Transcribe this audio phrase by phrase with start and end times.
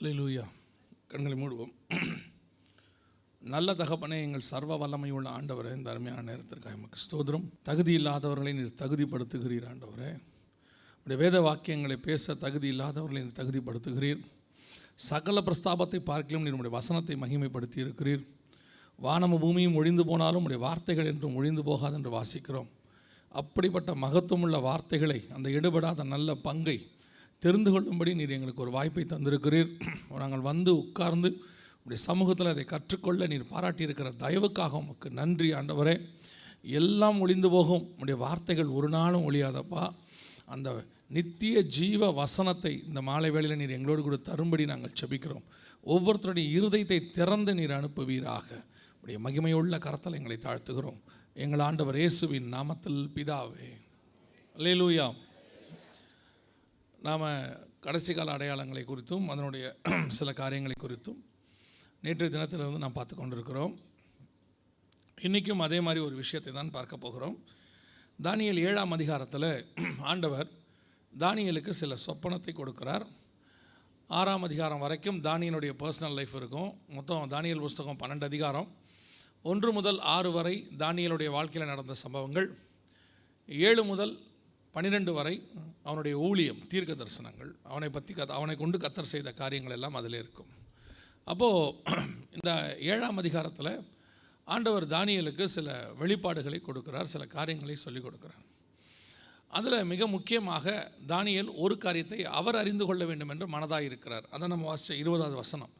[0.00, 0.44] அல்லேலூயா
[1.12, 1.72] கண்களை மூடுவோம்.
[3.42, 8.78] நல்ல தகப்பனே எங்கள் சர்வ வல்லமை உள்ள ஆண்டவரே இந்த அருமையான நேரத்திற்காக எமக்கு ஸ்தோதிரம் தகுதி இல்லாதவர்களை நீர்
[8.82, 10.10] தகுதிப்படுத்துகிறீர் ஆண்டவரே.
[11.06, 14.22] உடைய வேத வாக்கியங்களை பேச தகுதி இல்லாதவர்களை நீர் தகுதிப்படுத்துகிறீர்.
[15.10, 18.24] சகல பிரஸ்தாபத்தை பார்க்கலும் நீர் உடைய வசனத்தை மகிமைப்படுத்தி இருக்கிறீர்
[18.98, 22.70] வானமும் பூமியும் ஒழிந்து போனாலும் உடைய வார்த்தைகள் என்றும் ஒழிந்து போகாது என்று வாசிக்கிறோம்.
[23.34, 26.78] அப்படிப்பட்ட மகத்துவமுள்ள வார்த்தைகளை அந்த எடுபடாத நல்ல பங்கை
[27.44, 29.70] தெரிந்து கொள்ளும்படி நீர் எங்களுக்கு ஒரு வாய்ப்பை தந்திருக்கிறீர்.
[30.22, 31.28] நாங்கள் வந்து உட்கார்ந்து
[31.84, 35.94] உடைய சமூகத்தில் அதை கற்றுக்கொள்ள நீர் பாராட்டியிருக்கிற தயவுக்காக உமக்கு நன்றி ஆண்டவரே.
[36.80, 37.84] எல்லாம் ஒளிந்து போகும்.
[38.00, 39.84] உடைய வார்த்தைகள் ஒரு நாளும் ஒழியாதப்பா.
[40.54, 40.68] அந்த
[41.16, 45.46] நித்திய ஜீவ வசனத்தை இந்த மாலை வேளையில் நீர் எங்களோடு கூட தரும்படி நாங்கள் செபிக்கிறோம்.
[45.86, 48.48] ஒவ்வொருத்தருடைய இருதயத்தை திறந்து நீர் அனுப்புவீராக.
[49.02, 51.00] உடைய மகிமையுள்ள கரத்தில் எங்களை தாழ்த்துகிறோம்.
[51.44, 53.70] எங்கள் ஆண்டவர் இயேசுவின் நாமத்தில் பிதாவே.
[54.56, 55.06] அல்லேலூயா
[57.02, 57.24] நாம்
[57.80, 59.76] கடைசி கால அடையாளங்களை குறித்தும் அதனுடைய
[60.18, 61.20] சில காரியங்களை குறித்தும்
[62.00, 63.80] நேற்றைய தினத்திலிருந்து நாம் பார்த்து கொண்டிருக்கிறோம்.
[65.18, 67.36] இன்றைக்கும் அதே மாதிரி ஒரு விஷயத்தை தான் பார்க்க போகிறோம்.
[68.22, 69.66] தானியல் ஏழாம் அதிகாரத்தில்
[70.00, 70.48] ஆண்டவர்
[71.18, 73.06] தானியலுக்கு சில சொப்பனத்தை கொடுக்கிறார்.
[74.06, 76.80] ஆறாம் அதிகாரம் வரைக்கும் தானியனுடைய பர்சனல் லைஃப் இருக்கும்.
[76.88, 78.68] மொத்தம் தானியல் புஸ்தகம் பன்னெண்டு அதிகாரம்.
[79.42, 82.58] ஒன்று முதல் ஆறு வரை தானியலுடைய வாழ்க்கையில் நடந்த சம்பவங்கள்.
[83.48, 84.29] ஏழு முதல்
[84.74, 85.34] பன்னிரெண்டு வரை
[85.88, 90.50] அவனுடைய ஊழியம் தீர்க்க தரிசனங்கள் அவனை பற்றி கத் அவனை கொண்டு கத்தர் செய்த காரியங்கள் எல்லாம் அதில் இருக்கும்.
[91.32, 92.04] அப்போது
[92.36, 92.50] இந்த
[92.92, 93.72] ஏழாம் அதிகாரத்தில்
[94.48, 95.68] ஆண்டவர் தானியலுக்கு சில
[96.00, 98.44] வெளிப்பாடுகளை கொடுக்கிறார் சில காரியங்களை சொல்லிக் கொடுக்கிறார்.
[99.58, 100.74] அதில் மிக முக்கியமாக
[101.12, 104.26] தானியல் ஒரு காரியத்தை அவர் அறிந்து கொள்ள வேண்டும் என்று மனதாக இருக்கிறார்.
[104.34, 105.72] அதை நம்ம வாசித்த இருபதாவது வசனம்.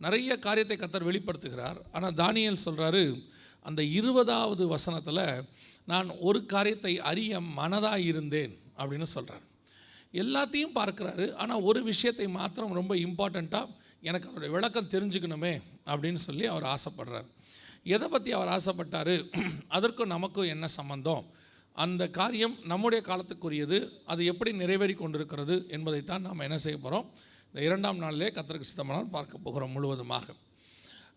[0.00, 3.04] நிறைய காரியத்தை கத்தர் வெளிப்படுத்துகிறார் ஆனால் தானியல் சொல்கிறாரு
[3.68, 5.24] அந்த இருபதாவது வசனத்தில்
[5.84, 9.46] நான் ஒரு காரியத்தை அறிய மனதாக இருந்தேன் அப்படின்னு சொல்கிறார்
[10.22, 11.26] எல்லாத்தையும் பார்க்குறாரு.
[11.34, 13.68] ஆனால் ஒரு விஷயத்தை மாத்திரம் ரொம்ப இம்பார்ட்டண்ட்டாக
[14.00, 15.52] எனக்கு அவருடைய விளக்கம் தெரிஞ்சுக்கணுமே
[15.86, 17.28] அப்படின்னு சொல்லி அவர் ஆசைப்படுறார்.
[17.94, 19.14] எதை பற்றி அவர் ஆசைப்பட்டார்?
[19.68, 21.24] அதற்கும் நமக்கும் என்ன சம்பந்தம்?
[21.76, 23.78] அந்த காரியம் நம்முடைய காலத்துக்குரியது.
[24.04, 27.06] அது எப்படி நிறைவேறி கொண்டிருக்கிறது என்பதைத்தான் நாம் என்ன செய்ய போகிறோம்
[27.48, 30.26] இந்த இரண்டாம் நாளிலே கத்திரக்கு சித்தமானால் பார்க்க போகிறோம் முழுவதுமாக.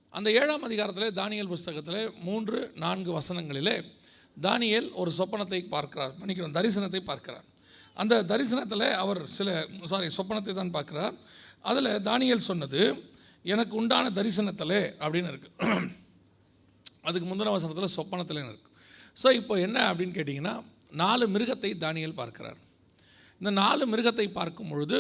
[0.10, 3.78] அந்த ஏழாம் அதிகாரத்தில் தானியல் புஸ்தகத்தில் மூன்று நான்கு வசனங்களிலே
[4.38, 6.14] தானியல் ஒரு சொப்பனத்தை பார்க்கிறார்.
[6.20, 7.46] மன்னிக்கிறோம் தரிசனத்தை பார்க்கிறார்.
[7.98, 9.50] அந்த தரிசனத்தில் அவர் சில
[9.92, 11.16] சாரி சொப்பனத்தை தான் பார்க்குறார்.
[11.70, 12.82] அதில் தானியல் சொன்னது
[13.46, 15.90] எனக்கு உண்டான தரிசனத்தில் அப்படின்னு இருக்குது
[17.08, 18.72] அதுக்கு முந்தின வசனத்தில் சொப்பனத்தில் இருக்குது
[19.18, 20.56] ஸோ இப்போ என்ன அப்படின்னு கேட்டிங்கன்னா
[20.94, 22.58] நாலு மிருகத்தை தானியல் பார்க்கிறார்.
[23.42, 24.98] இந்த நாலு மிருகத்தை பார்க்கும் பொழுது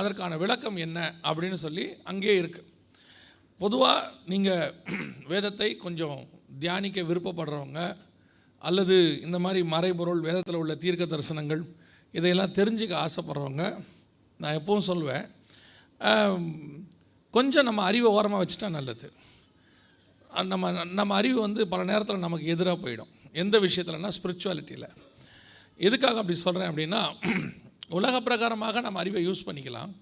[0.00, 0.98] அதற்கான விளக்கம் என்ன
[1.28, 2.68] அப்படின்னு சொல்லி அங்கேயே இருக்குது
[3.60, 4.72] பொதுவாக நீங்கள்
[5.30, 6.18] வேதத்தை கொஞ்சம்
[6.62, 7.80] தியானிக்க விருப்பப்படுறவங்க
[8.62, 8.96] அல்லது
[9.26, 11.62] இந்த மாதிரி மறைபொருள் வேதத்தில் உள்ள தீர்க்க தரிசனங்கள்
[12.18, 13.64] இதையெல்லாம் தெரிஞ்சுக்க ஆசைப்படுறவங்க
[14.42, 15.24] நான் எப்பவும் சொல்லுவேன்
[17.36, 19.06] கொஞ்சம் நம்ம அறிவை ஓரமாக வச்சுட்டா நல்லது.
[20.52, 23.10] நம்ம நம்ம அறிவு வந்து பல நேரத்தில் நமக்கு எதிராக போயிடும்.
[23.42, 24.88] எந்த விஷயத்துலனா ஸ்பிரிச்சுவாலிட்டியில்
[25.86, 27.00] எதுக்காக அப்படி சொல்கிறேன் அப்படின்னா
[27.98, 29.92] உலக பிரகாரமாக நம்ம அறிவை யூஸ் பண்ணிக்கலாம்.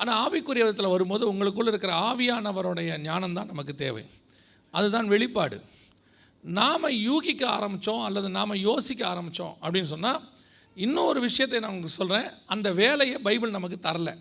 [0.00, 4.04] ஆனால் ஆவிக்குரிய விதத்தில் வரும்போது உங்களுக்குள்ளே இருக்கிற ஆவியானவருடைய ஞானம் தான் நமக்கு தேவை.
[4.74, 5.56] அதுதான் வெளிப்பாடு.
[6.44, 10.20] நாம் யூகிக்க ஆரம்பித்தோம் அல்லது நாம் யோசிக்க ஆரம்பித்தோம் அப்படின்னு சொன்னால்
[10.74, 14.16] இன்னொரு விஷயத்தை நான் உங்களுக்கு சொல்கிறேன் அந்த வேலையை பைபிள் நமக்கு தரல.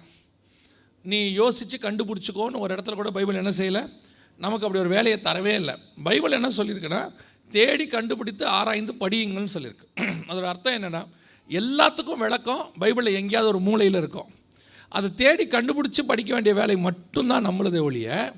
[1.04, 3.90] நீ யோசித்து கண்டுபிடிச்சிக்கோன்னு ஒரு இடத்துல கூட பைபிள் என்ன செய்யலை?
[4.38, 5.76] நமக்கு அப்படி ஒரு வேலையை தரவே இல்லை.
[6.04, 7.12] பைபிள் என்ன சொல்லியிருக்குன்னா
[7.52, 9.88] தேடி கண்டுபிடித்து ஆராய்ந்து படியுங்கள்னு சொல்லியிருக்கு
[10.30, 11.08] அதோட அர்த்தம் என்னென்னா
[11.50, 14.30] எல்லாத்துக்கும் விளக்கம் பைபிளில் எங்கேயாவது ஒரு மூலையில் இருக்கும்.
[14.90, 18.34] அதை தேடி கண்டுபிடிச்சி படிக்க வேண்டிய வேலை மட்டும்தான் நம்மளதே ஒழிய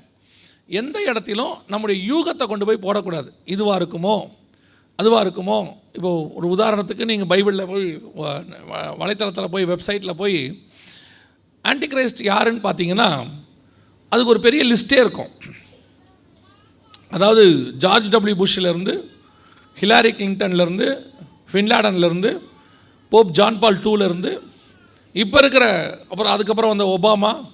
[0.66, 3.28] எந்த இடத்திலும் நம்முடைய யூகத்தை கொண்டு போய் போடக்கூடாது.
[3.46, 4.28] இதுவாக இருக்குமோ?
[4.96, 5.72] அதுவாக இருக்குமோ?
[5.92, 8.44] இப்போ ஒரு உதாரணத்துக்கு நீங்கள் பைபிளில் போய் வ-
[8.98, 10.60] வலைத்தளத்தில் போய் வெப்சைட்டில் போய்
[11.64, 13.26] ஆன்டிகிரைஸ்ட் யாருன்னு பார்த்தீங்கன்னா
[14.08, 15.28] அதுக்கு ஒரு பெரிய லிஸ்ட்டே இருக்கும்.
[17.10, 19.00] அதாவது ஜார்ஜ் டபிள்யூ புஷ்லேருந்து
[19.80, 21.04] ஹிலாரி கிளின்டன்லேருந்து
[21.52, 22.38] ஃபின்லாடன்லேருந்து
[23.08, 24.38] போப் ஜான் பால் டூலேருந்து
[25.12, 25.64] இப்போ இருக்கிற
[26.10, 27.52] அப்புறம் அதுக்கப்புறம் வந்த ஒபாமா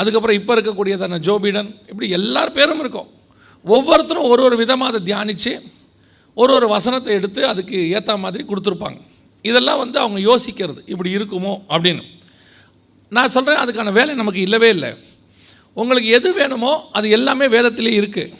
[0.00, 3.08] அதுக்கப்புறம் இப்போ இருக்கக்கூடியதான ஜோபிடன் இப்படி எல்லார் பேரும் இருக்கும்.
[3.64, 5.52] ஒவ்வொருத்தரும் ஒரு ஒரு விதமாக அதை தியானித்து
[6.36, 8.98] ஒரு ஒரு வசனத்தை எடுத்து அதுக்கு ஏற்ற மாதிரி கொடுத்துருப்பாங்க.
[9.44, 12.04] இதெல்லாம் வந்து அவங்க யோசிக்கிறது இப்படி இருக்குமோ அப்படின்னு.
[13.16, 14.90] நான் சொல்கிறேன் அதுக்கான வேலை நமக்கு இல்லவே இல்லை.
[15.80, 18.34] உங்களுக்கு எது வேணுமோ அது எல்லாமே வேதத்திலே இருக்குது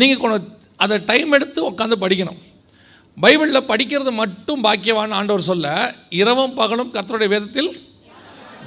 [0.00, 0.46] நீங்கள் கொஞ்சம்
[0.84, 2.40] அதை டைம் எடுத்து உட்காந்து படிக்கணும்.
[3.22, 5.66] பைபிளில் படிக்கிறது மட்டும் பாக்கியவான் ஆண்டவர் சொல்ல
[6.20, 7.70] இரவும் பகலும் கர்த்தருடைய வேதத்தில்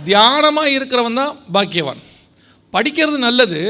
[0.09, 2.01] தியானமாக இருக்கிறவன் தான் பாக்கியவான்.
[2.75, 3.61] படிக்கிறது நல்லது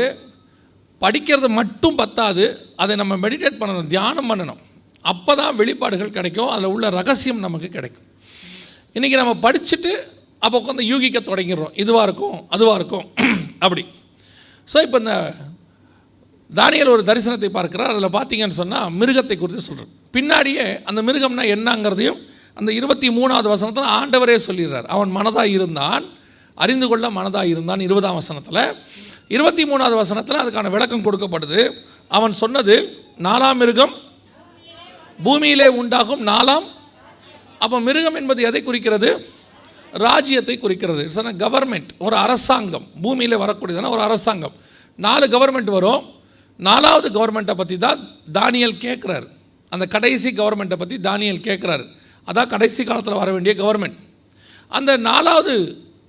[1.03, 2.43] படிக்கிறது மட்டும் பத்தாது
[2.83, 4.61] அதை நம்ம மெடிடேட் பண்ணணும் தியானம் பண்ணணும்.
[5.05, 8.05] அப்போ தான் வெளிப்பாடுகள் கிடைக்கும் அதில் உள்ள ரகசியம் நமக்கு கிடைக்கும்.
[8.95, 9.91] இன்றைக்கி நம்ம படிச்சுட்டு
[10.45, 11.73] அப்போ உட்காந்து யூகிக்க தொடங்கிடுறோம்.
[11.83, 13.05] இதுவாக இருக்கும் அதுவாக இருக்கும்
[13.65, 13.83] அப்படி.
[14.67, 15.13] ஸோ இப்போ இந்த
[16.49, 17.91] தானியல் ஒரு தரிசனத்தை பார்க்கிறார்.
[17.93, 22.19] அதில் பார்த்தீங்கன்னு சொன்னால் மிருகத்தை குறித்து சொல்கிறார் பின்னாடியே அந்த மிருகம்னா என்னங்கிறதையும்
[22.59, 24.87] அந்த இருபத்தி மூணாவது வசனத்தில் ஆண்டவரே சொல்லிடுறார்.
[24.95, 26.05] அவன் மனதாக இருந்தான்
[26.57, 28.61] அறிந்து கொள்ள மனதாக இருந்தான் இருபதாம் வசனத்தில்.
[29.29, 31.61] இருபத்தி மூணாவது வசனத்தில் அதுக்கான விளக்கம் கொடுக்கப்படுது
[32.07, 32.75] அவன் சொன்னது
[33.27, 33.93] நாலாம் மிருகம்
[35.19, 36.65] பூமியிலே உண்டாகும் நாலாம்
[37.63, 39.09] அப்போ மிருகம் என்பது எதை குறிக்கிறது?
[39.93, 41.01] ராஜ்யத்தை குறிக்கிறது.
[41.03, 42.85] இட்ஸ் அ கவர்மெண்ட் ஒரு அரசாங்கம்.
[43.03, 44.55] பூமியில் வரக்கூடியதான ஒரு அரசாங்கம்.
[44.95, 46.03] நாலு கவர்மெண்ட் வரும்.
[46.59, 48.01] நாலாவது கவர்மெண்ட்டை பற்றி தான்
[48.33, 49.27] தானியல் கேட்குறாரு
[49.71, 51.85] அந்த கடைசி கவர்மெண்ட்டை பற்றி தானியல் கேட்குறாரு
[52.27, 53.97] அதான் கடைசி காலத்தில் வர வேண்டிய கவர்மெண்ட்
[54.71, 55.55] அந்த நாலாவது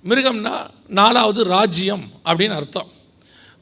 [0.05, 0.55] மிருகம்னா
[0.99, 2.89] நாலாவது ராஜ்யம் அப்படின்னு அர்த்தம்.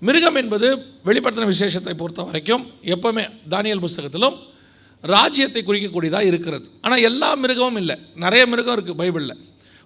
[0.07, 0.67] மிருகம் என்பது
[1.07, 2.63] வெளிப்படுத்தின விசேஷத்தை பொறுத்த வரைக்கும்
[2.93, 3.23] எப்போவுமே
[3.53, 4.35] தானியல் புஸ்தகத்திலும்
[5.13, 6.65] ராஜ்யத்தை குறிக்கக்கூடியதாக இருக்கிறது.
[6.85, 7.95] ஆனால் எல்லா மிருகமும் இல்லை.
[8.23, 9.35] நிறைய மிருகம் இருக்குது பைபிளில்.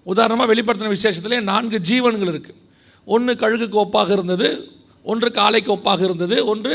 [0.06, 2.58] உதாரணமாக வெளிப்படுத்தின விசேஷத்திலே நான்கு ஜீவன்கள் இருக்குது
[3.14, 4.48] ஒன்று கழுகுக்கு ஒப்பாக இருந்தது
[5.12, 6.74] ஒன்று காளைக்கு ஒப்பாக இருந்தது ஒன்று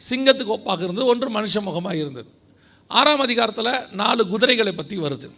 [0.00, 2.28] சிங்கத்துக்கு ஒப்பாக இருந்தது ஒன்று மனுஷ முகமாக இருந்தது.
[2.90, 5.28] ஆறாம் அதிகாரத்தில் நாலு குதிரைகளை பற்றி வருது.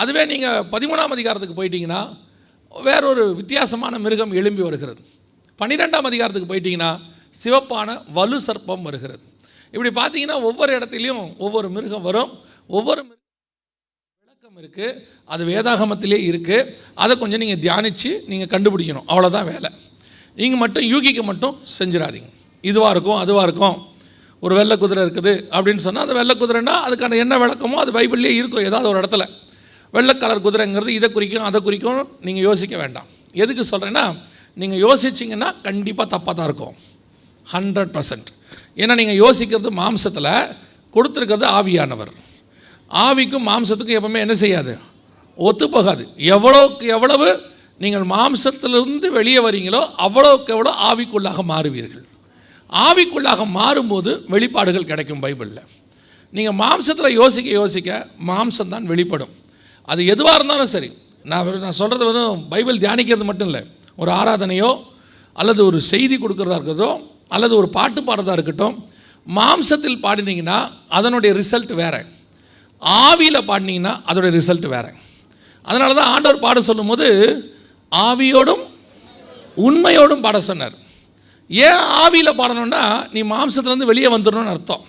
[0.00, 2.00] அதுவே நீங்கள் பதிமூணாம் அதிகாரத்துக்கு போயிட்டீங்கன்னா
[2.74, 5.00] வேறொரு வித்தியாசமான மிருகம் எழும்பி வருகிறது.
[5.60, 6.90] பன்னிரெண்டாம் அதிகாரத்துக்கு போயிட்டீங்கன்னா
[7.42, 9.22] சிவப்பான வலு சர்ப்பம் வருகிறது.
[9.74, 12.30] இப்படி பார்த்தீங்கன்னா ஒவ்வொரு இடத்துலையும் ஒவ்வொரு மிருகம் வரும்.
[12.78, 13.00] ஒவ்வொரு
[14.22, 14.88] விளக்கம் இருக்குது
[15.34, 16.70] அது வேதாகமத்திலே இருக்குது
[17.02, 19.06] அதை கொஞ்சம் நீங்கள் தியானித்து நீங்கள் கண்டுபிடிக்கணும்.
[19.12, 19.70] அவ்வளோதான் வேலை.
[20.40, 22.30] நீங்கள் மட்டும் யூகிக்க மட்டும் செஞ்சிடாதீங்க.
[22.70, 23.76] இதுவாக இருக்கும் அதுவாக இருக்கும்.
[24.44, 28.66] ஒரு வெள்ளை குதிரை இருக்குது அப்படின்னு சொன்னால் அந்த வெள்ளை குதிரைன்னா அதுக்கான என்ன விளக்கமோ அது பைபிள்லேயே இருக்கும்
[28.68, 29.24] ஏதாவது ஒரு இடத்துல.
[29.96, 33.08] வெள்ளை கலர் குதிரைங்கிறது இதை குறிக்கும் அதை குறிக்கும் நீங்கள் யோசிக்க வேண்டாம்.
[33.42, 34.04] எதுக்கு சொல்கிறேன்னா
[34.60, 36.74] நீங்கள் யோசிச்சிங்கன்னா கண்டிப்பாக தப்பாக தான் இருக்கும்.
[37.52, 38.28] ஹண்ட்ரட் பர்சன்ட்
[38.80, 40.32] ஏன்னா நீங்கள் யோசிக்கிறது மாம்சத்தில்
[40.94, 42.12] கொடுத்துருக்கிறது ஆவியானவர்.
[43.04, 44.72] ஆவிக்கும் மாம்சத்துக்கும் எப்பவுமே என்ன செய்யாது?
[45.38, 47.28] ஒத்து போகாது எவ்வளோக்கு எவ்வளவு
[47.82, 52.06] நீங்கள் மாம்சத்திலிருந்து வெளியே வரீங்களோ அவ்வளோக்கு எவ்வளோ ஆவிக்குள்ளாக மாறுவீர்கள்.
[52.86, 55.62] ஆவிக்குள்ளாக மாறும்போது வெளிப்பாடுகள் கிடைக்கும் பைபிளில்.
[56.36, 57.90] நீங்கள் மாம்சத்தில் யோசிக்க யோசிக்க
[58.30, 59.32] மாம்சம் தான் வெளிப்படும்.
[59.92, 60.90] அது எதுவாக இருந்தாலும் சரி.
[61.30, 63.62] நான் வெறும் நான் சொல்கிறது வெறும் பைபிள் தியானிக்கிறது மட்டும் இல்லை.
[64.00, 64.70] ஒரு ஆராதனையோ
[65.40, 67.00] அல்லது ஒரு செய்தி கொடுக்குறதா இருக்கட்டும்
[67.34, 68.76] அல்லது ஒரு பாட்டு பாடுறதா இருக்கட்டும்
[69.36, 70.58] மாம்சத்தில் பாடினீங்கன்னா
[70.98, 72.00] அதனுடைய ரிசல்ட் வேறு.
[73.06, 74.90] ஆவியில் பாடினீங்கன்னா அதோடைய ரிசல்ட் வேறு.
[75.68, 77.06] அதனால தான் ஆண்டவர் பாட சொல்லும்போது
[77.92, 78.62] ஆவியோடும்
[79.66, 80.76] உண்மையோடும் பாட சொன்னார்.
[81.50, 82.84] ஏன் ஆவியில் பாடணும்னா
[83.14, 84.84] நீ மாம்சத்துலேருந்து வெளியே வந்துடணும்னு அர்த்தம்.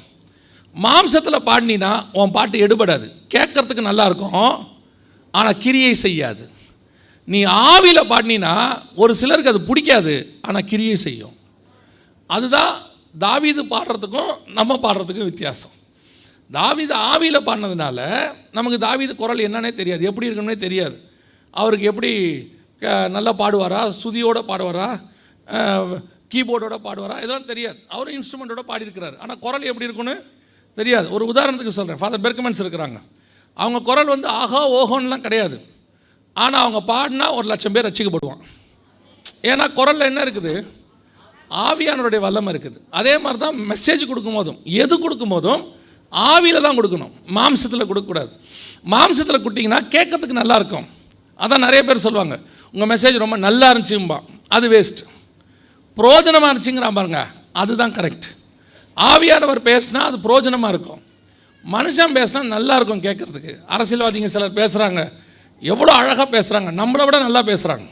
[0.76, 3.08] மாம்சத்தில் பாடினீன்னா உன் பாட்டு எடுபடாது.
[3.34, 4.40] கேட்கறதுக்கு நல்லா இருக்கும்
[5.38, 6.44] ஆனால் கிரியை செய்யாது.
[7.34, 7.40] நீ
[7.72, 8.54] ஆவியில் பாடினீன்னா
[9.02, 10.14] ஒரு சிலருக்கு அது பிடிக்காது
[10.48, 11.36] ஆனால் கிரியை செய்யும்.
[12.36, 12.74] அதுதான்
[13.26, 15.76] தாவீது பாடுறதுக்கும் நம்ம பாடுறதுக்கும் வித்தியாசம்.
[16.58, 18.00] தாவீது ஆவியில் பாடினதுனால
[18.58, 20.98] நமக்கு தாவீது குரல் என்னன்னே தெரியாது எப்படி இருக்குன்னே தெரியாது.
[21.62, 22.12] அவருக்கு எப்படி
[23.16, 24.90] நல்லா பாடுவாரா சுதியோடு பாடுவாரா
[26.34, 27.80] கீபோர்டோட பாடுவாரா இதெல்லாம் தெரியாது.
[27.94, 29.16] அவரும் இன்ஸ்ட்ருமெண்ட்டோட பாடியிருக்கிறார்.
[29.24, 30.16] ஆனால் குரல் எப்படி இருக்குன்னு
[30.80, 31.08] தெரியாது.
[31.16, 33.00] ஒரு உதாரணத்துக்கு சொல்கிறேன் ஃபாதர் பெர்கமென்ஸ் இருக்கிறாங்க.
[33.58, 35.58] அவங்க குரல் வந்து ஆஹா ஓஹோன்லாம் கிடையாது.
[36.44, 38.42] ஆனால் அவங்க பாடினா ஒரு லட்சம் பேர் ரசிக்கப்படுவான்.
[39.50, 40.54] ஏன்னா குரலில் என்ன இருக்குது?
[41.66, 42.78] ஆவியானவருடைய வல்லமை இருக்குது.
[43.00, 45.62] அதே மாதிரி தான் மெசேஜ் கொடுக்கும்போதும் எது கொடுக்கும் போதும்
[46.32, 47.14] ஆவியில் தான் கொடுக்கணும்.
[47.38, 48.32] மாம்சத்தில் கொடுக்கக்கூடாது.
[48.94, 50.88] மாம்சத்தில் கொடுத்தீங்கன்னா கேட்கறதுக்கு நல்லாயிருக்கும்
[51.44, 52.36] அதான் நிறைய பேர் சொல்லுவாங்க
[52.74, 54.18] உங்கள் மெசேஜ் ரொம்ப நல்லா இருந்துச்சும்பா.
[54.56, 55.02] அது வேஸ்ட்
[55.98, 57.22] புரோஜனமாக இருந்துச்சுங்கிறான் பாருங்க
[57.62, 58.28] அதுதான் கரெக்ட்
[58.98, 61.02] ஆவியானவர் பேசினா அது புரோஜனமாக இருக்கும்.
[61.66, 63.54] மனுஷன் பேசினா நல்லா இருக்கும் கேட்குறதுக்கு.
[63.76, 65.02] அரசியல்வாதிங்க சிலர் பேசுகிறாங்க
[65.61, 67.87] எவ்வளோ அழகாக பேசுகிறாங்க நம்மளை விட நல்லா பேசுகிறாங்க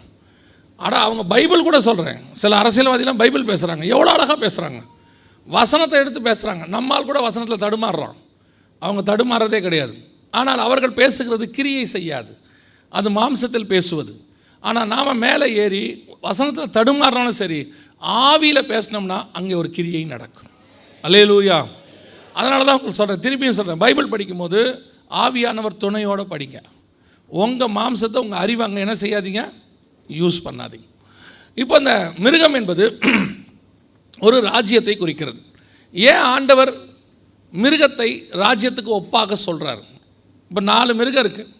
[0.85, 4.81] ஆனால் அவங்க பைபிள் கூட சொல்கிறேன் சில அரசியல்வாதிலாம் பைபிள் பேசுகிறாங்க எவ்வளோ அழகாக பேசுகிறாங்க
[5.47, 8.15] வசனத்தை எடுத்து பேசுகிறாங்க நம்மால் கூட வசனத்தில் தடுமாறுறோம்.
[8.81, 9.95] அவங்க தடுமாறதே கிடையாது.
[10.33, 12.31] ஆனால் அவர்கள் பேசுகிறது கிரியை செய்யாது.
[12.97, 14.13] அது மாம்சத்தில் பேசுவது.
[14.63, 15.83] ஆனால் நாம் மேலே ஏறி
[16.27, 17.59] வசனத்தில் தடுமாறினாலும் சரி
[18.25, 20.51] ஆவியில் பேசினோம்னா அங்கே ஒரு கிரியை நடக்கும்.
[21.03, 21.59] அல்லேலூயா.
[22.39, 24.61] அதனால தான் உங்களுக்கு சொல்கிறேன் திருப்பியும் சொல்கிறேன் பைபிள் படிக்கும்போது
[25.23, 26.59] ஆவியானவர் துணையோடு படிங்க.
[27.29, 29.41] உங்கள் மாம்சத்தை உங்கள் அறிவை அங்கே என்ன செய்யாதீங்க?
[30.09, 30.87] யூஸ் பண்ணாதீங்க.
[31.57, 32.85] இப்போ இந்த மிருகம் என்பது
[34.27, 35.39] ஒரு ராஜ்யத்தை குறிக்கிறது.
[35.93, 36.71] ஏன் ஆண்டவர்
[37.53, 38.09] மிருகத்தை
[38.43, 39.83] ராஜ்யத்துக்கு ஒப்பாக சொல்கிறார்
[40.51, 41.53] இப்போ நாலு மிருகம் இருக்குது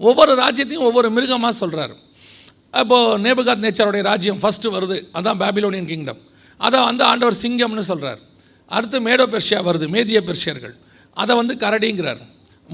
[0.00, 1.94] ஒவ்வொரு ராஜ்யத்தையும் ஒவ்வொரு மிருகமாக சொல்கிறார்
[2.80, 4.98] அப்போது நேபுகாத் நேச்சருடைய ராஜ்யம் ஃபஸ்ட்டு வருது.
[5.18, 6.20] அதான் பேபிலோனியன் கிங்டம்
[6.60, 8.20] அதை வந்து ஆண்டவர் சிங்கம்னு சொல்கிறார்
[8.70, 10.74] அடுத்து மேடோ பெர்ஷியா வருது மேதிய பெர்ஷியர்கள்
[11.16, 12.22] அதை வந்து கரடிங்கிறார்.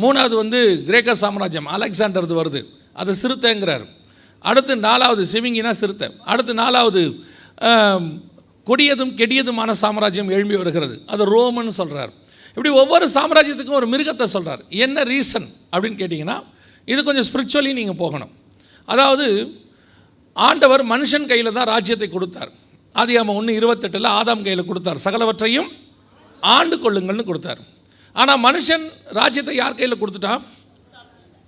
[0.02, 2.60] மூணாவது வந்து கிரேக்க சாம்ராஜ்யம் அலெக்சாண்டர்து வருது.
[3.00, 3.84] அது சிறுத்தைங்கிறார்.
[4.50, 6.08] அடுத்து நாலாவது சிவிங்கினா சிறுத்தை.
[6.32, 7.02] அடுத்து நாலாவது
[8.68, 10.94] கொடியதும் கெடியதுமான சாம்ராஜ்யம் எழும்பி வருகிறது.
[11.12, 12.12] அது ரோமன்னு சொல்கிறார்
[12.50, 16.36] இப்படி ஒவ்வொரு சாம்ராஜ்யத்துக்கும் ஒரு மிருகத்தை சொல்கிறார் என்ன ரீசன் அப்படின்னு கேட்டிங்கன்னா
[16.92, 18.32] இது கொஞ்சம் ஸ்பிரிச்சுவலி நீங்கள் போகணும்.
[18.92, 19.26] அதாவது
[20.46, 22.50] ஆண்டவர் மனுஷன் கையில் தான் ராஜ்யத்தை கொடுத்தார்.
[23.00, 24.98] ஆதியாம ஒன்று இருபத்தெட்டில் ஆதாம் கையில் கொடுத்தார்.
[25.06, 25.68] சகலவற்றையும்
[26.42, 27.60] ஆண்டு கொள்ளுங்கள்னு கொடுத்தார்.
[28.18, 30.42] ஆனால் மனுஷன் ராஜ்யத்தை யார் கையில் கொடுத்துட்டான்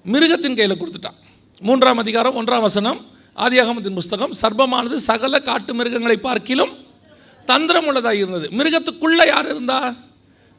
[0.04, 1.18] மிருகத்தின் கையில் கொடுத்துட்டான்
[1.62, 3.00] மூன்றாம் அதிகாரம் ஒன்றாம் வசனம்
[3.38, 6.72] ஆதியாகமத்தின் புஸ்தகம் சர்பமானது சகல காட்டு மிருகங்களை பார்க்கிலும்
[7.48, 8.46] தந்திரம் உள்ளதாக இருந்தது.
[8.50, 9.78] மிருகத்துக்குள்ளே யார் இருந்தா?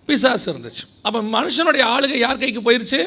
[0.09, 0.83] பிசாசு இருந்துச்சு.
[1.01, 2.99] அப்போ மனுஷனுடைய ஆளுகை யார் கைக்கு போயிருச்சு?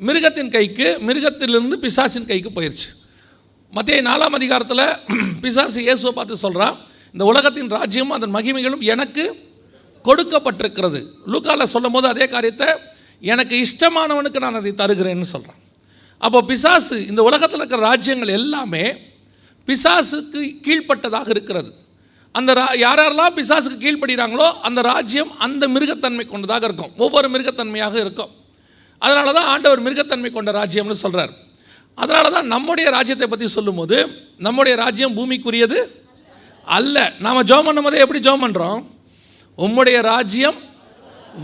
[0.00, 2.88] மிருகத்தின் கைக்கு மிருகத்திலிருந்து பிசாசின் கைக்கு போயிருச்சு.
[3.72, 4.84] மத்திய நாலாம் அதிகாரத்தில்
[5.42, 6.76] பிசாசு இயேசுவை பார்த்து சொல்கிறான்
[7.14, 9.24] இந்த உலகத்தின் ராஜ்யமும் அதன் மகிமைகளும் எனக்கு
[10.08, 11.00] கொடுக்கப்பட்டிருக்கிறது.
[11.32, 12.68] லூக்கால சொல்லும் போது அதே காரியத்தை
[13.32, 15.60] எனக்கு இஷ்டமானவனுக்கு நான் அதை தருகிறேன்னு சொல்கிறேன்
[16.26, 18.84] அப்போ பிசாசு இந்த உலகத்தில் இருக்கிற ராஜ்யங்கள் எல்லாமே
[19.68, 21.70] பிசாசுக்கு கீழ்ப்பட்டதாக இருக்கிறது.
[22.34, 26.92] அந்த ரா யார் யாரெல்லாம் பிசாசுக்கு கீழ்ப்படுகிறாங்களோ அந்த ராஜ்யம் அந்த மிருகத்தன்மை கொண்டதாக இருக்கும்.
[27.04, 28.32] ஒவ்வொரு மிருகத்தன்மையாக இருக்கும்.
[29.02, 31.32] அதனால தான் ஆண்டவர் மிருகத்தன்மை கொண்ட ராஜ்யம்னு சொல்கிறார்
[31.98, 33.96] அதனால தான் நம்முடைய ராஜ்யத்தை பற்றி சொல்லும்போது
[34.46, 35.78] நம்முடைய ராஜ்யம் பூமிக்குரியது
[36.66, 36.96] அல்ல.
[37.24, 38.80] நாம் ஜோம் பண்ணும்போதே எப்படி ஜோம் பண்ணுறோம்
[39.58, 40.54] உம்முடைய ராஜ்யம்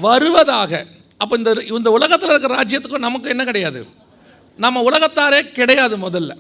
[0.00, 0.86] வருவதாக.
[1.16, 3.86] அப்போ இந்த இந்த உலகத்தில் இருக்கிற ராஜ்யத்துக்கும் நமக்கு என்ன கிடையாது?
[4.56, 6.36] நம்ம உலகத்தாரே கிடையாது முதல்ல.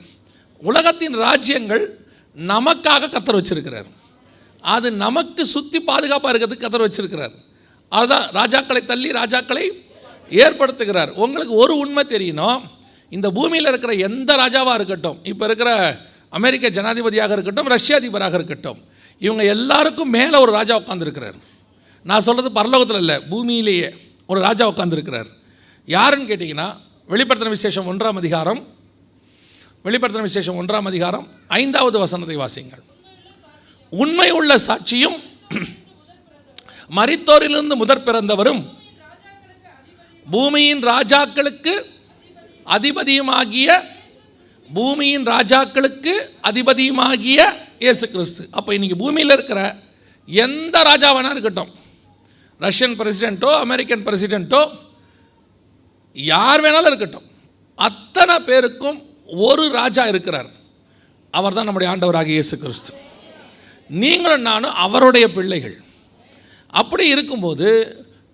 [0.62, 1.98] உலகத்தின் ராஜ்யங்கள்
[2.46, 3.88] நமக்காக கத்தர் வச்சிருக்கிறார்.
[4.60, 7.34] அது நமக்கு சுற்றி பாதுகாப்பாக இருக்கிறதுக்கு கத்தர் வச்சிருக்கிறார்.
[7.88, 9.70] அதுதான் ராஜாக்களை தள்ளி ராஜாக்களை
[10.30, 11.10] ஏற்படுத்துகிறார்.
[11.10, 12.60] உங்களுக்கு ஒரு உண்மை தெரியணும்.
[13.10, 18.78] இந்த பூமியில் இருக்கிற எந்த ராஜாவாக இருக்கட்டும் இப்போ இருக்கிற அமெரிக்க ஜனாதிபதியாக இருக்கட்டும் ரஷ்ய அதிபராக இருக்கட்டும்
[19.18, 21.34] இவங்க எல்லாருக்கும் மேலே ஒரு ராஜா உட்காந்துருக்கிறார்
[22.02, 25.26] நான் சொல்கிறது பரலோகத்தில் இல்லை பூமியிலேயே ஒரு ராஜா உட்காந்துருக்கிறார்
[25.86, 26.76] யாருன்னு கேட்டிங்கன்னா
[27.08, 28.66] வெளிப்படுத்தின விசேஷம் ஒன்றாம் அதிகாரம்
[29.84, 32.82] வெளிப்படுத்தின விசேஷம் ஒன்றாம் அதிகாரம் ஐந்தாவது வசனத்தை வாசியுங்கள்.
[33.90, 35.18] உண்மை உள்ள சாட்சியும்
[36.96, 38.62] மரித்தோரிலிருந்து முதற் பிறந்தவரும்
[40.30, 41.84] பூமியின் ராஜாக்களுக்கு
[42.66, 43.84] அதிபதியுமாகிய
[44.74, 47.40] பூமியின் ராஜாக்களுக்கு அதிபதியுமாகிய
[47.78, 48.48] இயேசு கிறிஸ்து.
[48.50, 49.76] அப்போ இன்றைக்கி பூமியில் இருக்கிற
[50.26, 51.80] எந்த ராஜா இருக்கட்டும்
[52.64, 54.62] ரஷ்யன் பிரசிடெண்ட்டோ அமெரிக்கன் பிரசிடெண்ட்டோ
[56.16, 57.26] யார் வேணாலும் இருக்கட்டும்.
[57.88, 58.98] அத்தனை பேருக்கும்
[59.46, 60.50] ஒரு ராஜா இருக்கிறார்.
[61.38, 62.92] அவர் தான் நம்முடைய ஆண்டவராக இயேசு கிறிஸ்து
[64.02, 65.76] நீங்களும் நானும் அவருடைய பிள்ளைகள்.
[66.80, 67.68] அப்படி இருக்கும்போது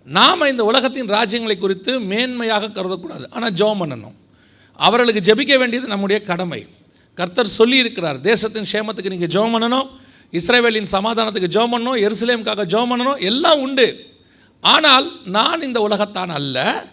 [0.06, 3.24] நாம் இந்த உலகத்தின் ராஜ்யங்களை குறித்து மேன்மையாக கருதக்கூடாது.
[3.34, 4.16] ஆனால் ஜோம் பண்ணணும்.
[4.86, 6.60] அவர்களுக்கு ஜெபிக்க வேண்டியது நம்முடைய கடமை.
[7.18, 9.88] கர்த்தர் சொல்லியிருக்கிறார் தேசத்தின் சேமத்துக்கு நீங்கள் ஜோம் பண்ணணும்
[10.38, 13.86] இஸ்ரேவேலின் சமாதானத்துக்கு ஜோம் பண்ணணும் எருசலேமுக்காக ஜோம் பண்ணணும் எல்லாம் உண்டு.
[14.60, 16.86] ஆனால் நான் இந்த உலகத்தான் அல்ல.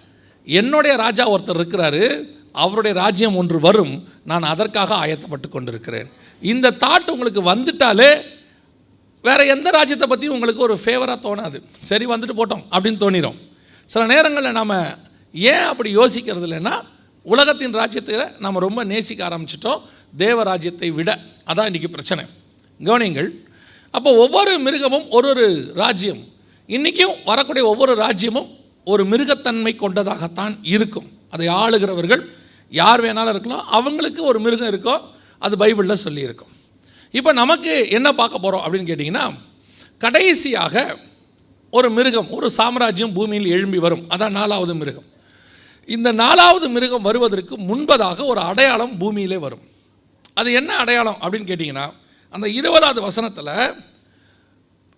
[0.45, 2.25] என்னுடைய ராஜா ஒருத்தர் இருக்கிறாரு.
[2.51, 4.07] அவருடைய ராஜ்யம் ஒன்று வரும்.
[4.25, 6.09] நான் அதற்காக ஆயத்தப்பட்டு கொண்டிருக்கிறேன்.
[6.41, 8.21] இந்த தாட் உங்களுக்கு வந்துட்டாலே
[9.21, 11.61] வேறு எந்த ராஜ்யத்தை பற்றியும் உங்களுக்கு ஒரு ஃபேவராக தோணாது.
[11.79, 13.35] சரி வந்துட்டு போட்டோம் அப்படின்னு தோணிடும்
[13.85, 14.95] சில நேரங்களில் நம்ம
[15.33, 16.81] ஏன் அப்படி யோசிக்கிறது இல்லைன்னா
[17.21, 19.81] உலகத்தின் ராஜ்யத்தை நம்ம ரொம்ப நேசிக்க ஆரம்பிச்சிட்டோம்.
[20.17, 21.19] தேவ ராஜ்யத்தை விட.
[21.47, 22.25] அதான் இன்றைக்கி பிரச்சனை.
[22.83, 23.29] கவனிங்கள்
[23.91, 26.33] அப்போ ஒவ்வொரு மிருகமும் ஒரு ஒரு ராஜ்யம்.
[26.67, 28.47] இன்றைக்கும் வரக்கூடிய ஒவ்வொரு ராஜ்யமும்
[28.85, 31.07] ஒரு மிருகத்தன்மை கொண்டதாகத்தான் இருக்கும்.
[31.29, 32.23] அதை ஆளுகிறவர்கள்
[32.69, 33.65] யார் வேணாலும் இருக்கலாம்.
[33.67, 34.95] அவங்களுக்கு ஒரு மிருகம் இருக்கோ
[35.39, 36.51] அது பைபிளில் சொல்லியிருக்கும்.
[37.11, 39.25] இப்போ நமக்கு என்ன பார்க்க போகிறோம் அப்படின்னு கேட்டிங்கன்னா
[39.97, 40.97] கடைசியாக
[41.69, 44.03] ஒரு மிருகம் ஒரு சாம்ராஜ்யம் பூமியில் எழும்பி வரும்.
[44.09, 45.07] அதான் நாலாவது மிருகம்.
[45.85, 49.63] இந்த நாலாவது மிருகம் வருவதற்கு முன்பதாக ஒரு அடையாளம் பூமியிலே வரும்.
[50.33, 51.85] அது என்ன அடையாளம் அப்படின்னு கேட்டிங்கன்னா
[52.29, 53.53] அந்த இருபதாவது வசனத்தில்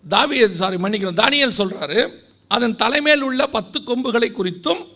[0.08, 1.16] தாவி சாரி மன்னிக்கணும்.
[1.16, 2.10] தானியல் சொல்கிறாரு
[2.48, 4.88] அதன் தலைமையில் உள்ள பத்து கொம்புகளை குறித்தும்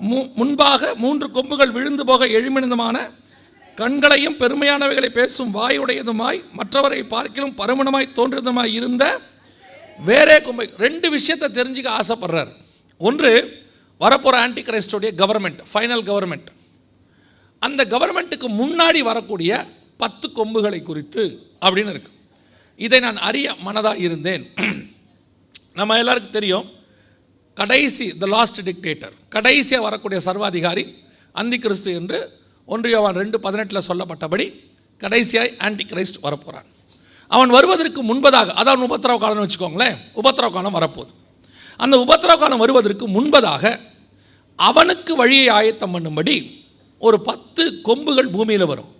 [0.00, 3.10] மு- முன்பாக மூன்று கொம்புகள் விழுந்து போக எழுமினதுமான
[3.74, 9.20] கண்களையும் பெருமையானவைகளை பேசும் வாயுடையதுமாய் மற்றவரை பார்க்கிலும் பருமனமாய் தோன்றியதுமாய் இருந்த
[10.04, 12.52] வேறே கொம்பை ரெண்டு விஷயத்தை தெரிஞ்சுக்க ஆசைப்படுறார்.
[12.98, 13.62] ஒன்று
[14.00, 16.46] வரப்போகிற ஆன்டி கிரைஸ்டோடைய கவர்மெண்ட் ஃபைனல் கவர்மெண்ட்.
[17.58, 19.66] அந்த கவர்மெண்ட்டுக்கு முன்னாடி வரக்கூடிய
[19.96, 22.21] பத்து கொம்புகளை குறித்து அப்படின்னு இருக்குது
[22.86, 24.44] இதை நான் அறிய மனதாக இருந்தேன்.
[25.78, 26.66] நம்ம எல்லாருக்கும் தெரியும்
[27.56, 30.84] கடைசி த லாஸ்ட் டிக்டேட்டர் கடைசியாக வரக்கூடிய சர்வாதிகாரி
[31.34, 32.18] அந்தி கிறிஸ்து என்று
[32.68, 34.46] ஒன்றியவான் ரெண்டு பதினெட்டில் சொல்லப்பட்டபடி
[35.00, 36.68] கடைசியாய் ஆன்டி கிரைஸ்ட் வரப்போகிறான்
[37.30, 41.12] அவன் வருவதற்கு முன்பதாக அதான் உபத்திரவ காலம்னு வச்சுக்கோங்களேன் உபத்திரவ காலம் வரப்போகுது.
[41.76, 43.64] அந்த உபத்திரவ காலம் வருவதற்கு முன்பதாக
[44.58, 46.36] அவனுக்கு வழியை ஆயத்தம் பண்ணும்படி
[47.00, 48.90] ஒரு பத்து கொம்புகள் பூமியில் வரும்.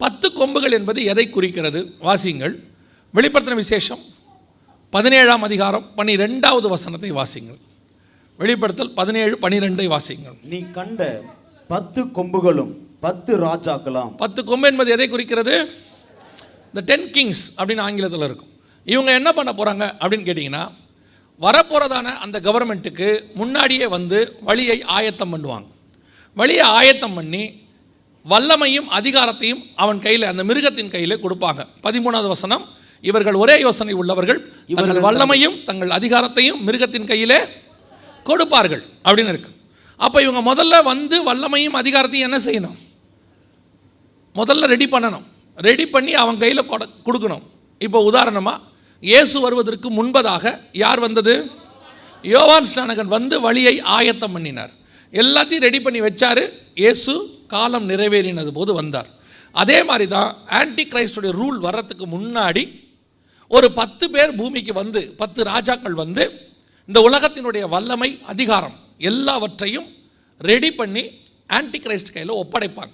[0.00, 1.80] பத்து கொம்புகள் என்பது எதை குறிக்கிறது?
[1.98, 2.54] வாசிங்கள்
[3.16, 4.02] வெளிப்படுத்தின விசேஷம்
[4.90, 7.58] பதினேழாம் அதிகாரம் பனிரெண்டாவது வசனத்தை வாசிங்கள்.
[8.38, 10.36] வெளிப்படுத்தல் பதினேழு பனிரெண்டை வாசிங்கள்.
[10.42, 11.00] நீ கண்ட
[11.72, 14.12] பத்து கொம்புகளும் பத்து ராஜாக்களாம்.
[14.16, 15.54] பத்து கொம்பு என்பது எதை குறிக்கிறது?
[16.70, 18.50] இந்த டென் கிங்ஸ் அப்படின்னு ஆங்கிலத்தில் இருக்கும்.
[18.84, 20.64] இவங்க என்ன பண்ண போகிறாங்க அப்படின்னு கேட்டிங்கன்னா
[21.46, 25.68] வரப்போகிறதான அந்த கவர்மெண்ட்டுக்கு முன்னாடியே வந்து வழியை ஆயத்தம் பண்ணுவாங்க.
[26.34, 27.44] வழியை ஆயத்தம் பண்ணி
[28.32, 31.60] வல்லமையும் அதிகாரத்தையும் அவன் கையில் அந்த மிருகத்தின் கையில் கொடுப்பாங்க.
[31.86, 32.66] பதிமூணாவது வசனம்
[33.08, 34.40] இவர்கள் ஒரே யோசனை உள்ளவர்கள்
[34.72, 37.38] இவர்கள் வல்லமையும் தங்கள் அதிகாரத்தையும் மிருகத்தின் கையிலே
[38.28, 38.82] கொடுப்பார்கள்.
[39.06, 39.50] அப்படின்னு இருக்கு.
[39.96, 42.76] அப்போ இவங்க முதல்ல வந்து வல்லமையும் அதிகாரத்தையும் என்ன செய்யணும்?
[44.34, 45.24] முதல்ல ரெடி பண்ணணும்.
[45.56, 47.44] ரெடி பண்ணி அவன் கையில் கொட கொடுக்கணும்.
[47.78, 48.60] இப்போ உதாரணமாக
[49.02, 51.34] இயேசு வருவதற்கு முன்பதாக யார் வந்தது?
[52.24, 54.72] யோவான் ஸ்நானகன் வந்து வழியை ஆயத்தம் பண்ணினார்.
[55.12, 56.44] எல்லாத்தையும் ரெடி பண்ணி வச்சாரு.
[56.74, 57.12] இயேசு
[57.54, 59.08] காலம் நிறைவேறினது போது வந்தார்.
[59.62, 62.62] அதே மாதிரி தான் ஆன்டி கிரைஸ்டுடைய ரூல் வர்றதுக்கு முன்னாடி
[63.56, 66.24] ஒரு பத்து பேர் பூமிக்கு வந்து பத்து ராஜாக்கள் வந்து
[66.88, 68.76] இந்த உலகத்தினுடைய வல்லமை அதிகாரம்
[69.10, 69.88] எல்லாவற்றையும்
[70.50, 71.02] ரெடி பண்ணி
[71.56, 72.92] ஆன்டி கிரைஸ்ட் கையில் ஒப்படைப்பாங்க.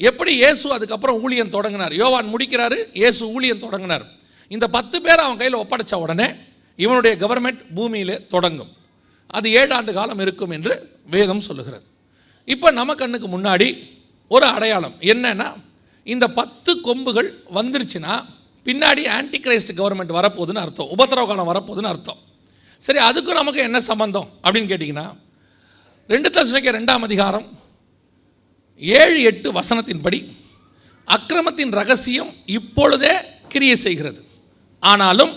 [0.00, 1.94] எப்படி இயேசு அதுக்கப்புறம் ஊழியம் தொடங்கினார்?
[2.02, 4.04] யோவான் முடிக்கிறாரு இயேசு ஊழியம் தொடங்கினார்.
[4.54, 6.28] இந்த பத்து பேர் அவன் கையில் ஒப்படைச்ச உடனே
[6.84, 8.72] இவனுடைய கவர்மெண்ட் பூமியில் தொடங்கும்.
[9.36, 10.74] அது ஏழு ஆண்டு காலம் இருக்கும் என்று
[11.14, 11.84] வேதம் சொல்லுகிறது.
[12.54, 13.68] இப்போ நம்ம கண்ணுக்கு முன்னாடி
[14.30, 15.48] ஒரு அடையாளம் என்னன்னா
[16.06, 18.14] இந்த பத்து கொம்புகள் வந்துருச்சுன்னா
[18.66, 20.90] பின்னாடி ஆன்டி கிரைஸ்ட் கவர்மெண்ட் வரப்போகுதுன்னு அர்த்தம்.
[20.94, 22.20] உபத்திரவ காலம் வரப்போகுதுன்னு அர்த்தம்.
[22.86, 25.06] சரி அதுக்கும் நமக்கு என்ன சம்பந்தம் அப்படின்னு கேட்டிங்கன்னா
[26.12, 27.46] ரெண்டு தசனைக்கு ரெண்டாம் அதிகாரம்
[29.00, 30.20] ஏழு எட்டு வசனத்தின்படி
[31.08, 33.14] அக்கிரமத்தின் ரகசியம் இப்பொழுதே
[33.52, 34.20] கிரியை செய்கிறது.
[34.82, 35.32] ஆனாலும்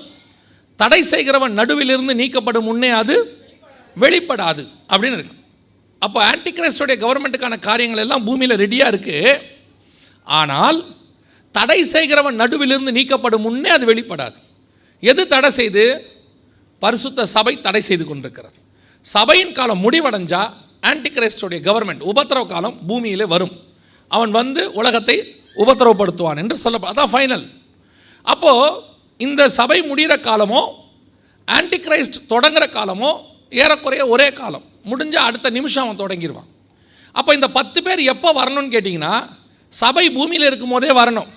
[0.79, 3.15] தடை செய்கிறவன் நடுவிலிருந்து நீக்கப்படும் முன்னே அது
[3.97, 5.35] வெளிப்படாது அப்படின்னு இருக்கு.
[6.05, 9.31] அப்போ ஆன்டிகிரைஸ்டோடைய கவர்மெண்ட்டுக்கான காரியங்கள் எல்லாம் பூமியில் ரெடியாக இருக்குது
[10.27, 10.79] ஆனால்
[11.55, 14.37] தடை செய்கிறவன் நடுவிலிருந்து நீக்கப்படும் முன்னே அது வெளிப்படாது.
[15.03, 15.83] எது தடை செய்து?
[16.81, 18.57] பரிசுத்த சபை தடை செய்து கொண்டிருக்கிறது.
[19.05, 20.41] சபையின் காலம் முடிவடைஞ்சா
[20.89, 23.55] ஆன்டிகிரைஸ்டோடைய கவர்மெண்ட் உபத்திரவ காலம் பூமியிலே வரும்.
[24.11, 25.17] அவன் வந்து உலகத்தை
[25.63, 27.45] உபத்திரவப்படுத்துவான் என்று சொல்ல அதான் ஃபைனல்
[28.25, 28.67] அப்போது
[29.19, 30.61] இந்த சபை முடிகிற காலமோ
[31.47, 33.11] ஆன்டிகிரைஸ்ட் தொடங்குகிற காலமோ
[33.61, 34.65] ஏறக்குறைய ஒரே காலம்.
[34.91, 36.49] முடிஞ்ச அடுத்த நிமிஷம் அவன் தொடங்கிடுவான்
[37.15, 39.13] அப்போ இந்த பத்து பேர் எப்போ வரணும்னு கேட்டிங்கன்னா
[39.73, 41.29] சபை பூமியில் இருக்கும் போதே வரணும்.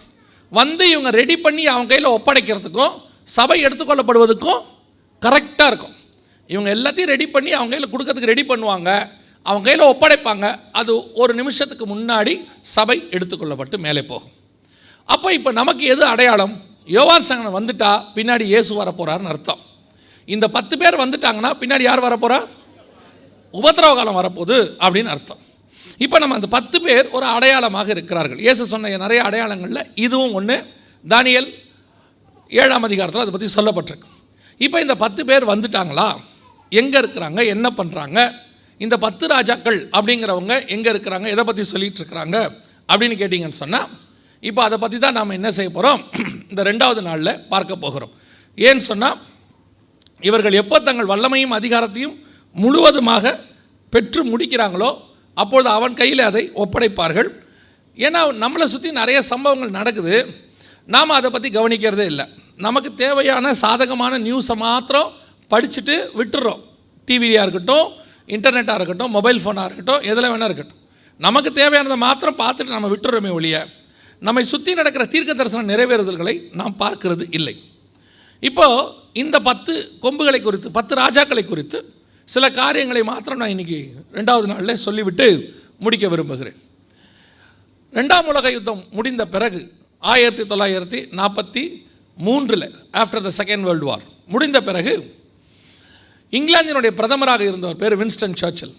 [0.53, 2.95] வந்து இவங்க ரெடி பண்ணி அவன் கையில் ஒப்படைக்கிறதுக்கும்
[3.37, 4.61] சபை எடுத்துக்கொள்ளப்படுவதுக்கும்
[5.23, 5.95] கரெக்டாக இருக்கும்.
[6.51, 8.91] இவங்க எல்லாத்தையும் ரெடி பண்ணி அவங்க கையில் கொடுக்கறதுக்கு ரெடி பண்ணுவாங்க.
[9.47, 10.47] அவங்க கையில் ஒப்படைப்பாங்க.
[10.81, 12.35] அது ஒரு நிமிஷத்துக்கு முன்னாடி
[12.77, 14.33] சபை எடுத்துக்கொள்ளப்பட்டு மேலே போகும்.
[15.09, 16.55] அப்போ இப்போ நமக்கு எது அடையாளம்?
[16.97, 19.61] யோவான் சங்கனம் வந்துட்டா பின்னாடி இயேசு வரப்போகிறாருன்னு அர்த்தம்.
[20.29, 22.41] இந்த பத்து பேர் வந்துட்டாங்கன்னா பின்னாடி யார் வரப்போகிறா
[23.55, 25.41] உபத்திரவ காலம் வரப்போகுது அப்படின்னு அர்த்தம்.
[26.05, 28.41] இப்போ நம்ம அந்த பத்து பேர் ஒரு அடையாளமாக இருக்கிறார்கள்.
[28.45, 30.57] இயேசு சொன்ன நிறைய அடையாளங்களில் இதுவும் ஒன்று
[31.05, 31.49] தானியல்
[32.61, 34.09] ஏழாம் அதிகாரத்தில் அதை பற்றி சொல்லப்பட்டிருக்கு.
[34.67, 36.09] இப்போ இந்த பத்து பேர் வந்துட்டாங்களா?
[36.81, 37.41] எங்கே இருக்கிறாங்க?
[37.55, 38.19] என்ன பண்ணுறாங்க
[38.85, 41.27] இந்த பத்து ராஜாக்கள் அப்படிங்கிறவங்க எங்கே இருக்கிறாங்க?
[41.35, 42.37] எதை பற்றி சொல்லிகிட்டு இருக்கிறாங்க?
[42.89, 43.89] அப்படின்னு கேட்டிங்கன்னு சொன்னால்
[44.43, 46.01] இப்போ அதை பற்றி தான் நாம் என்ன செய்ய போகிறோம்
[46.51, 48.13] இந்த ரெண்டாவது நாளில் பார்க்க போகிறோம்.
[48.59, 49.19] ஏன்னு சொன்னால்
[50.29, 52.17] இவர்கள் எப்போ தங்கள் வல்லமையும் அதிகாரத்தையும்
[52.57, 53.35] முழுவதுமாக
[53.93, 54.91] பெற்று முடிக்கிறாங்களோ
[55.43, 57.31] அப்பொழுது அவன் கையில் அதை ஒப்படைப்பார்கள்.
[57.99, 60.17] ஏன்னா நம்மளை சுற்றி நிறைய சம்பவங்கள் நடக்குது.
[60.89, 62.27] நாம் அதை பற்றி கவனிக்கிறதே இல்லை.
[62.67, 65.11] நமக்கு தேவையான சாதகமான நியூஸை மாத்திரம்
[65.51, 66.61] படிச்சுட்டு விட்டுறோம்.
[67.09, 67.87] டிவியாக இருக்கட்டும்
[68.35, 70.81] இன்டர்நெட்டாக இருக்கட்டும் மொபைல் ஃபோனாக இருக்கட்டும் எதில் வேணால் இருக்கட்டும்.
[71.21, 73.57] நமக்கு தேவையானதை மாத்திரம் பார்த்துட்டு நம்ம விட்டுறோமே ஒழிய
[74.23, 77.55] நம்மை சுற்றி நடக்கிற தீர்க்க தரிசன நிறைவேறுதல்களை நாம் பார்க்கிறது இல்லை.
[78.49, 78.77] இப்போது
[79.23, 79.73] இந்த பத்து
[80.05, 81.79] கொம்புகளை குறித்து பத்து ராஜாக்களை குறித்து
[82.33, 83.79] சில காரியங்களை மாத்திரம் நான் இன்னைக்கு
[84.19, 85.27] ரெண்டாவது நாளில் சொல்லிவிட்டு
[85.85, 86.59] முடிக்க விரும்புகிறேன்.
[87.99, 89.61] ரெண்டாம் உலக யுத்தம் முடிந்த பிறகு
[90.13, 91.63] ஆயிரத்தி தொள்ளாயிரத்தி நாற்பத்தி
[92.27, 92.67] மூன்றில்
[93.01, 94.95] after the second world war முடிந்த பிறகு
[96.39, 98.75] இங்கிலாந்தினுடைய பிரதமராக இருந்தவர் பேர் வின்ஸ்டன் சர்ச்சில்.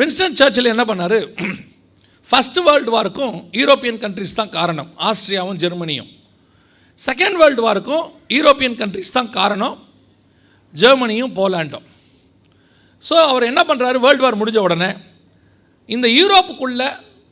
[0.00, 1.18] வின்ஸ்டன் சர்ச்சில் என்ன பண்ணார்?
[2.28, 4.90] ஃபஸ்ட் வேர்ல்டு வாருக்கும் யூரோப்பியன் கண்ட்ரிஸ் தான் காரணம்.
[5.08, 6.10] ஆஸ்திரியாவும் ஜெர்மனியும்.
[7.06, 8.04] செகண்ட் வேர்ல்டு வாருக்கும்
[8.36, 9.76] யூரோப்பியன் கண்ட்ரிஸ் தான் காரணம்.
[10.82, 11.88] ஜெர்மனியும் போலாண்டும்.
[13.04, 14.90] ஸோ அவர் என்ன பண்ணுறாரு வேர்ல்டு வார் முடிஞ்ச உடனே
[15.88, 16.88] இந்த யூரோப்புக்குள்ளே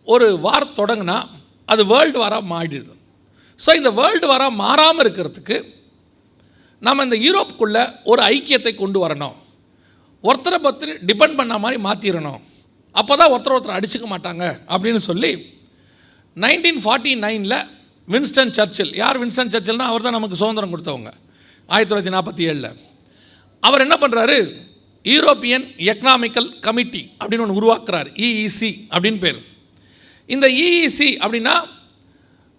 [0.09, 1.19] ஒரு வார் தொடங்கினா
[1.69, 2.93] அது வேர்ல்டு வாராக மாறிடுது.
[3.59, 5.57] ஸோ இந்த வேர்ல்டு வாராக மாறாமல் இருக்கிறதுக்கு
[6.83, 9.37] நம்ம இந்த யூரோப்புக்குள்ளே ஒரு ஐக்கியத்தை கொண்டு வரணும்.
[10.25, 12.41] ஒருத்தரை பற்றி டிபெண்ட் பண்ண மாதிரி மாற்றிடணும்
[12.95, 15.31] அப்போ தான் ஒருத்தர் ஒருத்தர் அடிச்சுக்க மாட்டாங்க அப்படின்னு சொல்லி
[16.37, 17.57] நைன்டீன் ஃபார்ட்டி நைனில்
[18.09, 21.11] வின்ஸ்டன் சர்ச்சில் யார் வின்ஸ்டன் சர்ச்சில்னா அவர் தான் நமக்கு சுதந்திரம் கொடுத்தவங்க
[21.69, 22.71] ஆயிரத்தி தொள்ளாயிரத்தி நாற்பத்தி ஏழில்.
[23.63, 24.39] அவர் என்ன பண்ணுறாரு
[25.05, 29.45] யூரோப்பியன் எக்கனாமிக்கல் கமிட்டி அப்படின்னு ஒன்று உருவாக்குறார் இஇசி அப்படின்னு பேர்.
[30.27, 31.69] இந்த இஇசி அப்படின்னா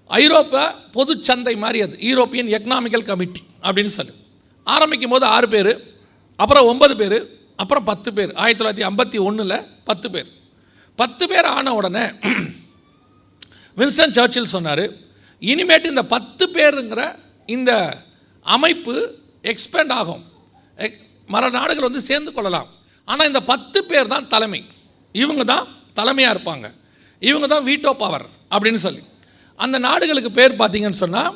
[0.07, 4.11] ஐரோப்பா பொதுச் சந்தை மாதிரி அது யூரோப்பியன் எக்கனாமிக்கல் கமிட்டி அப்படின்னு சொல்லி.
[4.63, 5.83] ஆரம்பிக்கும் போது ஆறு பேர்
[6.35, 8.33] அப்புறம் ஒன்பது பேர் அப்புறம் பத்து பேர்.
[8.33, 10.27] ஆயிரத்தி தொள்ளாயிரத்தி ஐம்பத்தி ஒன்றில் பத்து பேர்.
[10.95, 12.05] பத்து பேர் ஆன உடனே
[13.77, 14.89] வின்ஸ்டன் சர்ச்சில் சொன்னார்
[15.39, 17.97] இனிமேட்டு இந்த பத்து பேருங்கிற இந்த
[18.41, 20.23] அமைப்பு எக்ஸ்பேண்ட் ஆகும்.
[20.77, 20.97] எக்-
[21.33, 22.69] மற்ற நாடுகள் வந்து சேர்ந்து கொள்ளலாம்.
[23.11, 24.61] ஆனால் இந்த பத்து பேர் தான் தலைமை.
[25.23, 25.65] இவங்க தான்
[25.99, 26.67] தலைமையாக இருப்பாங்க.
[27.29, 29.03] இவங்க தான் வீட்டோ பவர் அப்படின்னு சொல்லி.
[29.63, 31.33] அந்த நாடுகளுக்கு பேர் பார்த்தீங்கன்னு சொன்னால்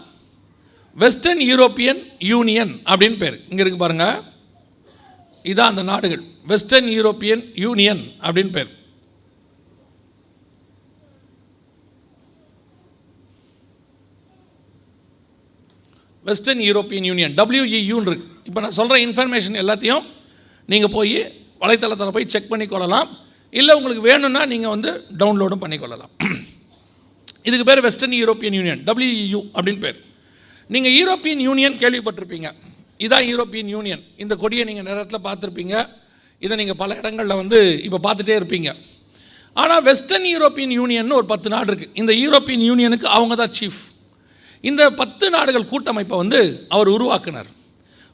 [0.96, 3.38] வெஸ்டர்ன் யூரோப்பியன் யூனியன் அப்படின்னு பேர்.
[3.50, 4.18] இங்கே இருக்கு பாருங்கள்
[5.52, 6.24] இதான் அந்த நாடுகள்.
[6.52, 8.72] வெஸ்டர்ன் யூரோப்பியன் யூனியன் அப்படின்னு பேர்.
[16.28, 18.28] வெஸ்டர்ன் யூரோப்பியன் யூனியன் டபிள்யூஇயூன்னு இருக்கு.
[18.48, 20.04] இப்போ நான் சொல்கிற இன்ஃபர்மேஷன் எல்லாத்தையும்
[20.74, 21.18] நீங்கள் போய்
[21.64, 23.10] வலைத்தளத்தில் போய் செக் பண்ணிக்கொள்ளலாம்
[23.54, 24.90] இல்லை உங்களுக்கு வேணும்னா நீங்கள் வந்து
[25.22, 26.12] டவுன்லோடும் பண்ணிக்கொள்ளலாம்
[27.48, 30.00] இதுக்கு பேர் வெஸ்டர்ன் யூரோப்பியன் யூனியன் டபிள்யூஇயூ அப்படின்னு பேர்.
[30.74, 32.48] நீங்கள் யூரோப்பியன் யூனியன் கேள்விப்பட்டிருப்பீங்க.
[33.06, 35.76] இதான் யூரோப்பியன் யூனியன் இந்த கொடியை நீங்கள் நேரத்தில் பார்த்துருப்பீங்க.
[36.46, 38.70] இதை நீங்கள் பல இடங்களில் வந்து இப்போ பார்த்துட்டே இருப்பீங்க.
[39.62, 43.80] ஆனால் வெஸ்டர்ன் யூரோப்பியன் யூனியன் ஒரு பத்து நாடு இருக்குது இந்த யூரோப்பியன் யூனியனுக்கு அவங்க தான் சீஃப்
[44.70, 46.40] இந்த பத்து நாடுகள் கூட்டமைப்பை வந்து
[46.76, 47.50] அவர் உருவாக்குனார்.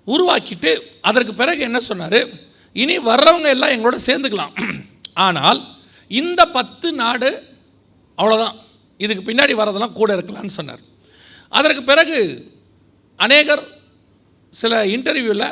[0.08, 0.72] உருவாக்கிட்டு
[1.10, 2.20] அதற்கு பிறகு என்ன சொன்னார்?
[2.76, 4.54] இனி வர்றவங்க எல்லாம் எங்களோட சேர்ந்துக்கலாம்.
[5.28, 5.60] ஆனால்
[6.12, 7.30] இந்த பத்து நாடு
[8.18, 8.58] அவ்வளோதான்
[9.04, 10.82] இதுக்கு பின்னாடி வரதெல்லாம் கூட இருக்கலாம்னு சொன்னார்.
[11.60, 12.20] அதற்கு பிறகு
[13.26, 13.64] அநேகர்
[14.54, 15.48] சில இன்டர்வியூவில்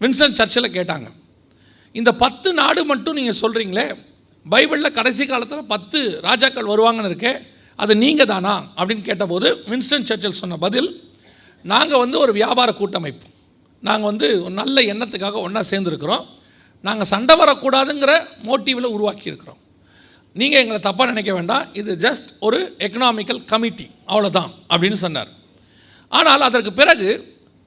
[0.00, 1.08] வின்சன் சர்ச்சில் கேட்டாங்க.
[1.98, 3.86] இந்த பத்து நாடு மட்டும் நீங்கள் சொல்கிறீங்களே
[4.46, 7.32] பைபிளில் கடைசி காலத்தில் பத்து ராஜாக்கள் வருவாங்கன்னு இருக்கே.
[7.82, 10.88] அது நீங்கள் தானா அப்படின்னு கேட்டபோது வின்ஸ்டன் சர்ச்சில் சொன்ன பதில்
[11.72, 13.26] நாங்கள் வந்து ஒரு வியாபார கூட்டமைப்பு.
[13.82, 16.24] நாங்கள் வந்து ஒரு நல்ல எண்ணத்துக்காக ஒன்றா சேர்ந்துருக்கிறோம்.
[16.86, 18.12] நாங்கள் சண்டை வரக்கூடாதுங்கிற
[18.48, 19.60] மோட்டிவில் உருவாக்கியிருக்கிறோம்.
[20.40, 21.64] நீங்கள் எங்களை தப்பாக நினைக்க வேண்டாம்.
[21.80, 25.30] இது ஜஸ்ட் ஒரு எக்கனாமிக்கல் கமிட்டி அவ்வளோதான் அப்படின்னு சொன்னார்.
[26.12, 27.08] ஆனால் அதற்கு பிறகு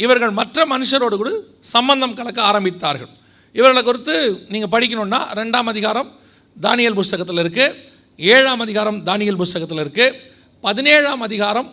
[0.06, 1.32] இவர்கள் மற்ற மனுஷரோடு கூட
[1.76, 3.12] சம்பந்தம் கலக்க ஆரம்பித்தார்கள்.
[3.56, 4.15] இவர்களை குறித்து
[4.54, 6.10] நீங்கள் படிக்கணுன்னா ரெண்டாம் அதிகாரம்
[6.58, 7.76] தானியல் புஸ்தகத்தில் இருக்குது
[8.20, 10.16] ஏழாம் அதிகாரம் தானியல் புஸ்தகத்தில் இருக்குது
[10.66, 11.68] பதினேழாம் அதிகாரம்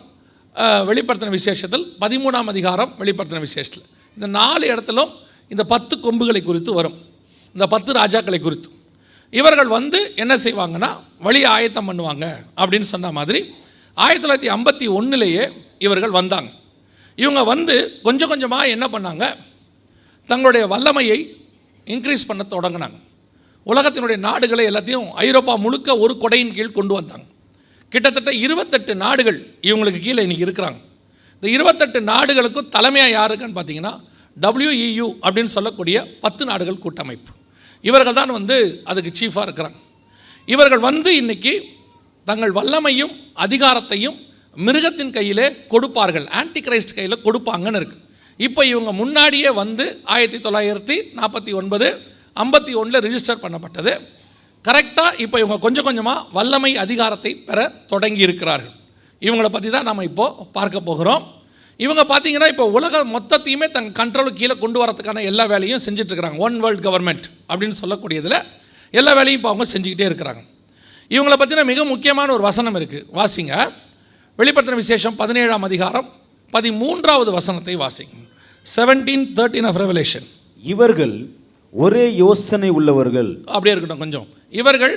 [0.89, 3.83] வெளிப்படுத்தின விசேஷத்தில் பதிமூணாம் அதிகாரம் வெளிப்படுத்தின விசேஷத்தில்.
[4.17, 5.11] இந்த நாலு இடத்திலும்
[5.53, 6.95] இந்த பத்து கொம்புகளை குறித்து வரும்.
[7.55, 8.69] இந்த பத்து ராஜாக்களை குறித்து.
[9.33, 10.91] இவர்கள் வந்து என்ன செய்வாங்கன்னா
[11.27, 12.25] வழி ஆயத்தம் பண்ணுவாங்க
[12.59, 13.41] அப்படின்னு சொன்ன மாதிரி
[13.97, 15.43] ஆயிரத்தி தொள்ளாயிரத்தி ஐம்பத்தி ஒன்றுலேயே
[15.85, 16.49] இவர்கள் வந்தாங்க.
[17.17, 17.75] இவங்க வந்து
[18.07, 19.25] கொஞ்சம் கொஞ்சமாக என்ன பண்ணாங்க
[20.29, 21.19] தங்களுடைய வல்லமையை
[21.87, 22.97] இன்க்ரீஸ் பண்ண தொடங்கினாங்க.
[23.71, 27.25] உலகத்தினுடைய நாடுகளை எல்லாத்தையும் ஐரோப்பா முழுக்க ஒரு கொடையின் கீழ் கொண்டு வந்தாங்க.
[27.93, 30.79] கிட்டத்தட்ட இருபத்தெட்டு நாடுகள் இவங்களுக்கு கீழே இன்றைக்கி இருக்கிறாங்க.
[31.35, 33.93] இந்த இருபத்தெட்டு நாடுகளுக்கும் தலைமையாக யாருக்குன்னு பார்த்தீங்கன்னா
[34.37, 37.31] டபிள்யூஇயு அப்படின்னு சொல்லக்கூடிய பத்து நாடுகள் கூட்டமைப்பு.
[37.89, 38.57] இவர்கள் தான் வந்து
[38.91, 39.77] அதுக்கு சீஃபாக இருக்கிறாங்க.
[40.53, 41.53] இவர்கள் வந்து இன்னைக்கு
[42.27, 43.13] தங்கள் வல்லமையும்
[43.45, 44.17] அதிகாரத்தையும்
[44.65, 46.27] மிருகத்தின் கையிலே கொடுப்பார்கள்.
[46.39, 48.03] ஆன்டி கிரைஸ்ட் கையில் கொடுப்பாங்கன்னு இருக்குது
[48.45, 51.87] இப்போ இவங்க முன்னாடியே வந்து ஆயிரத்தி தொள்ளாயிரத்தி நாற்பத்தி ஒன்பது
[52.43, 53.93] ஐம்பத்தி ஒன்றில் ரிஜிஸ்டர் பண்ணப்பட்டது.
[54.65, 58.75] கரெக்டாக இப்போ இவங்க கொஞ்சம் கொஞ்சமாக வல்லமை அதிகாரத்தை பெற தொடங்கி இருக்கிறார்கள்
[59.21, 61.23] இவங்களை பற்றி தான் நம்ம இப்போது பார்க்க போகிறோம்.
[61.85, 66.37] இவங்க பார்த்தீங்கன்னா இப்போ உலக மொத்தத்தையுமே தன் கண்ட்ரோலுக்கு கீழே கொண்டு வரதுக்கான எல்லா வேலையும் செஞ்சிட்ருக்கிறாங்க.
[66.45, 68.37] ஒன் வேர்ல்ட் கவர்மெண்ட் அப்படின்னு சொல்லக்கூடியதில்
[68.99, 70.41] எல்லா வேலையும் இப்போ அவங்க செஞ்சுக்கிட்டே இருக்கிறாங்க.
[71.15, 73.53] இவங்களை பற்றின மிக முக்கியமான ஒரு வசனம் இருக்குது வாசிங்க.
[74.39, 76.07] வெளிப்படுத்தின விசேஷம் பதினேழாம் அதிகாரம்
[76.55, 78.15] பதிமூன்றாவது வசனத்தை வாசிங்க.
[78.65, 80.27] செவன்டீன் தேர்ட்டீன் ஆஃப் ரெவலேஷன்
[80.73, 81.15] இவர்கள்
[81.83, 83.29] ஒரே யோசனை உள்ளவர்கள்.
[83.45, 84.27] அப்படியே இருக்கட்டும் கொஞ்சம்.
[84.49, 84.95] இவர்கள்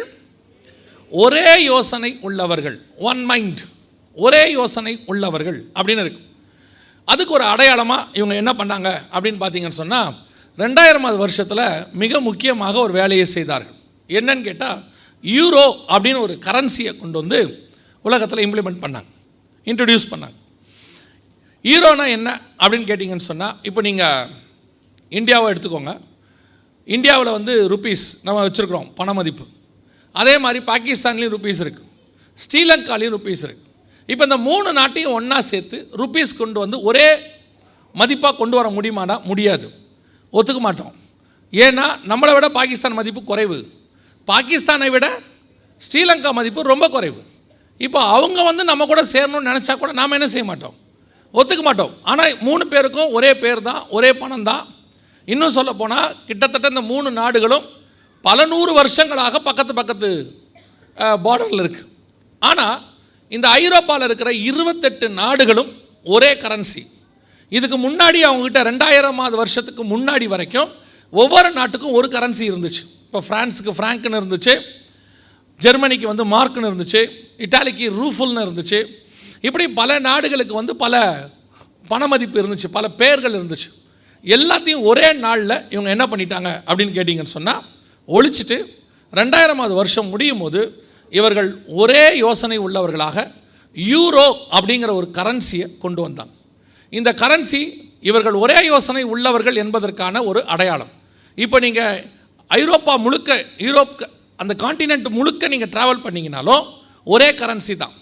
[1.10, 2.76] ஒரே யோசனை உள்ளவர்கள்.
[2.98, 3.60] ஒன் மைண்ட்
[4.14, 5.64] ஒரே யோசனை உள்ளவர்கள்.
[5.74, 6.22] அப்படின்னு இருக்கு.
[7.04, 10.14] அதுக்கு ஒரு அடையாளமாக இவங்க என்ன பண்ணாங்க அப்படின்னு பார்த்தீங்கன்னு சொன்னால்
[10.58, 13.76] ரெண்டாயிரமாவது வருஷத்தில் மிக முக்கியமாக ஒரு வேலையை செய்தார்கள்.
[14.08, 14.84] என்னன்னு கேட்டால்
[15.22, 17.68] யூரோ அப்படின்னு ஒரு கரன்சியை கொண்டு வந்து
[18.02, 19.08] உலகத்தில் இம்ப்ளிமெண்ட் பண்ணாங்க.
[19.64, 20.36] இன்ட்ரடியூஸ் பண்ணாங்க.
[21.62, 24.26] ஈரோனா என்ன அப்படின்னு கேட்டிங்கன்னு சொன்னால் இப்போ நீங்கள்
[25.10, 25.92] இந்தியாவை எடுத்துக்கோங்க.
[26.94, 29.44] இந்தியாவில் வந்து ருபீஸ் நம்ம வச்சுருக்குறோம் பண மதிப்பு.
[30.20, 31.88] அதே மாதிரி பாகிஸ்தான்லேயும் ருபீஸ் இருக்குது
[32.38, 33.68] ஸ்ரீலங்காலையும் ருபீஸ் இருக்குது
[34.12, 37.08] இப்போ இந்த மூணு நாட்டையும் ஒன்றா சேர்த்து ருபீஸ் கொண்டு வந்து ஒரே
[38.00, 39.66] மதிப்பாக கொண்டு வர முடியுமானா முடியாது.
[40.38, 40.92] ஒத்துக்க மாட்டோம்.
[41.52, 43.58] ஏன்னா நம்மளை விட பாகிஸ்தான் மதிப்பு குறைவு.
[44.28, 45.06] பாகிஸ்தானை விட
[45.82, 47.20] ஸ்ரீலங்கா மதிப்பு ரொம்ப குறைவு.
[47.86, 50.74] இப்போ அவங்க வந்து நம்ம கூட சேரணும்னு நினச்சா கூட நாம் என்ன செய்ய மாட்டோம்?
[51.34, 51.92] ஒத்துக்க மாட்டோம்.
[52.10, 54.62] ஆனால் மூணு பேருக்கும் ஒரே பேர் தான் ஒரே பணம் தான்
[55.28, 57.66] இன்னும் சொல்ல போனால் கிட்டத்தட்ட இந்த மூணு நாடுகளும்
[58.24, 60.08] பல நூறு வருஷங்களாக பக்கத்து பக்கத்து
[61.26, 61.88] பார்டரில் இருக்குது
[62.42, 62.78] ஆனால்
[63.28, 65.70] இந்த ஐரோப்பாவில் இருக்கிற இருபத்தெட்டு நாடுகளும்
[66.14, 66.82] ஒரே கரன்சி
[67.52, 70.70] இதுக்கு முன்னாடி அவங்ககிட்ட ரெண்டாயிரமாவது வருஷத்துக்கு முன்னாடி வரைக்கும்
[71.12, 72.82] ஒவ்வொரு நாட்டுக்கும் ஒரு கரன்சி இருந்துச்சு.
[73.06, 74.54] இப்போ ஃப்ரான்ஸுக்கு ஃப்ராங்க்னு இருந்துச்சு
[75.60, 77.00] ஜெர்மனிக்கு வந்து மார்க்னு இருந்துச்சு
[77.44, 78.80] இட்டாலிக்கு ரூஃபுல்னு இருந்துச்சு.
[79.48, 81.02] இப்படி பல நாடுகளுக்கு வந்து பல
[81.92, 83.68] பண மதிப்பு இருந்துச்சு பல பெயர்கள் இருந்துச்சு.
[84.24, 87.62] எல்லாத்தையும் ஒரே நாளில் இவங்க என்ன பண்ணிட்டாங்க அப்படின்னு கேட்டிங்கன்னு சொன்னால்
[88.08, 88.58] ஒழிச்சிட்டு
[89.12, 90.60] ரெண்டாயிரமாவது வருஷம் முடியும் போது
[91.12, 91.50] இவர்கள்
[91.82, 93.26] ஒரே யோசனை உள்ளவர்களாக
[93.76, 96.32] யூரோ அப்படிங்கிற ஒரு கரன்சியை கொண்டு வந்தாங்க
[96.92, 97.60] இந்த கரன்சி
[98.08, 100.92] இவர்கள் ஒரே யோசனை உள்ளவர்கள் என்பதற்கான ஒரு அடையாளம்.
[101.38, 101.98] இப்போ நீங்கள்
[102.50, 103.30] ஐரோப்பா முழுக்க
[103.66, 104.02] யூரோப்
[104.38, 106.64] அந்த காண்டினென்ட் முழுக்க நீங்கள் ட்ராவல் பண்ணிங்கனாலும்
[107.06, 107.94] ஒரே கரன்சி தான்.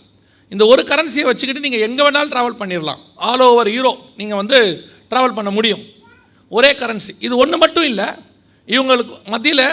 [0.53, 3.01] இந்த ஒரு கரன்சியை வச்சுக்கிட்டு நீங்கள் எங்கே வேணாலும் ட்ராவல் பண்ணிடலாம்
[3.31, 4.59] ஆல் ஓவர் யூரோப் நீங்கள் வந்து
[5.11, 5.83] ட்ராவல் பண்ண முடியும்.
[6.57, 8.09] ஒரே கரன்சி இது ஒன்று மட்டும் இல்லை
[8.69, 9.67] இவங்களுக்கு மத்தியில்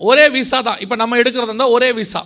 [0.00, 0.78] ஒரே விசா தான்.
[0.84, 2.20] இப்போ நம்ம எடுக்கிறது இருந்தால் ஒரே விசா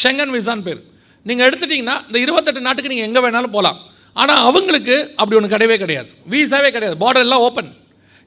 [0.00, 0.80] ஷெங்கன் விசான்னு பேர்.
[1.28, 3.78] நீங்கள் எடுத்துட்டிங்கன்னா இந்த இருபத்தெட்டு நாட்டுக்கு நீங்கள் எங்கே வேணாலும் போகலாம்
[4.22, 6.10] ஆனால் அவங்களுக்கு அப்படி ஒன்று கிடையவே கிடையாது.
[6.34, 6.96] விசாவே கிடையாது.
[7.04, 7.70] பார்டர் எல்லாம் ஓப்பன்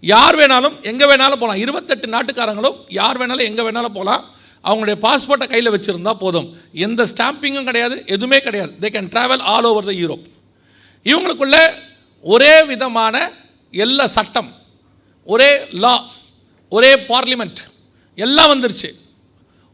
[0.04, 4.24] யார் வேணாலும் எங்கே வேணாலும் போகலாம் இருபத்தெட்டு நாட்டுக்காரங்களும் யார் வேணாலும் எங்கே வேணாலும் போகலாம்
[4.64, 6.48] அவங்களுடைய பாஸ்போர்ட்டை கையில் வச்சுருந்தா போதும்.
[6.86, 7.96] எந்த ஸ்டாம்பிங்கும் கிடையாது.
[8.16, 8.72] எதுவுமே கிடையாது.
[8.82, 10.26] They can travel all over the Europe
[11.06, 11.58] இவங்களுக்குள்ள
[12.34, 13.16] ஒரே விதமான
[13.74, 14.50] எல்லா சட்டம்
[15.34, 15.50] ஒரே
[15.84, 15.94] லா
[16.72, 17.62] ஒரே பார்லிமெண்ட்
[18.26, 18.90] எல்லாம் வந்துருச்சு.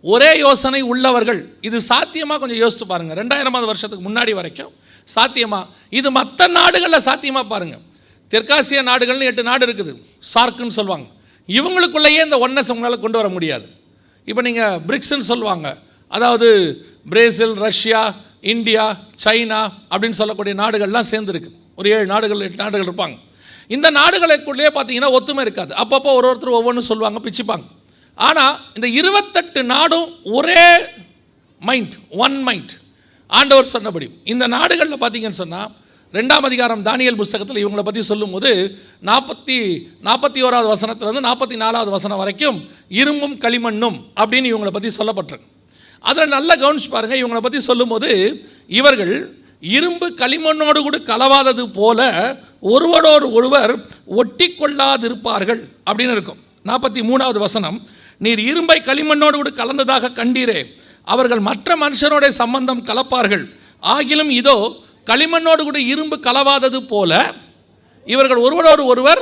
[0.03, 4.71] ஒரே யோசனை உள்ளவர்கள் இது சாத்தியமாக கொஞ்சம் யோசித்து பாருங்கள் ரெண்டாயிரமாவது வருஷத்துக்கு முன்னாடி வரைக்கும்
[5.15, 7.83] சாத்தியமாக இது மற்ற நாடுகளில் சாத்தியமாக பாருங்கள்
[8.33, 9.91] தெற்காசிய நாடுகள்னு எட்டு நாடு இருக்குது.
[10.33, 11.07] சார்க்குன்னு சொல்லுவாங்க.
[11.57, 13.67] இவங்களுக்குள்ளேயே இந்த ஒன்னஸ் உங்களால் கொண்டு வர முடியாது.
[14.29, 15.67] இப்போ நீங்கள் பிரிக்ஸ்ன்னு சொல்லுவாங்க.
[16.15, 16.47] அதாவது
[17.11, 18.01] பிரேசில் ரஷ்யா
[18.53, 18.85] இந்தியா
[19.25, 19.59] சைனா
[19.91, 21.51] அப்படின்னு சொல்லக்கூடிய நாடுகள்லாம் சேர்ந்துருக்கு.
[21.79, 23.15] ஒரு ஏழு நாடுகள் எட்டு நாடுகள் இருப்பாங்க.
[23.75, 25.71] இந்த நாடுகளுக்குள்ளேயே பார்த்தீங்கன்னா ஒத்துமை இருக்காது.
[25.83, 27.65] அப்பப்போ ஒரு ஒருத்தர் ஒவ்வொன்றும் சொல்லுவாங்க பிச்சுப்பாங்க.
[28.17, 30.65] ஆனால் இந்த இருபத்தெட்டு நாடும் ஒரே
[31.61, 31.95] மைண்ட்
[32.25, 32.73] ஒன் மைண்ட்
[33.29, 34.07] ஆண்டவர் சொன்னபடி.
[34.33, 35.71] இந்த நாடுகளில் பார்த்தீங்கன்னு சொன்னால்
[36.13, 38.49] ரெண்டாம் அதிகாரம் தானியல் புஸ்தகத்தில் இவங்களை பற்றி சொல்லும்போது
[39.09, 39.55] நாற்பத்தி
[40.07, 42.59] நாற்பத்தி ஓராவது வசனத்துலேருந்து நாற்பத்தி நாலாவது வசனம் வரைக்கும்
[43.01, 45.47] இரும்பும் களிமண்ணும் அப்படின்னு இவங்களை பற்றி சொல்லப்பட்டிருக்கு.
[46.09, 48.09] அதில் நல்லா கவனிச்சு பாருங்கள் இவங்களை பற்றி சொல்லும்போது
[48.79, 49.13] இவர்கள்
[49.71, 51.99] இரும்பு களிமண்ணோடு கூட கலவாதது போல
[52.73, 53.73] ஒருவரோடு ஒருவர்
[54.19, 56.39] ஒட்டி கொள்ளாதிருப்பார்கள் அப்படின்னு இருக்கும்.
[56.69, 57.77] நாற்பத்தி மூணாவது வசனம்
[58.23, 60.59] நீர் இரும்பை களிமண்ணோடு கூட கலந்ததாக கண்டீரே
[61.13, 63.45] அவர்கள் மற்ற மனுஷனோட சம்பந்தம் கலப்பார்கள்.
[63.83, 64.57] ஆகிலும் இதோ
[65.09, 67.21] களிமண்ணோடு கூட இரும்பு கலவாதது போல
[68.07, 69.21] இவர்கள் ஒருவரோடு ஒருவர்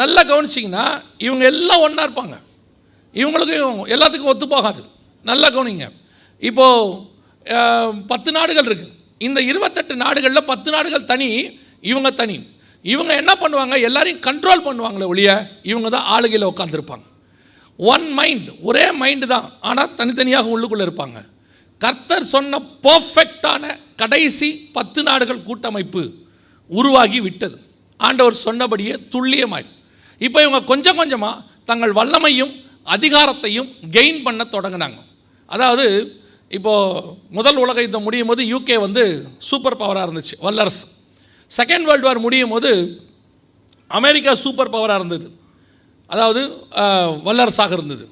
[0.00, 0.86] நல்லா கவனிச்சிங்கன்னா
[1.26, 2.36] இவங்க எல்லாம் ஒன்றா இருப்பாங்க.
[3.14, 3.56] இவங்களுக்கு
[3.94, 4.80] எல்லாத்துக்கும் ஒத்து போகாது.
[5.30, 5.86] நல்லா கவனிங்க.
[6.42, 11.28] இப்போது பத்து நாடுகள் இருக்குது இந்த இருபத்தெட்டு நாடுகளில் பத்து நாடுகள் தனி
[11.90, 12.36] இவங்க தனி.
[12.84, 13.74] இவங்க என்ன பண்ணுவாங்க?
[13.88, 15.30] எல்லாரையும் கண்ட்ரோல் பண்ணுவாங்களே ஒழிய
[15.70, 17.06] இவங்க தான் ஆளுகையில் உட்காந்துருப்பாங்க
[17.78, 19.46] ஒன் மைண்ட் ஒரே மைண்டு தான்.
[19.68, 21.18] ஆனால் தனித்தனியாக உள்ளுக்குள்ளே இருப்பாங்க.
[21.80, 23.64] கர்த்தர் சொன்ன பர்ஃபெக்டான
[24.02, 26.02] கடைசி பத்து நாடுகள் கூட்டமைப்பு
[26.70, 27.56] உருவாகி விட்டது.
[28.00, 29.68] ஆண்டவர் சொன்னபடியே துல்லியமாய்
[30.20, 32.52] இப்போ இவங்க கொஞ்சம் கொஞ்சமாக தங்கள் வல்லமையும்
[32.94, 34.98] அதிகாரத்தையும் கெயின் பண்ண தொடங்கினாங்க.
[35.48, 35.86] அதாவது
[36.50, 39.02] இப்போது முதல் உலக யுத்தம் முடியும் போது யூகே வந்து
[39.48, 40.84] சூப்பர் பவராக இருந்துச்சு வல்லரசு.
[41.50, 42.70] செகண்ட் வேர்ல்டு வார் முடியும் போது
[43.98, 45.26] அமெரிக்கா சூப்பர் பவராக இருந்தது.
[46.10, 46.42] அதாவது
[47.26, 48.04] வல்லரசாக இருந்தது.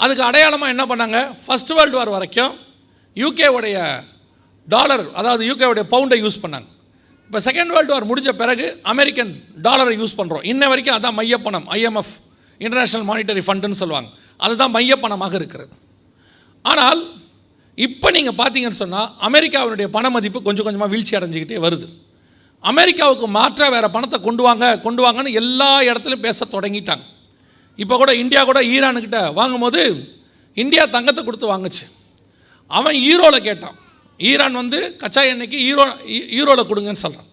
[0.00, 1.18] அதுக்கு அடையாளமாக என்ன பண்ணாங்க?
[1.44, 2.54] ஃபர்ஸ்ட் வேர்ல்டு வார் வரைக்கும்
[3.22, 3.76] யூகேவுடைய
[4.74, 6.68] டாலர் அதாவது யூகேவுடைய பவுண்டை யூஸ் பண்ணாங்க.
[7.26, 9.32] இப்போ செகண்ட் வேர்ல்டு வார் முடிஞ்ச பிறகு அமெரிக்கன்
[9.66, 12.14] டாலரை யூஸ் பண்ணுறோம் இன்ன வரைக்கும் அதான் மையப்பணம் ஐஎம்எஃப்
[12.64, 14.08] இன்டர்நேஷ்னல் மானிட்டரி ஃபண்டுன்னு சொல்லுவாங்க.
[14.44, 15.72] அதுதான் மையப்பணமாக இருக்கிறது.
[16.72, 17.00] ஆனால்
[17.78, 21.86] இப்போ நீங்கள் பார்த்தீங்கன்னு சொன்னால் அமெரிக்காவினுடைய பண மதிப்பு கொஞ்சம் கொஞ்சமாக வீழ்ச்சி அடைஞ்சிக்கிட்டே வருது.
[22.70, 27.04] அமெரிக்காவுக்கு மாற்றாக வேறு பணத்தை கொண்டு வாங்க கொண்டு வாங்கன்னு எல்லா இடத்துலையும் பேச தொடங்கிட்டாங்க.
[27.78, 29.80] இப்போ கூட இந்தியா கூட ஈரானுக்கிட்ட வாங்கும்போது
[30.62, 31.84] இந்தியா தங்கத்தை கொடுத்து வாங்குச்சு.
[32.70, 33.76] அவன் ஈரோவில் கேட்டான்.
[34.20, 35.84] ஈரான் வந்து கச்சா எண்ணெய்க்கு ஈரோ
[36.38, 37.28] ஈரோவில் கொடுங்கன்னு சொல்கிறான்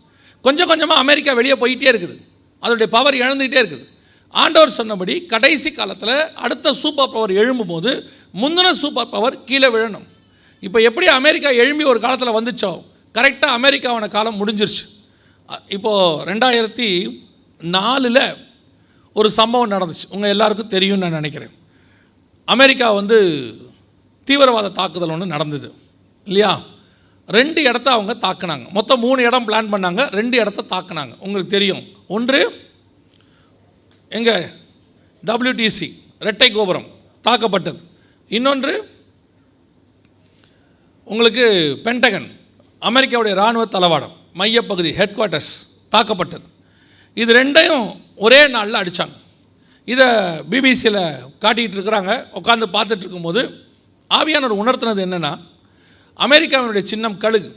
[0.45, 2.15] கொஞ்சம் கொஞ்சமாக அமெரிக்கா வெளியே போயிட்டே இருக்குது.
[2.63, 3.85] அதோடைய பவர் இழந்துக்கிட்டே இருக்குது.
[4.33, 7.91] ஆண்டவர் சொன்னபடி கடைசி காலத்தில் அடுத்த சூப்பர் பவர் எழும்பும்போது
[8.41, 10.07] முந்தின சூப்பர் பவர் கீழே விழணும்.
[10.61, 12.83] இப்போ எப்படி அமெரிக்கா எழும்பி ஒரு காலத்தில் வந்துச்சோ?
[13.13, 15.05] கரெக்டாக அமெரிக்காவான காலம் முடிஞ்சிருச்சு.
[15.67, 17.19] இப்போது ரெண்டாயிரத்தி
[17.61, 18.35] நாலில்
[19.13, 20.13] ஒரு சம்பவம் நடந்துச்சு.
[20.13, 21.49] உங்கள் எல்லாருக்கும் தெரியும்னு நான் நினைக்கிறேன்.
[22.45, 23.53] அமெரிக்கா வந்து
[24.25, 25.73] தீவிரவாத தாக்குதல் ஒன்று நடந்தது.
[26.25, 26.61] இல்லையா?
[27.27, 28.71] ரெண்டு இடத்த அவங்க தாக்குனாங்க.
[28.71, 30.11] மொத்தம் மூணு இடம் பிளான் பண்ணாங்க.
[30.11, 31.17] ரெண்டு இடத்த தாக்குனாங்க.
[31.19, 31.83] உங்களுக்கு தெரியும்.
[32.07, 32.69] ஒன்று
[34.09, 34.35] எங்கே?
[35.25, 36.87] டபிள்யூடிசி ரெட்டை கோபுரம்
[37.23, 37.79] தாக்கப்பட்டது.
[38.27, 38.90] இன்னொன்று
[41.07, 41.45] உங்களுக்கு
[41.85, 42.27] பென்டகன்
[42.81, 45.51] அமெரிக்காவுடைய இராணுவ தளவாடம் மையப்பகுதி ஹெட் குவார்ட்டர்ஸ்
[45.93, 46.45] தாக்கப்பட்டது.
[47.13, 47.85] இது ரெண்டையும்
[48.25, 49.15] ஒரே நாளில் அடித்தாங்க
[49.85, 50.07] இதை
[50.51, 51.01] பிபிசியில்
[51.43, 52.11] காட்டிகிட்டு இருக்கிறாங்க.
[52.39, 53.41] உட்காந்து பார்த்துட்டு இருக்கும்போது
[54.19, 55.33] ஆவியானவர் உணர்த்தினது என்னென்னா
[56.25, 57.51] அமெரிக்காவினுடைய சின்னம் கழுகு.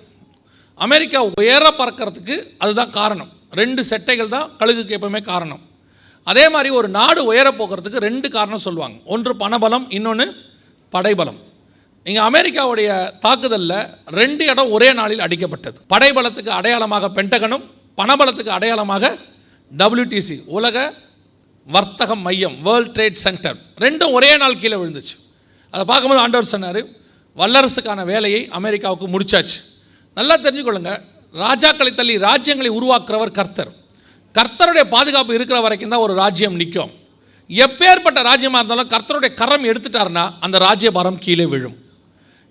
[0.74, 3.30] அமெரிக்கா உயர பறக்கிறதுக்கு அதுதான் காரணம்.
[3.60, 5.62] ரெண்டு செட்டைகள் தான் கழுகுக்கு எப்பவுமே காரணம்.
[6.30, 8.96] அதே மாதிரி ஒரு நாடு உயர போகிறதுக்கு ரெண்டு காரணம் சொல்லுவாங்க.
[9.14, 10.26] ஒன்று பணபலம் இன்னொன்று
[10.92, 11.40] படைபலம்.
[12.08, 12.88] இங்கே அமெரிக்காவுடைய
[13.24, 13.78] தாக்குதலில்
[14.20, 15.76] ரெண்டு இடம் ஒரே நாளில் அடிக்கப்பட்டது.
[15.92, 17.64] படைபலத்துக்கு அடையாளமாக பென்டகனும்
[17.98, 19.04] பணபலத்துக்கு அடையாளமாக
[19.80, 20.76] டபிள்யூடிசி உலக
[21.74, 25.14] வர்த்தக மையம் வேர்ல்ட் ட்ரேட் சென்டர் ரெண்டும் ஒரே நாள் கீழே விழுந்துச்சு.
[25.74, 26.80] அதை பார்க்கும்போது ஆண்டவர் சொன்னார்
[27.40, 29.58] வல்லரசுக்கான வேலையை அமெரிக்காவுக்கு முடிச்சாச்சு.
[30.18, 30.92] நல்லா தெரிஞ்சுக்கொள்ளுங்க
[31.44, 33.70] ராஜாக்களை தள்ளி ராஜ்யங்களை உருவாக்குறவர் கர்த்தர்.
[34.34, 36.92] கர்த்தருடைய பாதுகாப்பு இருக்கிற வரைக்கும் தான் ஒரு ராஜ்யம் நிற்கும்.
[37.50, 41.76] எப்பேற்பட்ட ராஜ்யமாக இருந்தாலும் கர்த்தருடைய கரம் எடுத்துட்டாருன்னா அந்த ராஜ்யபாரம் கீழே விழும்.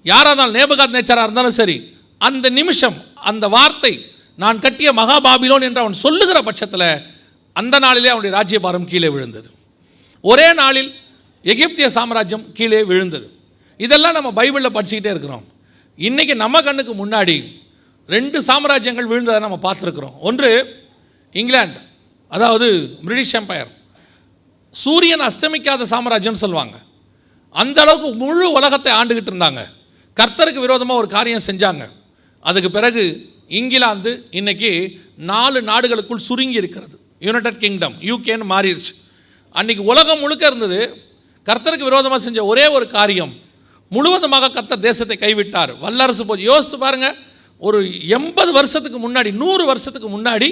[0.03, 3.93] யாராக இருந்தாலும் நேபகாத் நேச்சராக இருந்தாலும் சரி அந்த நிமிஷம் அந்த வார்த்தை
[4.35, 6.87] நான் கட்டிய மகாபாபிலோன் என்று அவன் சொல்லுகிற பட்சத்தில்
[7.53, 9.49] அந்த நாளிலே அவனுடைய ராஜ்யபாரம் கீழே விழுந்தது.
[10.21, 10.93] ஒரே நாளில்
[11.43, 13.27] எகிப்திய சாம்ராஜ்யம் கீழே விழுந்தது.
[13.77, 15.45] இதெல்லாம் நம்ம பைபிளில் படிச்சுக்கிட்டே இருக்கிறோம்.
[15.97, 17.35] இன்றைக்கி நம்ம கண்ணுக்கு முன்னாடி
[18.07, 20.15] ரெண்டு சாம்ராஜ்யங்கள் விழுந்ததை நம்ம பார்த்துருக்குறோம்.
[20.19, 20.49] ஒன்று
[21.31, 21.79] இங்கிலாந்து
[22.29, 22.67] அதாவது
[23.05, 23.71] பிரிட்டிஷ் எம்பையர்.
[24.71, 26.79] சூரியன் அஸ்தமிக்காத சாம்ராஜ்யம்னு சொல்லுவாங்க.
[27.49, 29.61] அந்த அளவுக்கு முழு உலகத்தை ஆண்டுகிட்டு இருந்தாங்க.
[30.19, 31.83] கர்த்தருக்கு விரோதமாக ஒரு காரியம் செஞ்சாங்க.
[32.49, 33.03] அதுக்கு பிறகு
[33.59, 34.71] இங்கிலாந்து இன்னைக்கு
[35.31, 36.95] நாலு நாடுகளுக்குள் சுருங்கி இருக்கிறது.
[37.25, 38.93] யுனைடெட் கிங்டம் யூகேன்னு மாறிடுச்சு.
[39.55, 40.79] அன்றைக்கி உலகம் முழுக்க இருந்தது.
[41.47, 43.33] கர்த்தருக்கு விரோதமாக செஞ்ச ஒரே ஒரு காரியம்
[43.95, 45.71] முழுவதுமாக கர்த்தர் தேசத்தை கைவிட்டார்.
[45.83, 47.07] வல்லரசு போது யோசித்து பாருங்க
[47.67, 47.79] ஒரு
[48.17, 50.49] எண்பது வருஷத்துக்கு முன்னாடி நூறு வருஷத்துக்கு முன்னாடி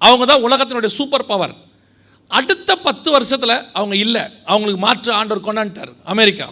[0.00, 1.54] அவங்க தான் உலகத்தினுடைய சூப்பர் பவர்
[2.38, 4.22] அடுத்த பத்து வருஷத்தில் அவங்க இல்லை.
[4.52, 6.46] அவங்களுக்கு மாற்று ஆண்டவர் கொண்டான்ட்டார் அமெரிக்கா.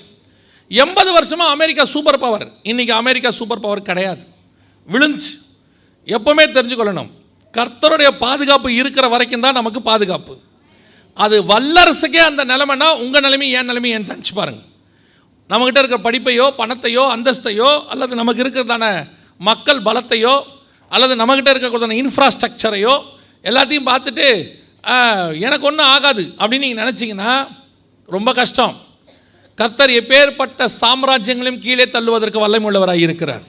[0.83, 4.23] எண்பது வருஷமாக அமெரிக்கா சூப்பர் பவர் இன்றைக்கி அமெரிக்கா சூப்பர் பவர் கிடையாது.
[4.93, 5.33] விழுந்துச்சு.
[6.07, 7.11] எப்போவுமே தெரிஞ்சுக்கொள்ளணும்.
[7.55, 10.35] கர்த்தருடைய பாதுகாப்பு இருக்கிற வரைக்கும் தான் நமக்கு பாதுகாப்பு.
[11.25, 14.71] அது வல்லரசுக்கே அந்த நிலைமைனா உங்கள் நிலைமை என் நிலைமை என் நினச்சி பாருங்கள்
[15.51, 18.87] நம்மக்கிட்ட இருக்கிற படிப்பையோ பணத்தையோ அந்தஸ்தையோ அல்லது நமக்கு இருக்கிறதான
[19.49, 20.35] மக்கள் பலத்தையோ
[20.91, 22.95] அல்லது நம்மக்கிட்ட இருக்கக்கூடியதான இன்ஃப்ராஸ்ட்ரக்சரையோ
[23.51, 24.29] எல்லாத்தையும் பார்த்துட்டு
[25.47, 26.25] எனக்கு ஒன்றும் ஆகாது.
[26.39, 27.33] அப்படின்னு நீங்கள் நினச்சிங்கன்னா
[28.17, 28.75] ரொம்ப கஷ்டம்.
[29.55, 33.43] கர்த்தர் எப்பேற்பட்ட சாம்ராஜ்யங்களையும் கீழே தள்ளுவதற்கு வல்லமை உள்ளவராக இருக்கிறார்.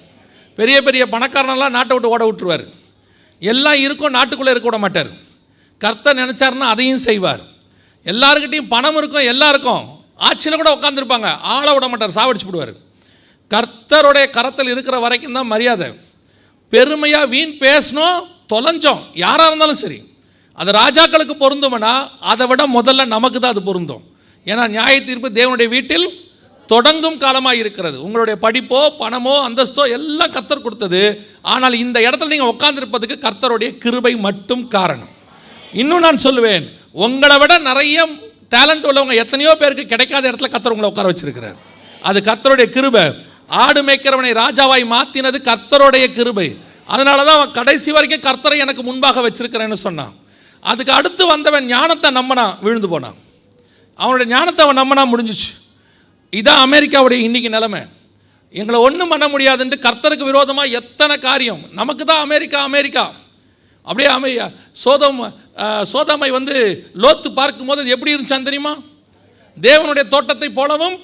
[0.56, 2.66] பெரிய பெரிய பணக்காரனெல்லாம் நாட்டை விட்டு ஓட விட்டுருவார்.
[3.40, 5.10] எல்லாம் இருக்கும் நாட்டுக்குள்ளே இருக்க விட மாட்டார்.
[5.78, 7.40] கர்த்தர் நினச்சாருன்னா அதையும் செய்வார்.
[8.06, 9.84] எல்லாருக்கிட்டையும் பணம் இருக்கும் எல்லாம் இருக்கும்.
[10.16, 12.74] ஆட்சியில் கூட உட்காந்துருப்பாங்க ஆள விட மாட்டார் சாவடிச்சு விடுவார்
[13.50, 15.90] கர்த்தருடைய கரத்தில் இருக்கிற வரைக்கும் தான் மரியாதை.
[16.70, 18.20] பெருமையாக வீண் பேசணும்
[18.54, 19.02] தொலைஞ்சோம்.
[19.14, 20.00] யாராக இருந்தாலும் சரி.
[20.54, 24.15] அது ராஜாக்களுக்கு பொருந்தும்னா அதை விட முதல்ல நமக்கு தான் அது பொருந்தும்.
[24.52, 26.08] ஏன்னா நியாய தீர்ப்பு தேவனுடைய வீட்டில்
[26.70, 27.98] தொடங்கும் காலமாக இருக்கிறது.
[28.06, 31.02] உங்களுடைய படிப்போ பணமோ அந்தஸ்தோ எல்லாம் கர்த்தர் கொடுத்தது.
[31.54, 35.12] ஆனால் இந்த இடத்துல நீங்கள் உட்காந்துருப்பதுக்கு கர்த்தருடைய கிருபை மட்டும் காரணம்.
[35.82, 36.66] இன்னும் நான் சொல்லுவேன்
[37.06, 38.06] உங்களை விட நிறைய
[38.54, 41.58] டேலண்ட் உள்ளவங்க எத்தனையோ பேருக்கு கிடைக்காத இடத்துல கர்த்தர் உங்களை உட்கார வச்சிருக்கிறார்.
[42.10, 43.06] அது கர்த்தருடைய கிருபை.
[43.64, 46.48] ஆடு மேய்க்கிறவனை ராஜாவாய் மாற்றினது கர்த்தருடைய கிருபை.
[46.94, 50.14] அதனால தான் அவன் கடைசி வரைக்கும் கர்த்தரை எனக்கு முன்பாக வச்சிருக்கிறேன்னு சொன்னான்.
[50.72, 53.18] அதுக்கு அடுத்து வந்தவன் ஞானத்தை நம்பினான் விழுந்து போனான்.
[54.00, 55.50] அவனுடைய ஞானத்தை அவன் நம்பினா முடிஞ்சிச்சு.
[56.34, 57.82] இதான் அமெரிக்காவுடைய இன்னைக்கு நிலைமை.
[58.56, 61.64] எங்களை ஒன்றும் பண்ண முடியாதுன்ட்டு கர்த்தருக்கு விரோதமாக எத்தனை காரியம்?
[61.74, 63.06] நமக்கு தான் அமெரிக்கா அமெரிக்கா.
[63.88, 64.32] அப்படியே அமை
[64.84, 65.20] சோதம்
[65.58, 66.56] அஹ், சோதமை வந்து
[67.04, 68.74] லோத்து பார்க்கும்போது அது எப்படி இருந்துச்சான்னு தெரியுமா?
[69.58, 70.96] தேவனுடைய தோட்டத்தை போலவும்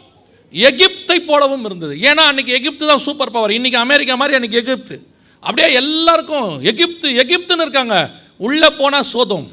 [0.54, 1.94] எகிப்தை போலவும் இருந்தது.
[2.10, 4.96] ஏன்னா அன்னைக்கு எகிப்து தான் சூப்பர் பவர் இன்னைக்கு அமெரிக்கா மாதிரி அன்னைக்கு எகிப்து.
[5.44, 7.96] அப்படியே எல்லாருக்கும் எகிப்து எகிப்துன்னு இருக்காங்க.
[8.40, 9.46] உள்ளே போனால் சோதம்.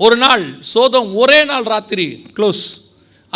[0.00, 2.06] ஒரு நாள் சோதம் ஒரே நாள் ராத்திரி
[2.36, 2.64] க்ளோஸ்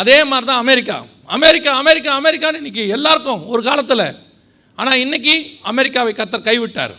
[0.01, 0.97] அதே மாதிரி தான் அமெரிக்கா.
[1.35, 4.05] அமெரிக்கா அமெரிக்கா அமெரிக்கான்னு இன்றைக்கி எல்லாருக்கும் ஒரு காலத்தில்.
[4.77, 5.33] ஆனால் இன்னைக்கு
[5.71, 6.93] அமெரிக்காவை கர்த்தர் கைவிட்டார்.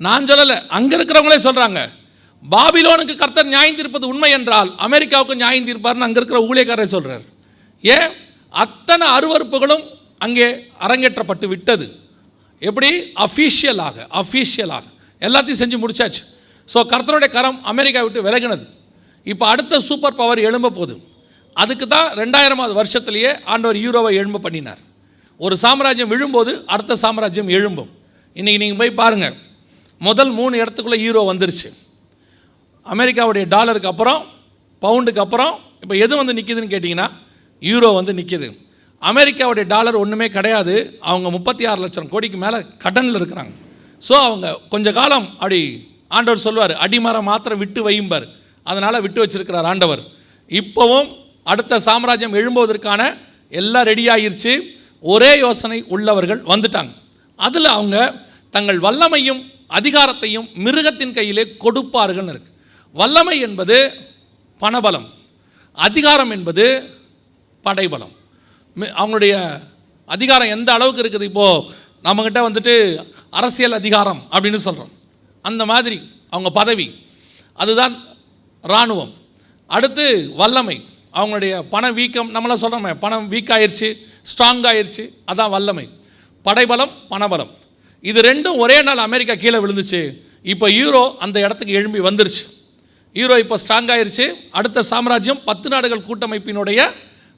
[0.00, 1.80] நான் சொல்லலை அங்கே இருக்கிறவங்களே சொல்கிறாங்க
[2.44, 7.24] பாபிலோனுக்கு கர்த்தர் நியாயம் தீர்ப்பது உண்மை என்றால் அமெரிக்காவுக்கு நியாயம் தீர்ப்பார்னு அங்கே இருக்கிற ஊழியக்காரரை சொல்கிறார்
[7.84, 8.08] ஏன்?
[8.54, 9.84] அத்தனை அருவருப்புகளும்
[10.24, 10.46] அங்கே
[10.84, 11.86] அரங்கேற்றப்பட்டு விட்டது.
[12.62, 12.90] எப்படி?
[13.26, 14.84] அஃபீஷியலாக அஃபீஷியலாக.
[15.22, 16.22] எல்லாத்தையும் செஞ்சு முடிச்சாச்சு.
[16.68, 18.64] ஸோ கர்த்தருடைய கரம் அமெரிக்கா விட்டு விலகினது.
[19.32, 20.94] இப்போ அடுத்த சூப்பர் பவர் எழும்ப போகுது.
[21.62, 24.80] அதுக்கு தான் ரெண்டாயிரமாவது வருஷத்துலேயே ஆண்டவர் யூரோவை எழும்ப பண்ணினார்.
[25.40, 27.90] ஒரு சாம்ராஜ்யம் விழும்போது அடுத்த சாம்ராஜ்யம் எழும்பும்.
[28.36, 29.36] இன்றைக்கி நீங்கள் போய் பாருங்கள்
[30.00, 31.68] முதல் மூணு இடத்துக்குள்ளே யூரோ வந்துருச்சு.
[32.86, 34.20] அமெரிக்காவுடைய டாலருக்கு அப்புறம்
[34.82, 37.08] பவுண்டுக்கு அப்புறம் இப்போ எது வந்து நிற்கிதுன்னு கேட்டிங்கன்னா
[37.62, 38.48] யூரோ வந்து நிற்கிது
[39.02, 40.74] அமெரிக்காவுடைய டாலர் ஒன்றுமே கிடையாது.
[41.10, 43.52] அவங்க முப்பத்தி ஆறு லட்சம் கோடிக்கு மேலே கடனில் இருக்கிறாங்க.
[44.02, 45.60] ஸோ அவங்க கொஞ்ச காலம் அப்படி
[46.16, 48.26] ஆண்டவர் சொல்வார் அடிமரம் மாத்திரம் விட்டு வையும்பார்.
[48.64, 50.02] அதனால் விட்டு வச்சிருக்கிறார் ஆண்டவர்.
[50.48, 53.18] இப்போவும் அடுத்த சாம்ராஜ்யம் எழும்புவதற்கான
[53.50, 54.08] எல்லாம் ரெடி
[55.00, 56.94] ஒரே யோசனை உள்ளவர்கள் வந்துட்டாங்க.
[57.36, 62.52] அதில் அவங்க தங்கள் வல்லமையும் அதிகாரத்தையும் மிருகத்தின் கையிலே கொடுப்பார்கள் இருக்கு.
[62.92, 63.92] வல்லமை என்பது
[64.60, 65.08] பணபலம்.
[65.72, 66.90] அதிகாரம் என்பது
[67.62, 68.12] படைபலம்.
[68.80, 69.62] மி- அவங்களுடைய
[70.06, 71.66] அதிகாரம் எந்த அளவுக்கு இருக்குது இப்போது
[72.04, 74.90] நம்மக்கிட்ட வந்துட்டு அரசியல் அதிகாரம் அப்படின்னு சொல்கிறோம்
[75.42, 77.06] அந்த மாதிரி அவங்க பதவி.
[77.54, 78.04] அதுதான்
[78.72, 79.12] இராணுவம்.
[79.76, 80.04] அடுத்து
[80.40, 80.76] வல்லமை.
[81.18, 83.88] அவங்களுடைய பண வீக்கம் நம்மளாம் சொல்கிறோமே பணம் வீக் ஆயிடுச்சு
[84.30, 85.86] ஸ்ட்ராங் ஆயிடுச்சு அதான் வல்லமை.
[86.46, 87.52] படைபலம் பணபலம்.
[88.10, 90.00] இது ரெண்டும் ஒரே நாள் அமெரிக்கா கீழே விழுந்துச்சு.
[90.52, 92.44] இப்போ யூரோ அந்த இடத்துக்கு எழும்பி வந்துருச்சு.
[93.20, 94.26] யூரோ இப்போ ஸ்ட்ராங் ஆயிருச்சு.
[94.58, 96.80] அடுத்த சாம்ராஜ்யம் பத்து நாடுகள் கூட்டமைப்பினுடைய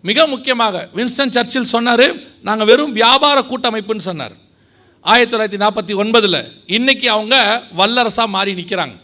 [0.09, 2.07] மிக முக்கியமாக வின்ஸ்டன் சர்ச்சில் சொன்னார்
[2.49, 4.35] நாங்கள் வெறும் வியாபார கூட்டமைப்புன்னு சொன்னார்.
[5.13, 6.41] ஆயிரத்தி தொள்ளாயிரத்தி நாற்பத்தி ஒன்பதில்
[6.77, 7.37] இன்றைக்கி அவங்க
[7.81, 8.97] வல்லரசாக மாறி நிற்கிறாங்க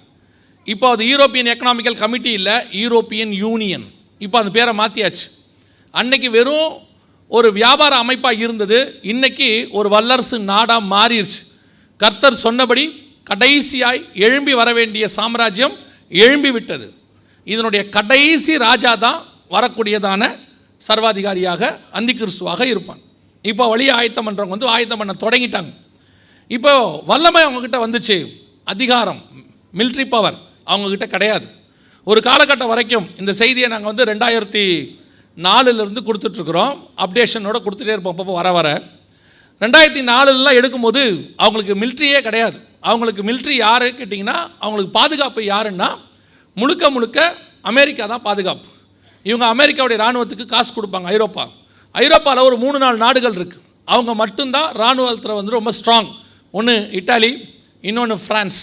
[0.67, 3.87] இப்போ அது யூரோப்பியன் எக்கனாமிக்கல் கமிட்டி இல்லை யூரோப்பியன் யூனியன்
[4.25, 5.27] இப்போ அந்த பேரை மாற்றியாச்சு
[6.01, 6.73] அன்னைக்கு வெறும்
[7.31, 8.79] ஒரு வியாபார அமைப்பாக இருந்தது.
[9.13, 9.49] இன்னைக்கு
[9.79, 11.41] ஒரு வல்லரசு நாடாக மாறிடுச்சு
[12.01, 12.85] கர்த்தர் சொன்னபடி
[13.31, 15.75] கடைசியாய் எழும்பி வர வேண்டிய சாம்ராஜ்யம்
[16.13, 16.87] எழும்பி விட்டது.
[17.47, 19.19] இதனுடைய கடைசி ராஜா தான்
[19.55, 20.23] வரக்கூடியதான
[20.81, 21.63] சர்வாதிகாரியாக
[21.99, 23.01] அந்தி கிறிஸ்துவாக இருப்பான்.
[23.45, 25.73] இப்போ வழி ஆயத்தம் பண்ணுறவங்க வந்து ஆயத்தம் பண்ண தொடங்கிட்டாங்க.
[26.51, 26.73] இப்போ
[27.11, 28.17] வல்லமை அவங்கக்கிட்ட வந்துச்சு.
[28.73, 29.21] அதிகாரம்
[29.79, 30.37] military பவர்
[30.71, 31.47] அவங்கக்கிட்ட கிடையாது.
[32.11, 34.65] ஒரு காலகட்டம் வரைக்கும் இந்த செய்தியை நாங்கள் வந்து ரெண்டாயிரத்தி
[35.47, 36.75] நாலுலேருந்து கொடுத்துட்ருக்குறோம்.
[37.05, 38.15] அப்டேஷனோட கொடுத்துட்டே இருப்போம்.
[38.15, 38.69] அப்பப்போ வர வர.
[39.61, 41.03] ரெண்டாயிரத்தி நாலுலலாம் எடுக்கும்போது
[41.45, 42.57] அவங்களுக்கு மிலிட்ரியே கிடையாது.
[42.91, 45.89] அவங்களுக்கு மிலிட்ரி யார் கேட்டிங்கன்னா அவங்களுக்கு பாதுகாப்பு யாருன்னா
[46.57, 47.19] முழுக்க முழுக்க
[47.71, 48.69] அமெரிக்கா தான் பாதுகாப்பு.
[49.27, 51.45] இவங்க அமெரிக்காவுடைய இராணுவத்துக்கு காசு கொடுப்பாங்க ஐரோப்பா.
[51.95, 56.11] ஐரோப்பாவில் ஒரு மூணு நாலு நாடுகள் இருக்குது அவங்க மட்டும்தான் இராணுவத்தில் வந்து ரொம்ப ஸ்ட்ராங்
[56.59, 57.31] ஒன்று இட்டாலி
[57.89, 58.61] இன்னொன்று ஃப்ரான்ஸ்.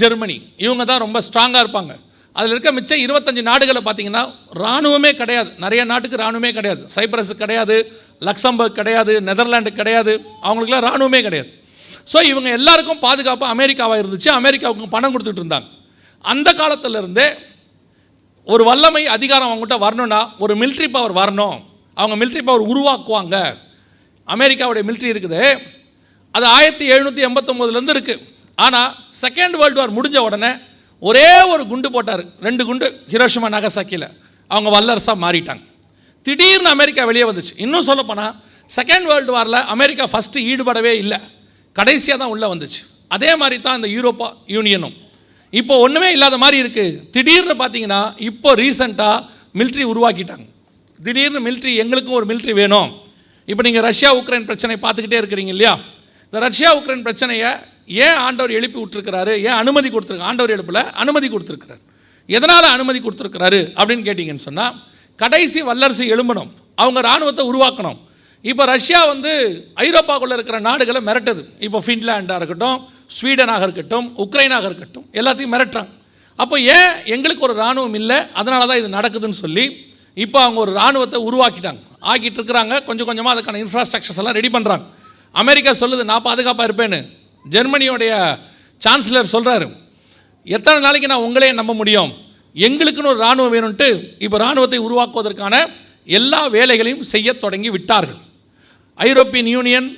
[0.00, 0.36] ஜெர்மனி.
[0.64, 1.92] இவங்க தான் ரொம்ப ஸ்ட்ராங்காக இருப்பாங்க.
[2.36, 4.22] அதில் இருக்க மிச்சம் இருபத்தஞ்சி நாடுகளை பார்த்தீங்கன்னா
[4.62, 5.50] இராணுவமே கிடையாது.
[5.64, 6.82] நிறைய நாட்டுக்கு இராணுவமே கிடையாது.
[6.96, 7.76] சைப்ரஸ் கிடையாது
[8.28, 10.12] லக்சம்பர்க் கிடையாது நெதர்லாண்டு கிடையாது.
[10.46, 11.50] அவங்களுக்குலாம் இராணுவமே கிடையாது.
[12.12, 14.30] ஸோ இவங்க எல்லாருக்கும் பாதுகாப்பு அமெரிக்காவாக இருந்துச்சு.
[14.40, 15.68] அமெரிக்காவுக்கு பணம் கொடுத்துட்டு இருந்தாங்க.
[16.24, 17.28] அந்த காலத்திலிருந்தே
[18.52, 21.56] ஒரு வல்லமை அதிகாரம் அவங்ககிட்ட வரணும்னா ஒரு மிலிட்ரி பவர் வரணும்.
[22.00, 23.36] அவங்க மிலிட்ரி பவர் உருவாக்குவாங்க.
[24.34, 25.42] அமெரிக்காவுடைய மிலிட்ரி இருக்குது.
[26.34, 28.22] அது ஆயிரத்தி எழுநூற்றி எண்பத்தொம்போதுலேருந்து இருக்குது
[28.58, 28.90] ஆனால்
[29.24, 30.50] செகண்ட் வேர்ல்டு வார் முடிஞ்ச உடனே
[31.02, 32.22] ஒரே ஒரு குண்டு போட்டார்.
[32.46, 34.08] ரெண்டு குண்டு ஹிரோஷிமா நகசாக்கியில்
[34.50, 35.62] அவங்க வல்லரசாக மாறிட்டாங்க.
[36.26, 37.54] திடீர்னு அமெரிக்கா வெளியே வந்துச்சு.
[37.64, 38.34] இன்னும் சொல்லப்போனால்
[38.76, 41.18] செகண்ட் வேர்ல்டு வாரில் அமெரிக்கா ஃபஸ்ட்டு ஈடுபடவே இல்லை.
[41.78, 42.82] கடைசியாக தான் உள்ளே வந்துச்சு.
[43.16, 44.94] அதே மாதிரி தான் இந்த யூரோப்பா யூனியனும்.
[45.60, 49.16] இப்போ ஒன்றுமே இல்லாத மாதிரி இருக்குது திடீர்னு பார்த்தீங்கன்னா இப்போ ரீசண்டாக
[49.58, 50.46] military உருவாக்கிட்டாங்க.
[51.06, 52.88] திடீர்னு military எங்களுக்கும் ஒரு military வேணும்.
[53.50, 55.74] இப்போ நீங்கள் ரஷ்யா உக்ரைன் பிரச்சனை பார்த்துக்கிட்டே இருக்கிறீங்க இல்லையா?
[56.28, 57.50] இந்த ரஷ்யா உக்ரைன் பிரச்சனையை
[57.88, 59.34] ஏன் ஆண்டவர் எழுப்பி விட்டுருக்கிறாரு?
[59.46, 61.82] ஏன் அனுமதி கொடுத்துருக்கு ஆண்டவர் எழுப்பில் அனுமதி கொடுத்துருக்கிறார்.
[62.28, 64.74] எதனால் அனுமதி கொடுத்துருக்கிறாரு அப்படின்னு கேட்டிங்கன்னு சொன்னால்
[65.22, 66.50] கடைசி வல்லரசு எழும்பணும்.
[66.82, 67.98] அவங்க இராணுவத்தை உருவாக்கணும்.
[68.50, 69.32] இப்போ ரஷ்யா வந்து
[69.84, 71.42] ஐரோப்பாக்குள்ளே இருக்கிற நாடுகளை மிரட்டுது.
[71.66, 72.78] இப்போ ஃபின்லாண்டாக இருக்கட்டும்
[73.16, 75.92] ஸ்வீடனாக இருக்கட்டும் உக்ரைனாக இருக்கட்டும் எல்லாத்தையும் மிரட்டுறாங்க.
[76.38, 78.18] அப்போ ஏன் எங்களுக்கு ஒரு இராணுவம் இல்லை?
[78.40, 79.64] அதனால தான் இது நடக்குதுன்னு சொல்லி
[80.16, 81.80] இப்போ அவங்க ஒரு இராணுவத்தை உருவாக்கிட்டாங்க.
[82.12, 82.74] ஆக்கிட்டு இருக்கிறாங்க.
[82.88, 84.84] கொஞ்சம் கொஞ்சமாக அதுக்கான இன்ஃப்ராஸ்ட்ரக்சர்ஸ் எல்லாம் ரெடி பண்ணுறாங்க
[85.42, 87.00] அமெரிக்கா சொல்லுது நான் பாதுகாப்பாக இருப்பேன்னு.
[87.52, 88.12] ஜெர்மனியோடைய
[88.82, 89.66] சான்சலர் சொல்கிறாரு
[90.56, 92.10] எத்தனை நாளைக்கு நான் உங்களே நம்ப முடியும்?
[92.66, 93.88] எங்களுக்குன்னு ஒரு இராணுவம் வேணும்ட்டு
[94.24, 95.54] இப்போ இராணுவத்தை உருவாக்குவதற்கான
[96.18, 98.20] எல்லா வேலைகளையும் செய்ய தொடங்கி விட்டார்கள்.
[99.08, 99.88] European union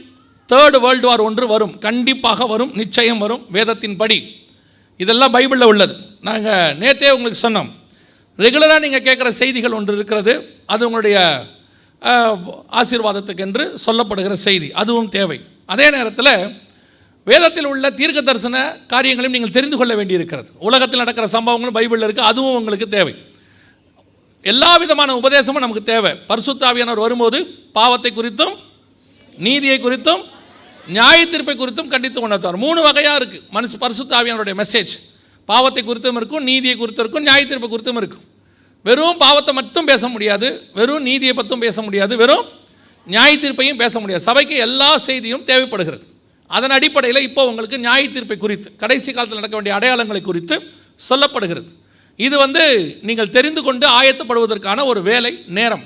[0.53, 1.73] third world war ஒன்று வரும்.
[1.87, 4.19] கண்டிப்பாக வரும் நிச்சயம் வரும் வேதத்தின்படி.
[5.03, 5.95] இதெல்லாம் பைபிளில் உள்ளது.
[6.29, 7.71] நாங்கள் நேத்தே உங்களுக்கு சொன்னோம்.
[8.45, 10.35] ரெகுலராக நீங்கள் கேட்குற செய்திகள் ஒன்று இருக்கிறது.
[10.73, 11.19] அது உங்களுடைய
[12.81, 14.69] ஆசீர்வாதத்துக்கு என்று சொல்லப்படுகிற செய்தி.
[14.83, 15.39] அதுவும் தேவை.
[15.75, 16.33] அதே நேரத்தில்
[17.31, 18.57] வேதத்தில் உள்ள தீர்க்க தரிசன
[18.93, 20.49] காரியங்களையும் நீங்கள் தெரிந்து கொள்ள வேண்டியிருக்கிறது.
[20.69, 23.15] உலகத்தில் நடக்கிற சம்பவங்களும் பைபிளில் இருக்குது அதுவும் உங்களுக்கு தேவை.
[24.45, 26.13] எல்லா விதமான உபதேசமும் நமக்கு தேவை.
[26.31, 27.39] பரிசுத்தாவியானவர் வரும்போது
[27.79, 28.55] பாவத்தை குறித்தும்
[29.47, 30.23] நீதியை குறித்தும்
[30.97, 34.93] நியாய தீர்ப்பை குறித்தும் கண்டித்து உணர்த்துவார் மூணு வகையாக இருக்குது மனுஷ பரிசுத்தாவியானுடைய மெசேஜ்
[35.51, 38.25] பாவத்தை குறித்தும் இருக்கும் நீதியை குறித்தும் இருக்கும் நியாய தீர்ப்பை குறித்தும் இருக்கும்.
[38.85, 40.49] வெறும் பாவத்தை மட்டும் பேச முடியாது.
[40.79, 42.17] வெறும் நீதியை பற்றும் பேச முடியாது.
[42.23, 42.45] வெறும்
[43.07, 44.25] நியாய தீர்ப்பையும் பேச முடியாது.
[44.31, 46.05] சபைக்கு எல்லா செய்தியும் தேவைப்படுகிறது.
[46.55, 50.57] அதன் அடிப்படையில் இப்போ உங்களுக்கு நியாய தீர்ப்பை குறித்து கடைசி காலத்தில் நடக்க வேண்டிய அடையாளங்களை குறித்து
[51.09, 51.71] சொல்லப்படுகிறது.
[52.27, 52.63] இது வந்து
[53.09, 55.85] நீங்கள் தெரிந்து கொண்டு ஆயத்தப்படுவதற்கான ஒரு வேலை நேரம்.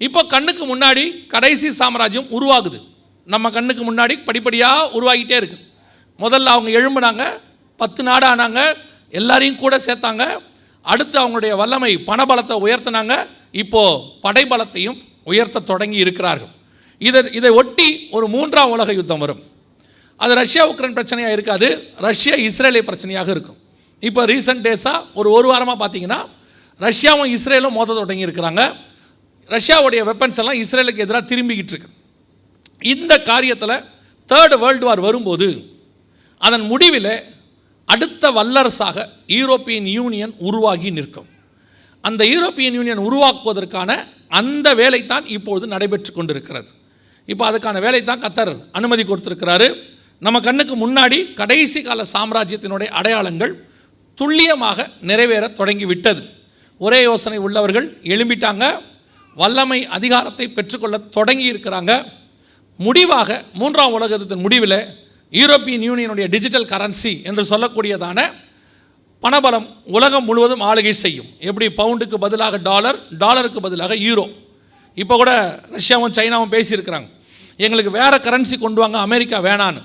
[0.00, 2.78] இப்போ கண்ணுக்கு முன்னாடி கடைசி சாம்ராஜ்யம் உருவாகுது.
[3.34, 5.64] நம்ம கண்ணுக்கு முன்னாடி படிப்படியாக உருவாகிட்டே இருக்குது
[6.24, 7.24] முதல்ல அவங்க எழும்புனாங்க
[7.80, 8.60] பத்து நாடு ஆனாங்க
[9.18, 10.24] எல்லாரையும் கூட சேர்த்தாங்க.
[10.84, 13.14] அடுத்து அவங்களுடைய வல்லமை பணபலத்தை உயர்த்தினாங்க.
[13.62, 14.98] இப்போது படைபலத்தையும்
[15.30, 16.52] உயர்த்த தொடங்கி இருக்கிறார்கள்.
[17.08, 19.42] இதை இதை ஒட்டி ஒரு மூன்றாம் உலக யுத்தம் வரும்.
[20.22, 21.68] அது ரஷ்யா உக்ரைன் பிரச்சனையாக இருக்காது.
[22.08, 23.58] ரஷ்யா இஸ்ரேலை பிரச்சனையாக இருக்கும்.
[24.02, 26.20] இப்போ ரீசெண்ட் டேஸாக ஒரு ஒரு வாரமாக பார்த்தீங்கன்னா
[26.86, 28.62] ரஷ்யாவும் இஸ்ரேலும் மோத தொடங்கி இருக்கிறாங்க.
[29.54, 31.90] ரஷ்யாவுடைய வெப்பன்ஸ் எல்லாம் இஸ்ரேலுக்கு எதிராக திரும்பிக்கிட்டு இருக்கு.
[32.92, 33.76] இந்த காரியத்தில்
[34.30, 35.48] தேர்ட் வேர்ல்டு வார் வரும்போது
[36.46, 37.14] அதன் முடிவில்
[37.94, 38.96] அடுத்த வல்லரசாக
[39.36, 41.28] யூரோப்பியன் யூனியன் உருவாகி நிற்கும்.
[42.08, 43.90] அந்த யூரோப்பியன் யூனியன் உருவாக்குவதற்கான
[44.40, 46.68] அந்த வேலை தான் இப்பொழுது நடைபெற்று கொண்டிருக்கிறது.
[47.32, 49.68] இப்போ அதுக்கான வேலை தான் கத்தர் அனுமதி கொடுத்துருக்கிறாரு.
[50.18, 53.68] நம்ம கண்ணுக்கு முன்னாடி கடைசி கால சாம்ராஜ்யத்தினுடைய அடையாளங்கள்
[54.14, 56.22] துல்லியமாக நிறைவேற தொடங்கி விட்டது
[56.78, 58.80] ஒரே யோசனை உள்ளவர்கள் எழும்பிட்டாங்க.
[59.34, 62.04] வல்லமை அதிகாரத்தை பெற்றுக்கொள்ள தொடங்கி இருக்கிறாங்க
[62.76, 64.78] முடிவாக மூன்றாம் உலகத்தின் முடிவில்
[65.32, 68.32] யூரோப்பியன் யூனியனுடைய டிஜிட்டல் கரன்சி என்று சொல்லக்கூடியதான
[69.22, 71.26] பணபலம் உலகம் முழுவதும் ஆளுகை செய்யும்.
[71.38, 71.66] எப்படி?
[71.66, 74.30] பவுண்டுக்கு பதிலாக டாலர் டாலருக்கு பதிலாக யூரோ.
[74.94, 77.08] இப்போ கூட ரஷ்யாவும் சைனாவும் பேசியிருக்கிறாங்க.
[77.56, 79.82] எங்களுக்கு வேறு கரன்சி கொண்டு வாங்க அமெரிக்கா வேணான்னு.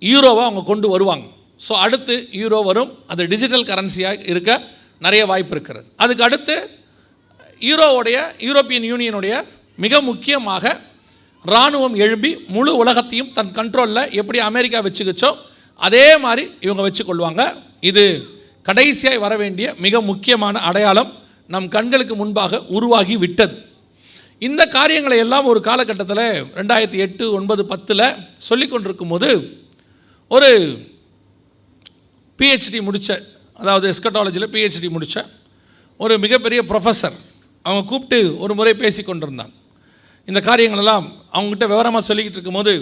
[0.00, 1.26] யூரோவை அவங்க கொண்டு வருவாங்க.
[1.66, 2.92] ஸோ அடுத்து யூரோ வரும்.
[3.12, 4.50] அது டிஜிட்டல் கரன்சியாக இருக்க
[5.04, 5.86] நிறைய வாய்ப்பு இருக்கிறது.
[6.02, 6.54] அதுக்கு அடுத்து
[7.68, 9.34] யூரோவுடைய யூரோப்பியன் யூனியனுடைய
[9.84, 10.64] மிக முக்கியமாக
[11.44, 15.30] இராணுவம் எழும்பி முழு உலகத்தையும் தன் கண்ட்ரோலில் எப்படி அமெரிக்கா வச்சுக்கிச்சோ
[15.80, 17.42] அதே மாதிரி இவங்க வச்சுக்கொள்வாங்க.
[17.90, 18.04] இது
[18.68, 21.10] கடைசியாய் வர வேண்டிய மிக முக்கியமான அடையாளம்
[21.46, 23.54] நம் கண்களுக்கு முன்பாக உருவாகி விட்டது.
[24.48, 26.26] இந்த காரியங்களை எல்லாம் ஒரு காலகட்டத்தில்
[26.58, 28.04] ரெண்டாயிரத்தி எட்டு ஒன்பது பத்தில்
[28.48, 29.30] சொல்லிக்கொண்டிருக்கும் போது
[30.30, 30.50] ஒரு
[32.38, 33.22] பிஹெச்டி முடித்த
[33.54, 35.26] அதாவது எஸ்கட்டாலஜியில் பிஹெச்டி முடித்த
[35.96, 37.16] ஒரு மிகப்பெரிய ப்ரொஃபஸர்
[37.62, 39.52] அவங்க கூப்பிட்டு ஒரு முறை பேசி கொண்டிருந்தாங்க
[40.28, 42.74] இந்த காரியங்களெல்லாம் அவங்ககிட்ட விவரமாக சொல்லிக்கிட்டு இருக்கும்போது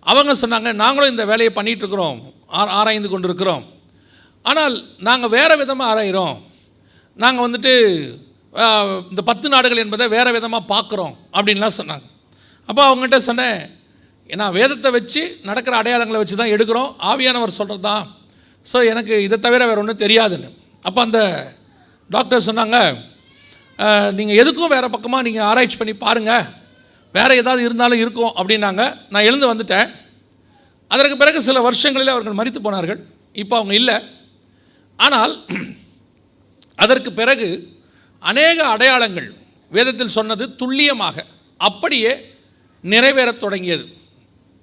[0.00, 2.18] அவங்க சொன்னாங்க நாங்களும் இந்த வேலையை பண்ணிகிட்ருக்குறோம்
[2.52, 3.64] ஆ- ஆராய்ந்து கொண்டிருக்கிறோம்.
[4.42, 6.36] ஆனால் நாங்கள் வேறு விதமாக ஆராயிறோம்.
[7.16, 7.72] நாங்கள் வந்துட்டு
[9.10, 11.14] இந்த பத்து நாடுகள் என்பதை வேறு விதமாக பார்க்குறோம்.
[11.32, 12.06] அப்படின்லாம் சொன்னாங்க.
[12.66, 13.58] அப்போ அவங்ககிட்ட சொன்னேன்
[14.32, 16.90] ஏன்னா வேதத்தை வச்சு நடக்கிற அடையாளங்களை வச்சு தான் எடுக்கிறோம்.
[17.10, 18.04] ஆவியானவர் சொல்கிறது தான்
[18.70, 20.48] ஸோ எனக்கு இதை தவிர வேறு ஒன்றும் தெரியாதுன்னு.
[20.88, 21.20] அப்போ அந்த
[22.10, 22.78] டாக்டர் சொன்னாங்க
[24.18, 26.46] நீங்கள் எதுக்கும் வேறு பக்கமாக நீங்கள் ஆராய்ச்சி பண்ணி பாருங்கள்
[27.16, 28.32] வேறு ஏதாவது இருந்தாலும் இருக்கும்.
[28.40, 28.82] அப்படின்னாங்க.
[29.12, 29.88] நான் எழுந்து வந்துட்டேன்.
[30.94, 33.00] அதற்கு பிறகு சில வருஷங்களில் அவர்கள் மறித்து போனார்கள்.
[33.42, 33.96] இப்போ அவங்க இல்லை.
[34.98, 35.34] ஆனால்
[36.84, 37.48] அதற்கு பிறகு
[38.30, 39.28] அநேக அடையாளங்கள்
[39.76, 41.24] வேதத்தில் சொன்னது துல்லியமாக
[41.68, 42.12] அப்படியே
[42.84, 43.84] நிறைவேறத் தொடங்கியது.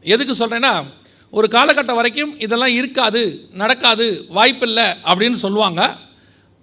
[0.04, 0.74] எதுக்கு சொல்கிறேன்னா
[1.34, 3.22] ஒரு காலகட்டம் வரைக்கும் இதெல்லாம் இருக்காது
[3.62, 4.06] நடக்காது
[4.38, 5.82] வாய்ப்பில்லை அப்படின்னு சொல்லுவாங்க.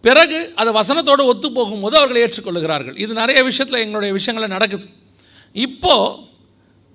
[0.04, 2.96] பிறகு அது வசனத்தோடு ஒத்து போகும்போது அவர்கள் ஏற்றுக்கொள்ளுகிறார்கள்.
[3.04, 4.86] இது நிறைய விஷயத்தில் எங்களுடைய விஷயங்களில் நடக்குது.
[5.66, 6.16] இப்போது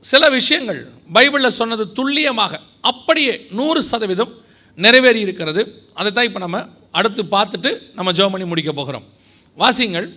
[0.03, 0.81] சில விஷயங்கள்
[1.15, 2.59] பைபிளில் சொன்னது துல்லியமாக
[2.91, 4.33] அப்படியே நூறு சதவீதம்
[4.77, 5.61] நிறைவேறி இருக்கிறது.
[5.93, 6.59] அதை தான் இப்போ நம்ம
[6.91, 9.05] அடுத்து பார்த்துட்டு நம்ம ஜோ பண்ணி முடிக்க போகிறோம்.
[9.57, 10.07] வாசிங்கள்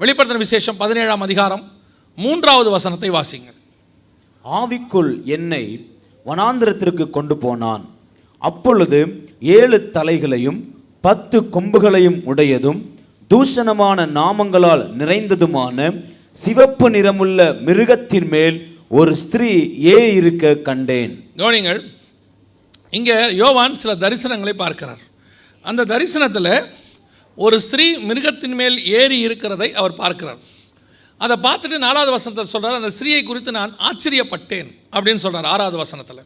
[0.00, 1.64] வெளிப்படுத்தின விசேஷம் பதினேழாம் அதிகாரம்
[2.16, 3.57] மூன்றாவது வசனத்தை வாசிங்கள்.
[4.56, 5.64] ஆவிக்குள் என்னை
[6.28, 7.84] வனாந்திரத்திற்கு கொண்டு போனான்.
[8.48, 8.98] அப்பொழுது
[9.58, 10.60] ஏழு தலைகளையும்
[11.06, 12.80] பத்து கொம்புகளையும் உடையதும்
[13.30, 15.88] தூஷணமான நாமங்களால் நிறைந்ததுமான
[16.42, 18.58] சிவப்பு நிறமுள்ள மிருகத்தின் மேல்
[18.98, 19.50] ஒரு ஸ்திரீ
[19.94, 21.12] ஏ இருக்க கண்டேன்.
[21.40, 21.80] கவனிங்கள்
[22.98, 25.02] இங்கே யோவான் சில தரிசனங்களை பார்க்கிறார்.
[25.64, 26.52] அந்த தரிசனத்தில்
[27.46, 30.40] ஒரு ஸ்திரீ மிருகத்தின் மேல் ஏறி இருக்கிறதை அவர் பார்க்கிறார்.
[31.20, 36.22] அதை பார்த்துட்டு நாலாவது வசனத்தை சொல்கிறார் அந்த ஸ்திரியை குறித்து நான் ஆச்சரியப்பட்டேன் அப்படின்னு சொல்கிறார் ஆறாவது வசனத்தில்.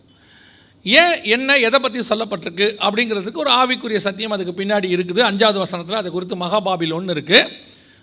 [0.86, 5.20] ஏன் என்ன எதை பற்றி சொல்லப்பட்டிருக்கு அப்படிங்கிறதுக்கு ஒரு ஆவிக்குரிய சத்தியம் அதுக்கு பின்னாடி இருக்குது.
[5.30, 7.48] அஞ்சாவது வசனத்தில் அது குறித்து மகாபாபில் ஒன்று இருக்குது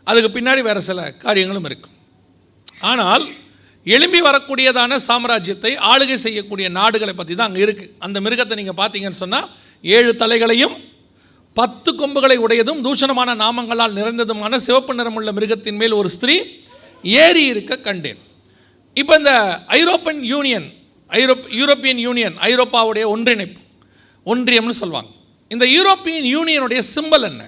[0.08, 1.96] அதுக்கு பின்னாடி வேறு சில காரியங்களும் இருக்குது
[2.82, 3.26] ஆனால்
[3.86, 9.48] எழும்பி வரக்கூடியதான சாம்ராஜ்யத்தை ஆளுகை செய்யக்கூடிய நாடுகளை பற்றி தான் அங்கே இருக்குது அந்த மிருகத்தை நீங்கள் பார்த்தீங்கன்னு சொன்னால்
[9.84, 10.76] ஏழு தலைகளையும்
[11.58, 16.36] பத்து கொம்புகளை உடையதும் தூஷணமான நாமங்களால் நிறைந்ததுமான சிவப்பு நிறமுள்ள மிருகத்தின் மேல் ஒரு ஸ்திரீ
[17.04, 18.20] ஏறி இருக்க கண்டேன்.
[18.94, 19.34] இப்போ இந்த
[19.80, 20.68] European Union
[21.10, 23.60] Europe European Union ஐரோப்பாவுடைய ஒன்றிணைப்பு
[24.26, 25.10] ஒன்றியம்னு சொல்லுவாங்க.
[25.54, 27.44] இந்த யூரோப்பியன் யூனியனுடைய சிம்பல் என்ன?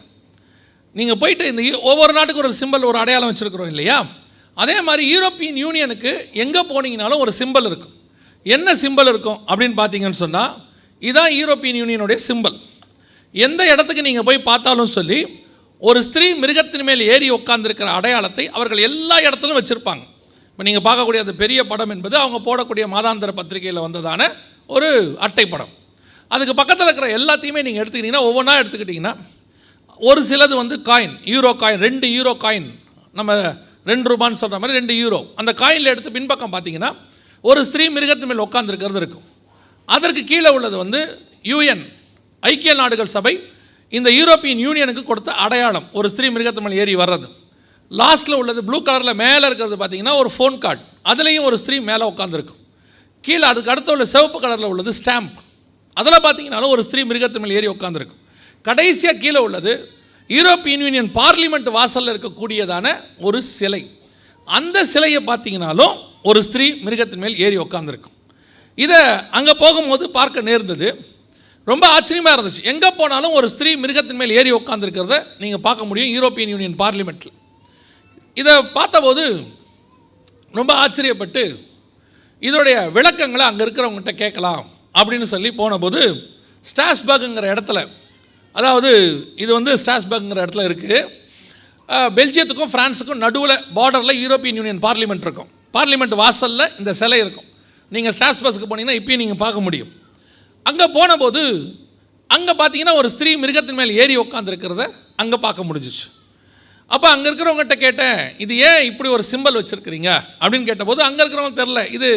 [0.95, 3.97] நீங்கள் போயிட்டு இந்த ஒவ்வொரு நாட்டுக்கு ஒரு சிம்பல் ஒரு அடையாளம் வச்சுருக்குறோம் இல்லையா?
[4.57, 6.11] அதே மாதிரி யூரோப்பியன் யூனியனுக்கு
[6.43, 7.93] எங்கே போனீங்கனாலும் ஒரு சிம்பல் இருக்கும்.
[8.45, 10.51] என்ன சிம்பல் இருக்கும் அப்படின்னு பார்த்தீங்கன்னு சொன்னால்
[11.01, 12.57] இதுதான் யூரோப்பியன் யூனியனுடைய சிம்பல்
[13.35, 15.19] எந்த இடத்துக்கு நீங்கள் போய் பார்த்தாலும் சொல்லி
[15.81, 20.03] ஒரு ஸ்திரீ மிருகத்தின் மேல் ஏறி உட்கார்ந்திருக்கிற அடையாளத்தை அவர்கள் எல்லா இடத்துலையும் வச்சுருப்பாங்க.
[20.51, 24.21] இப்போ நீங்கள் பார்க்கக்கூடிய அந்த பெரிய படம் என்பது அவங்க போடக்கூடிய மாதாந்திர பத்திரிகையில் வந்ததான
[24.75, 24.89] ஒரு
[25.25, 25.71] அட்டை படம்.
[26.31, 29.13] அதுக்கு பக்கத்தில் இருக்கிற எல்லாத்தையுமே நீங்கள் எடுத்துக்கிட்டிங்கன்னா ஒவ்வொன்றா எடுத்துக்கிட்டிங்கன்னா
[30.09, 32.69] ஒரு சிலது வந்து காயின் யூரோ காயின் ரெண்டு யூரோ காயின்
[33.19, 33.31] நம்ம
[33.91, 36.91] ரெண்டு ரூபான்னு சொல்கிற மாதிரி ரெண்டு யூரோ அந்த காயினில் எடுத்து பின்பக்கம் பார்த்தீங்கன்னா
[37.49, 39.25] ஒரு ஸ்திரீ மிருகத்தின் மேல் உட்காந்துருக்கிறது இருக்கும்.
[39.89, 40.99] அதற்கு கீழே உள்ளது வந்து
[41.51, 41.83] யூஎன்
[42.43, 43.33] ஐக்கிய நாடுகள் சபை
[43.93, 47.27] இந்த யூரோப்பியன் யூனியனுக்கு கொடுத்த அடையாளம் ஒரு ஸ்திரீ மிருகத்து மேல் ஏறி வர்றது.
[47.91, 52.59] லாஸ்ட்டில் உள்ளது ப்ளூ கலரில் மேலே இருக்கிறது பார்த்தீங்கன்னா ஒரு ஃபோன் கார்டு அதுலேயும் ஒரு ஸ்திரீ மேலே உட்காந்துருக்கும்
[53.23, 55.39] கீழே அதுக்கு அடுத்த உள்ள சிவப்பு கலரில் உள்ளது ஸ்டாம்ப்
[55.97, 58.19] அதில் பார்த்தீங்கனாலும் ஒரு ஸ்திரீ மிருகத்துமேல் ஏறி உட்காந்துருக்கும்
[58.61, 59.73] கடைசியாக கீழே உள்ளது
[60.29, 62.87] யூரோப்பியன் யூனியன் பார்லிமெண்ட் வாசலில் இருக்கக்கூடியதான
[63.19, 63.81] ஒரு சிலை.
[64.47, 68.15] அந்த சிலையை பார்த்தீங்கனாலும் ஒரு ஸ்திரீ மிருகத்தின் மேல் ஏறி உட்காந்துருக்கும்
[68.77, 68.99] இதை
[69.31, 70.87] அங்கே போகும்போது பார்க்க நேர்ந்தது
[71.69, 72.61] ரொம்ப ஆச்சரியமாக இருந்துச்சு.
[72.71, 77.35] எங்கே போனாலும் ஒரு ஸ்திரீ மிருகத்தின் மேல் ஏறி உட்காந்துருக்கிறத நீங்கள் பார்க்க முடியும் யூரோப்பியன் யூனியன் பார்லிமெண்ட்டில்
[78.37, 79.23] இதை பார்த்தபோது
[80.59, 81.43] ரொம்ப ஆச்சரியப்பட்டு
[82.47, 84.61] இதோடைய விளக்கங்களை அங்கே இருக்கிறவங்ககிட்ட கேட்கலாம்.
[84.99, 86.01] அப்படின்னு சொல்லி போனபோது
[86.65, 87.79] ஸ்டாஸ்பர்க்குங்கிற இடத்துல
[88.55, 88.89] அதாவது
[89.43, 90.99] இது வந்து ஸ்டாஸ்பர்க்குங்கிற இடத்துல இருக்குது
[92.17, 95.49] பெல்ஜியத்துக்கும் ஃப்ரான்ஸுக்கும் நடுவில் பார்டரில் யூரோப்பியன் யூனியன் பார்லிமெண்ட் இருக்கும்.
[95.77, 97.47] பார்லிமெண்ட் வாசலில் இந்த சிலை இருக்கும்.
[97.91, 99.91] நீங்கள் ஸ்டாஸ்பர்ஸ்க்கு போனீங்கன்னா இப்போயும் நீங்கள் பார்க்க முடியும்.
[100.69, 101.43] அங்கே போனபோது
[102.35, 104.83] அங்கே பார்த்தீங்கன்னா ஒரு ஸ்திரீ மிருகத்தின் மேல் ஏறி உட்காந்துருக்கிறத
[105.21, 106.05] அங்கே பார்க்க முடிஞ்சிச்சு.
[106.91, 110.09] அப்போ அங்கே இருக்கிறவங்ககிட்ட கேட்டேன் இது ஏன் இப்படி ஒரு சிம்பல் வச்சுருக்கிறீங்க?
[110.41, 112.09] அப்படின்னு கேட்டபோது அங்கே இருக்கிறவங்க தெரில இது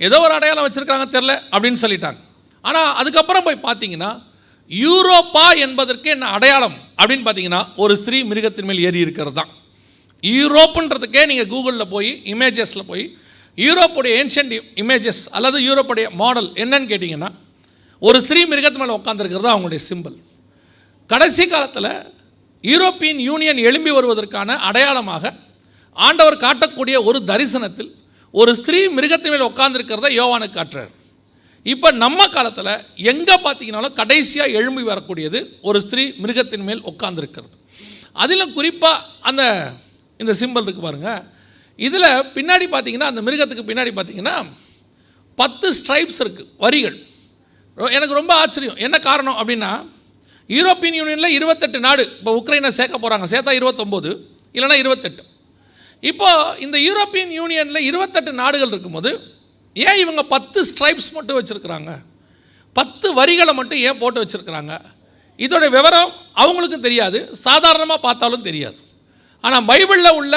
[0.00, 2.20] ஏதோ ஒரு அடையாளம் வச்சுருக்காங்க தெரில அப்படின்னு சொல்லிட்டாங்க.
[2.64, 4.10] ஆனால் அதுக்கப்புறம் போய் பார்த்தீங்கன்னா
[4.70, 6.76] யூரோப்பா என்பதற்கு என்ன அடையாளம்?
[7.00, 9.50] அப்படின்னு பார்த்தீங்கன்னா ஒரு ஸ்திரீ மிருகத்தின் மேல் ஏறி இருக்கிறது தான்.
[10.22, 13.04] யூரோப்புன்றதுக்கே நீங்கள் கூகுளில் போய் இமேஜஸில் போய்
[13.58, 17.30] யூரோப்புடைய ஏன்ஷியன்ட் இமேஜஸ் அல்லது யூரோப்புடைய மாடல் என்னன்னு கேட்டிங்கன்னா
[18.02, 20.16] ஒரு ஸ்திரீ மிருகத்து மேலே உட்காந்துருக்கிறது அவங்களுடைய சிம்பிள்
[21.10, 21.92] கடைசி காலத்தில்
[22.64, 25.32] யூரோப்பியன் யூனியன் எழும்பி வருவதற்கான அடையாளமாக
[25.96, 27.90] ஆண்டவர் காட்டக்கூடிய ஒரு தரிசனத்தில்
[28.34, 30.92] ஒரு ஸ்திரீ மிருகத்தின் மேல் உட்காந்துருக்கிறத யோவானுக்கு காட்டுறார்.
[31.66, 32.72] இப்போ நம்ம காலத்தில்
[33.12, 37.54] எங்கே பார்த்தீங்கனாலும் கடைசியாக எழும்பி வரக்கூடியது ஒரு ஸ்திரீ மிருகத்தின் மேல் உட்காந்துருக்கிறது
[38.22, 39.42] அதிலும் குறிப்பாக அந்த
[40.20, 41.22] இந்த சிம்பல் இருக்குது பாருங்கள்
[41.78, 44.36] இதில் பின்னாடி பார்த்தீங்கன்னா அந்த மிருகத்துக்கு பின்னாடி பார்த்தீங்கன்னா
[45.38, 46.98] பத்து ஸ்ட்ரைப்ஸ் இருக்குது வரிகள்.
[47.76, 48.76] எனக்கு ரொம்ப ஆச்சரியம்.
[48.76, 49.72] என்ன காரணம் அப்படின்னா
[50.48, 54.10] யூரோப்பியன் யூனியனில் இருபத்தெட்டு நாடு இப்போ உக்ரைனை சேர்க்க போகிறாங்க சேர்த்தா இருபத்தொம்போது
[54.54, 55.22] இல்லைன்னா இருபத்தெட்டு.
[56.10, 59.10] இப்போ இந்த யூரோப்பியன் யூனியனில் இருபத்தெட்டு நாடுகள் இருக்கும்போது
[59.74, 61.92] ஏன் இவங்க பத்து ஸ்ட்ரைப்ஸ் மட்டும் வச்சுருக்குறாங்க?
[62.72, 64.74] பத்து வரிகளை மட்டும் ஏன் போட்டு வச்சுருக்குறாங்க?
[65.38, 66.12] இதோட விவரம்
[66.42, 67.18] அவங்களுக்கும் தெரியாது.
[67.46, 68.78] சாதாரணமாக பார்த்தாலும் தெரியாது.
[69.40, 70.34] ஆனால் பைபிளில் உள்ள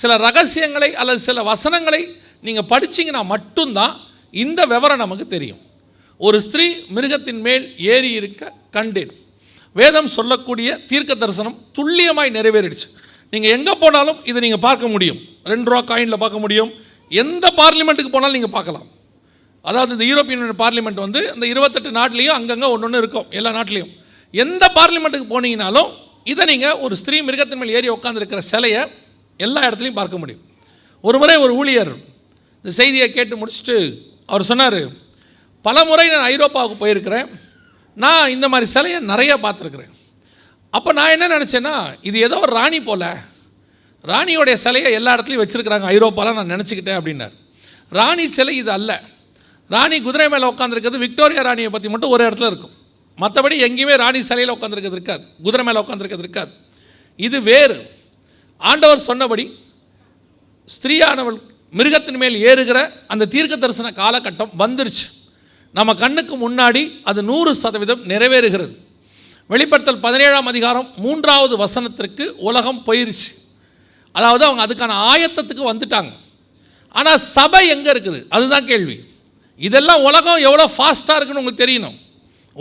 [0.00, 2.02] சில ரகசியங்களை அல்லது சில வசனங்களை
[2.40, 3.94] நீங்கள் படிச்சீங்கன்னா மட்டும்தான்
[4.30, 5.62] இந்த விவரம் நமக்கு தெரியும்.
[6.20, 9.12] ஒரு ஸ்திரீ மிருகத்தின் மேல் ஏறி இருக்க கண்டேன்.
[9.76, 12.88] வேதம் சொல்லக்கூடிய தீர்க்க தரிசனம் துல்லியமாய் நிறைவேறிடுச்சு.
[13.32, 15.18] நீங்கள் எங்கே போனாலும் இதை நீங்கள் பார்க்க முடியும்.
[15.52, 16.70] ரெண்டு ரூபா காயினில் பார்க்க முடியும்.
[17.22, 18.86] எந்த பார்லிமெண்ட்டுக்கு போனாலும் நீங்கள் பார்க்கலாம்.
[19.64, 23.92] அதாவது இந்த யூரோப்பியன் பார்லிமெண்ட் வந்து இந்த இருபத்தெட்டு நாட்டிலையும் அங்கங்கே ஒன்று ஒன்று இருக்கும் எல்லா நாட்டிலையும்.
[24.34, 25.90] எந்த பார்லிமெண்ட்டுக்கு போனீங்கனாலும்
[26.32, 28.82] இதை நீங்கள் ஒரு ஸ்திரீ மிருகத்தின் மேல் ஏறி உட்காந்துருக்கிற சிலையை
[29.40, 30.42] எல்லா இடத்துலையும் பார்க்க முடியும்.
[31.04, 31.94] ஒரு முறை ஒரு ஊழியர்
[32.60, 33.76] இந்த செய்தியை கேட்டு முடிச்சுட்டு
[34.32, 34.80] அவர் சொன்னார்
[35.66, 37.28] பல முறை நான் ஐரோப்பாவுக்கு போயிருக்கிறேன்.
[37.94, 39.92] நான் இந்த மாதிரி சிலையை நிறைய பார்த்துருக்குறேன்.
[40.70, 43.02] அப்போ நான் என்ன நினச்சேன்னா இது ஏதோ ஒரு ராணி போல.
[44.04, 45.86] ராணியோடைய சிலையை எல்லா இடத்துலையும் வச்சுருக்கிறாங்க.
[45.94, 47.34] ஐரோப்பாவில் நான் நினச்சிக்கிட்டேன் அப்படின்னார்.
[47.90, 49.02] ராணி சிலை இது அல்ல.
[49.68, 52.74] ராணி குதிரை மேலே உட்காந்துருக்கிறது விக்டோரியா ராணியை பற்றி மட்டும் ஒரு இடத்துல இருக்கும்.
[53.18, 55.24] மற்றபடி எங்கேயுமே ராணி சிலையில் உட்காந்துருக்கிறது இருக்காது.
[55.42, 56.52] குதிரை மேலே உட்காந்துருக்கிறது இருக்காது.
[57.16, 57.90] இது வேறு.
[58.58, 59.44] ஆண்டவர் சொன்னபடி
[60.76, 61.38] ஸ்திரீயானவள்
[61.70, 65.06] மிருகத்தின் மேல் ஏறுகிற அந்த தீர்க்க தரிசன காலகட்டம் வந்துருச்சு.
[65.76, 68.74] நம்ம கண்ணுக்கு முன்னாடி அது நூறு சதவீதம் நிறைவேறுகிறது.
[69.52, 73.30] வெளிப்படுத்தல் பதினேழாம் அதிகாரம் மூன்றாவது வசனத்திற்கு உலகம் போயிருச்சு.
[74.18, 76.12] அதாவது அவங்க அதுக்கான ஆயத்தத்துக்கு வந்துட்டாங்க.
[76.98, 78.20] ஆனால் சபை எங்கே இருக்குது?
[78.36, 78.96] அதுதான் கேள்வி.
[79.66, 81.96] இதெல்லாம் உலகம் எவ்வளோ ஃபாஸ்ட்டாக இருக்குன்னு உங்களுக்கு தெரியணும்.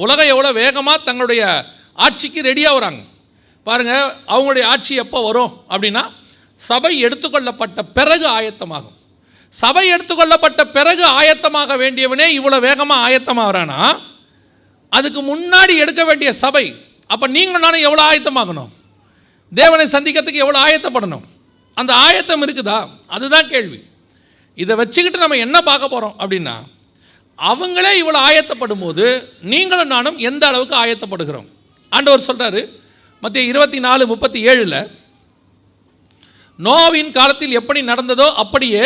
[0.04, 1.44] உலகம் எவ்வளோ வேகமாக தங்களுடைய
[2.06, 3.02] ஆட்சிக்கு ரெடியாக வராங்க.
[3.68, 6.04] பாருங்கள் அவங்களுடைய ஆட்சி எப்போ வரும் அப்படின்னா
[6.62, 8.93] சபை எடுத்துக்கொள்ளப்பட்ட பிறகு ஆயத்தமாகும்.
[9.62, 13.80] சபை எடுத்துக்கொள்ளப்பட்ட பிறகு ஆயத்தமாக வேண்டியவனே இவ்வளோ வேகமாக ஆயத்தமாகறானா?
[14.98, 16.66] அதுக்கு முன்னாடி எடுக்க வேண்டிய சபை.
[17.14, 18.72] அப்போ நீங்கள் நானும் எவ்வளோ ஆயத்தமாகணும்?
[19.52, 21.26] தேவனை சந்திக்கிறதுக்கு எவ்வளோ ஆயத்தப்படணும்?
[21.78, 22.78] அந்த ஆயத்தம் இருக்குதா?
[23.16, 23.80] அதுதான் கேள்வி.
[24.58, 26.56] இதை வச்சுக்கிட்டு நம்ம என்ன பார்க்க போகிறோம் அப்படின்னா
[27.40, 29.06] அவங்களே இவ்வளோ ஆயத்தப்படும் போது
[29.54, 31.48] நீங்களும் நானும் எந்த அளவுக்கு ஆயத்தப்படுகிறோம்?
[31.92, 32.62] ஆண்டவர் சொல்கிறாரு
[33.24, 34.80] மத்திய இருபத்தி நாலு முப்பத்தி ஏழில்
[36.60, 38.84] நோவின் காலத்தில் எப்படி நடந்ததோ அப்படியே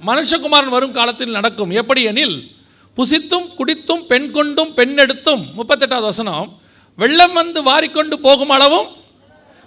[0.00, 1.70] மனுஷகுமாரன் வரும் காலத்தில் நடக்கும்.
[1.70, 2.50] எப்படி எனில்
[2.96, 6.58] புசித்தும் குடித்தும் பெண் கொண்டும் பெண் எடுத்தும் முப்பத்தெட்டாவது வசனம்
[6.96, 8.88] வெள்ளம் வந்து வாரிக்கொண்டு போகும் அளவும்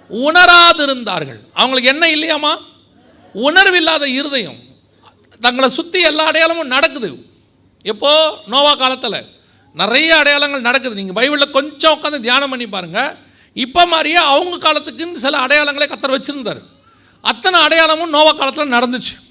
[0.10, 1.40] உணராதிருந்தார்கள்.
[1.54, 2.58] அவங்களுக்கு என்ன இல்லையாமா
[3.34, 4.60] உணர்வில்லாத இருதயம்.
[5.40, 7.26] தங்களை சுற்றி எல்லா அடையாளமும் நடக்குது.
[7.84, 8.34] எப்போ?
[8.48, 9.26] நோவா காலத்தில்.
[9.74, 10.96] நிறைய அடையாளங்கள் நடக்குது.
[10.96, 13.16] நீங்கள் பைபிளில் கொஞ்சம் உட்காந்து தியானம் பண்ணி பாருங்கள்
[13.54, 16.62] இப்போ மாதிரியே அவங்க காலத்துக்குன்னு சில அடையாளங்களை கத்தர் வச்சுருந்தார்.
[17.22, 19.29] அத்தனை அடையாளமும் நோவா காலத்தில் நடந்துச்சு.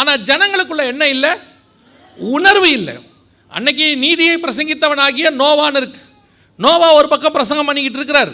[0.00, 1.30] ஆனால் ஜனங்களுக்குள்ள என்ன இல்லை?
[2.36, 2.94] உணர்வு இல்லை.
[3.56, 6.00] அன்னைக்கு நீதியை பிரசங்கித்தவனாகிய நோவான்னு இருக்கு.
[6.64, 8.32] நோவா ஒரு பக்கம் பிரசங்கம் பண்ணிக்கிட்டு இருக்கிறார்.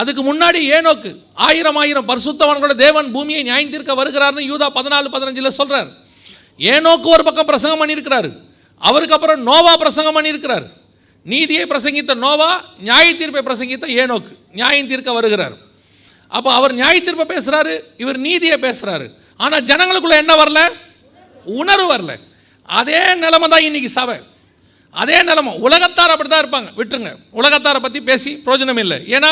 [0.00, 1.10] அதுக்கு முன்னாடி ஏனோக்கு
[1.46, 5.90] ஆயிரம் ஆயிரம் பரிசுத்தவன்களோட தேவன் பூமியை நியாயந்திருக்க வருகிறார்னு யூதா பதினாலு பதினஞ்சில் சொல்கிறார்
[6.58, 8.30] ஏனோக்கு ஒரு பக்கம் பிரசங்கம் பண்ணியிருக்கிறாரு.
[8.88, 10.66] அவருக்கு அப்புறம் நோவா பிரசங்கம் பண்ணியிருக்கிறார்.
[11.32, 15.56] நீதியை பிரசங்கித்த நோவா நியாய தீர்ப்பை பிரசங்கித்த ஏனோக்கு நியாயம் தீர்க்க வருகிறார்.
[16.28, 19.06] அப்போ அவர் நியாய தீர்ப்பை பேசுகிறாரு இவர் நீதியை பேசுகிறாரு
[19.42, 20.60] ஆனால் ஜனங்களுக்குள்ள என்ன வரல?
[21.44, 22.12] உணர்வு வரல.
[22.78, 24.18] அதே நிலமை தான் இன்னைக்கு சபை.
[24.90, 25.52] அதே நிலமை.
[25.66, 26.70] உலகத்தார் அப்படி தான் இருப்பாங்க.
[26.78, 27.12] விட்டுருங்க.
[27.40, 28.98] உலகத்தாரை பற்றி பேசி பிரயோஜனம் இல்லை.
[29.16, 29.30] ஏன்னா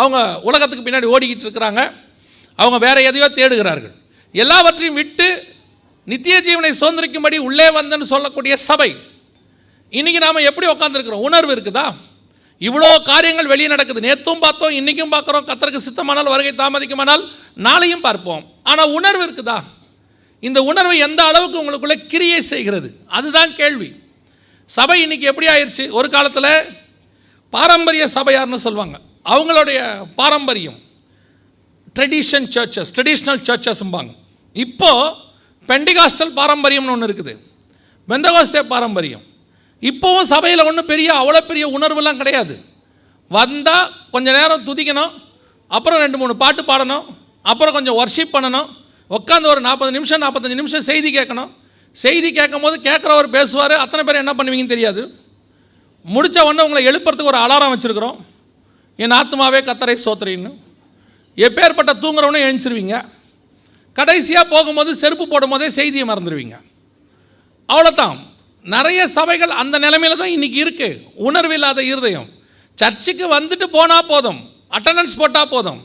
[0.00, 1.82] அவங்க உலகத்துக்கு பின்னாடி ஓடிக்கிட்டு இருக்கிறாங்க.
[2.56, 3.94] அவங்க வேற எதையோ தேடுகிறார்கள்.
[4.32, 5.28] எல்லாவற்றையும் விட்டு
[6.04, 8.90] நித்திய ஜீவனை சுதந்திரிக்கும்படி உள்ளே வந்தேன்னு சொல்லக்கூடிய சபை.
[9.90, 11.86] இன்றைக்கி நாம் எப்படி உட்காந்துருக்குறோம் உணர்வு இருக்குதா?
[12.66, 14.00] இவ்வளோ காரியங்கள் வெளியே நடக்குது.
[14.06, 15.44] நேற்றும் பார்த்தோம் இன்றைக்கும் பார்க்குறோம்.
[15.48, 17.22] கத்தருக்கு சித்தமானால் வருகை தாமதிக்குமானால்
[17.66, 18.42] நாளையும் பார்ப்போம்.
[18.70, 19.58] ஆனால் உணர்வு இருக்குதா?
[20.42, 22.88] இந்த உணர்வு எந்த அளவுக்கு உங்களுக்குள்ளே கிரியை செய்கிறது?
[23.18, 23.88] அதுதான் கேள்வி.
[24.66, 26.50] சபை இன்றைக்கி எப்படி ஆயிடுச்சு ஒரு காலத்தில்
[27.52, 28.96] பாரம்பரிய சபையார்னு சொல்லுவாங்க.
[29.34, 29.78] அவங்களுடைய
[30.20, 30.78] பாரம்பரியம்
[31.96, 34.12] ட்ரெடிஷன் சர்ச்சஸ் ட்ரெடிஷ்னல் சர்ச்சஸ்ம்பாங்க
[34.64, 35.14] இப்போது
[35.68, 37.34] பெண்டிகாஸ்டல் பாரம்பரியம்னு ஒன்று இருக்குது.
[38.08, 39.24] பெந்தகோஸ்தே பாரம்பரியம்.
[39.82, 42.54] இப்போவும் சபையில் ஒன்றும் பெரிய அவ்வளோ பெரிய உணர்வுலாம் கிடையாது.
[43.30, 45.12] வந்தால் கொஞ்சம் நேரம் துதிக்கணும்
[45.70, 47.04] அப்புறம் ரெண்டு மூணு பாட்டு பாடணும்
[47.50, 48.68] அப்புறம் கொஞ்சம் ஒர்ஷிப் பண்ணணும்
[49.16, 51.50] உட்காந்து ஒரு நாற்பது நிமிஷம் நாற்பத்தஞ்சு நிமிஷம் செய்தி கேட்கணும்.
[51.96, 55.02] செய்தி கேட்கும் போது கேட்குறவர் பேசுவார் அத்தனை பேர் என்ன பண்ணுவீங்கன்னு தெரியாது.
[56.14, 58.18] முடித்த உடனே உங்களை எழுப்புறதுக்கு ஒரு அலாரம் வச்சுருக்குறோம்.
[58.98, 60.50] என் ஆத்மாவே கத்தரை சோத்துறீன்னு
[61.38, 62.96] எப்பேற்பட்ட தூங்குறவனே எழுந்திருவீங்க.
[63.98, 66.56] கடைசியாக போகும்போது செருப்பு போடும்போதே செய்தியை மறந்துடுவீங்க
[67.68, 68.18] அவ்வளோதான்
[68.74, 72.28] நிறைய சபைகள் அந்த நிலைமையில தான் இன்றைக்கி இருக்குது உணர்வில்லாத இருதயம்.
[72.78, 74.40] சர்ச்சுக்கு வந்துட்டு போனால் போதும்.
[74.76, 75.80] அட்டண்டன்ஸ் போட்டால் போதும்.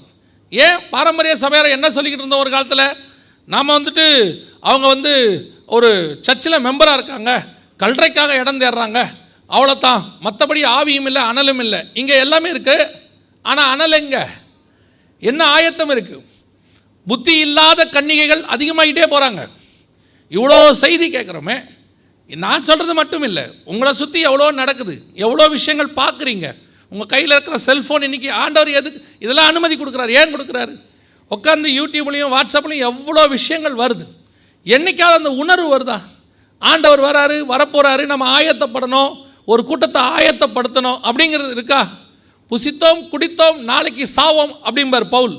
[0.51, 0.79] ஏன்?
[0.93, 2.85] பாரம்பரிய சபையார் என்ன சொல்லிக்கிட்டு இருந்தோம் ஒரு காலத்தில்?
[3.47, 4.05] நாம் வந்துட்டு
[4.69, 5.13] அவங்க வந்து
[5.75, 5.89] ஒரு
[6.27, 7.31] சர்ச்சில் மெம்பராக இருக்காங்க.
[7.79, 8.99] கல்றைக்காக இடம் தேடுறாங்க.
[9.49, 11.79] அவ்வளோத்தான் மற்றபடி ஆவியும் இல்லை அனலும் இல்லை.
[11.93, 12.85] இங்கே எல்லாமே இருக்குது
[13.45, 14.23] ஆனால் அனல் எங்கே?
[15.23, 16.23] என்ன ஆயத்தம் இருக்குது
[17.07, 19.41] புத்தி இல்லாத கன்னிகைகள் அதிகமாகிட்டே போகிறாங்க
[20.31, 21.57] இவ்வளோ செய்தி கேட்குறோமே
[22.29, 23.45] நான் சொல்கிறது மட்டும் இல்லை.
[23.71, 24.95] உங்களை சுற்றி எவ்வளோ நடக்குது.
[25.23, 26.47] எவ்வளோ விஷயங்கள் பார்க்குறீங்க.
[26.91, 30.11] உங்கள் கையில் இருக்கிற செல்ஃபோன் இன்றைக்கி ஆண்டவர் எதுக்கு இதெல்லாம் அனுமதி கொடுக்குறாரு.
[30.19, 30.73] ஏன் கொடுக்குறாரு?
[31.31, 34.05] உட்காந்து யூடியூப்லேயும் வாட்ஸ்அப்லேயும் எவ்வளோ விஷயங்கள் வருது.
[34.65, 35.97] என்னைக்காவது அந்த உணர்வு வருதா?
[36.61, 39.11] ஆண்டவர் வராரு வரப்போகிறாரு நம்ம ஆயத்தப்படணும்
[39.51, 41.81] ஒரு கூட்டத்தை ஆயத்தப்படுத்தணும் அப்படிங்கிறது இருக்கா?
[42.51, 45.35] புசித்தோம் குடித்தோம் நாளைக்கு சாவோம் அப்படிம்பார் பவுல்.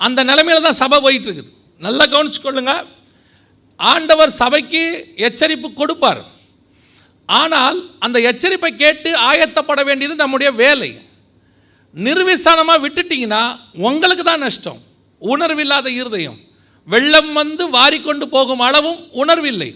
[0.00, 1.50] அந்த நிலைமையில தான் சபை போயிட்டு இருக்குது.
[1.80, 2.84] நல்லா கொள்ளுங்கள்
[3.78, 4.82] ஆண்டவர் சபைக்கு
[5.26, 6.22] எச்சரிப்பு கொடுப்பார்.
[7.28, 10.90] ஆனால் அந்த எச்சரிப்பை கேட்டு ஆயத்தப்பட வேண்டியது நம்முடைய வேலை.
[11.94, 13.42] நிர்விசானமாக விட்டுட்டீங்கன்னா
[13.88, 14.80] உங்களுக்கு தான் நஷ்டம்.
[15.32, 16.38] உணர்வில்லாத இருதயம்.
[16.92, 19.70] வெள்ளம் வந்து வாரிக்கொண்டு போகும் அளவும் உணர்வில்லை.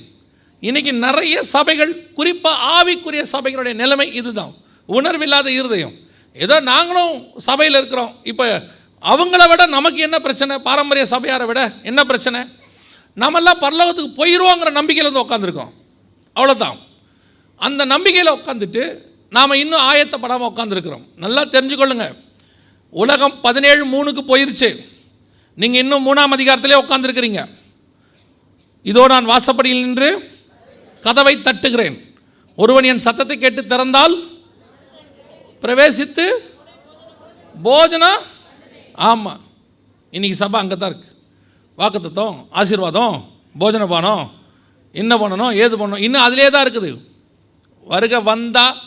[0.68, 4.52] இன்றைக்கி நிறைய சபைகள் குறிப்பாக ஆவிக்குரிய சபைகளுடைய நிலைமை இதுதான்.
[4.88, 5.94] உணர்வில்லாத இருதயம்.
[6.36, 7.14] ஏதோ நாங்களும்
[7.48, 8.12] சபையில் இருக்கிறோம்.
[8.30, 8.46] இப்போ
[9.02, 10.54] அவங்கள விட நமக்கு என்ன பிரச்சனை?
[10.68, 12.40] பாரம்பரிய சபையாரை விட என்ன பிரச்சனை?
[13.16, 15.72] நம்மெல்லாம் பரலோகத்துக்கு போயிடுவோங்கிற நம்பிக்கையில் வந்து உட்காந்துருக்கோம்
[16.36, 16.78] அவ்வளோதான்
[17.66, 18.84] அந்த நம்பிக்கையில் உட்காந்துட்டு
[19.36, 22.06] நாம் இன்னும் ஆயத்தப்படாமல் உட்காந்துருக்குறோம் நல்லா தெரிஞ்சுக்கொள்ளுங்க.
[23.02, 24.70] உலகம் பதினேழு மூணுக்கு போயிருச்சு.
[25.58, 27.42] நீங்கள் இன்னும் மூணாம் அதிகாரத்திலே உட்காந்துருக்கிறீங்க
[28.90, 30.08] இதோ நான் வாசப்படியில் நின்று
[31.02, 31.96] கதவை தட்டுகிறேன்.
[32.58, 34.14] ஒருவன் என் சத்தத்தை கேட்டு திறந்தால்
[35.62, 36.26] பிரவேசித்து
[37.54, 38.20] போஜனம்.
[39.10, 39.40] ஆமாம்
[40.12, 41.09] இன்னைக்கு சபை அங்கே தான் இருக்குது
[41.78, 43.16] வாக்குத்தத்தம் ஆசீர்வாதம்
[43.60, 44.24] போஜன பானம்
[45.00, 46.90] என்ன பண்ணணும் ஏது பண்ணணும் இன்னும் அதிலே தான் இருக்குது.
[47.92, 48.78] வருக வந்தால்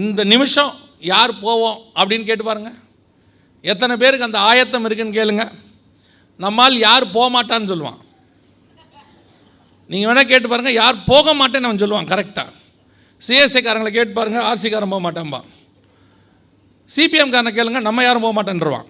[0.00, 0.72] இந்த நிமிஷம்
[1.12, 2.76] யார் போவோம் அப்படின்னு கேட்டு பாருங்கள்
[3.72, 5.44] எத்தனை பேருக்கு அந்த ஆயத்தம் இருக்குன்னு கேளுங்க.
[6.44, 8.00] நம்மால் யார் போக மாட்டான்னு சொல்லுவான்.
[9.90, 12.50] நீங்கள் வேணால் கேட்டு பாருங்கள் யார் போக மாட்டேன்னு அவன் சொல்லுவான் கரெக்டாக
[13.26, 15.40] சிஎஸ்ஐக்காரங்களை கேட்டு பாருங்கள் ஆர்சிக்காரன் போக மாட்டேன்பா.
[16.90, 18.86] சிபிஎம்காரனை கேளுங்க நம்ம யாரும் போக மாட்டேன்ருவான்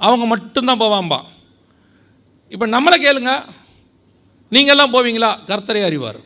[0.00, 1.18] அவங்க மட்டும்தான் போவான்பா.
[2.48, 3.44] இப்போ நம்மளை கேளுங்க.
[4.50, 5.36] நீங்கள்லாம் போவீங்களா?
[5.46, 6.16] கர்த்தரை அறிவார்.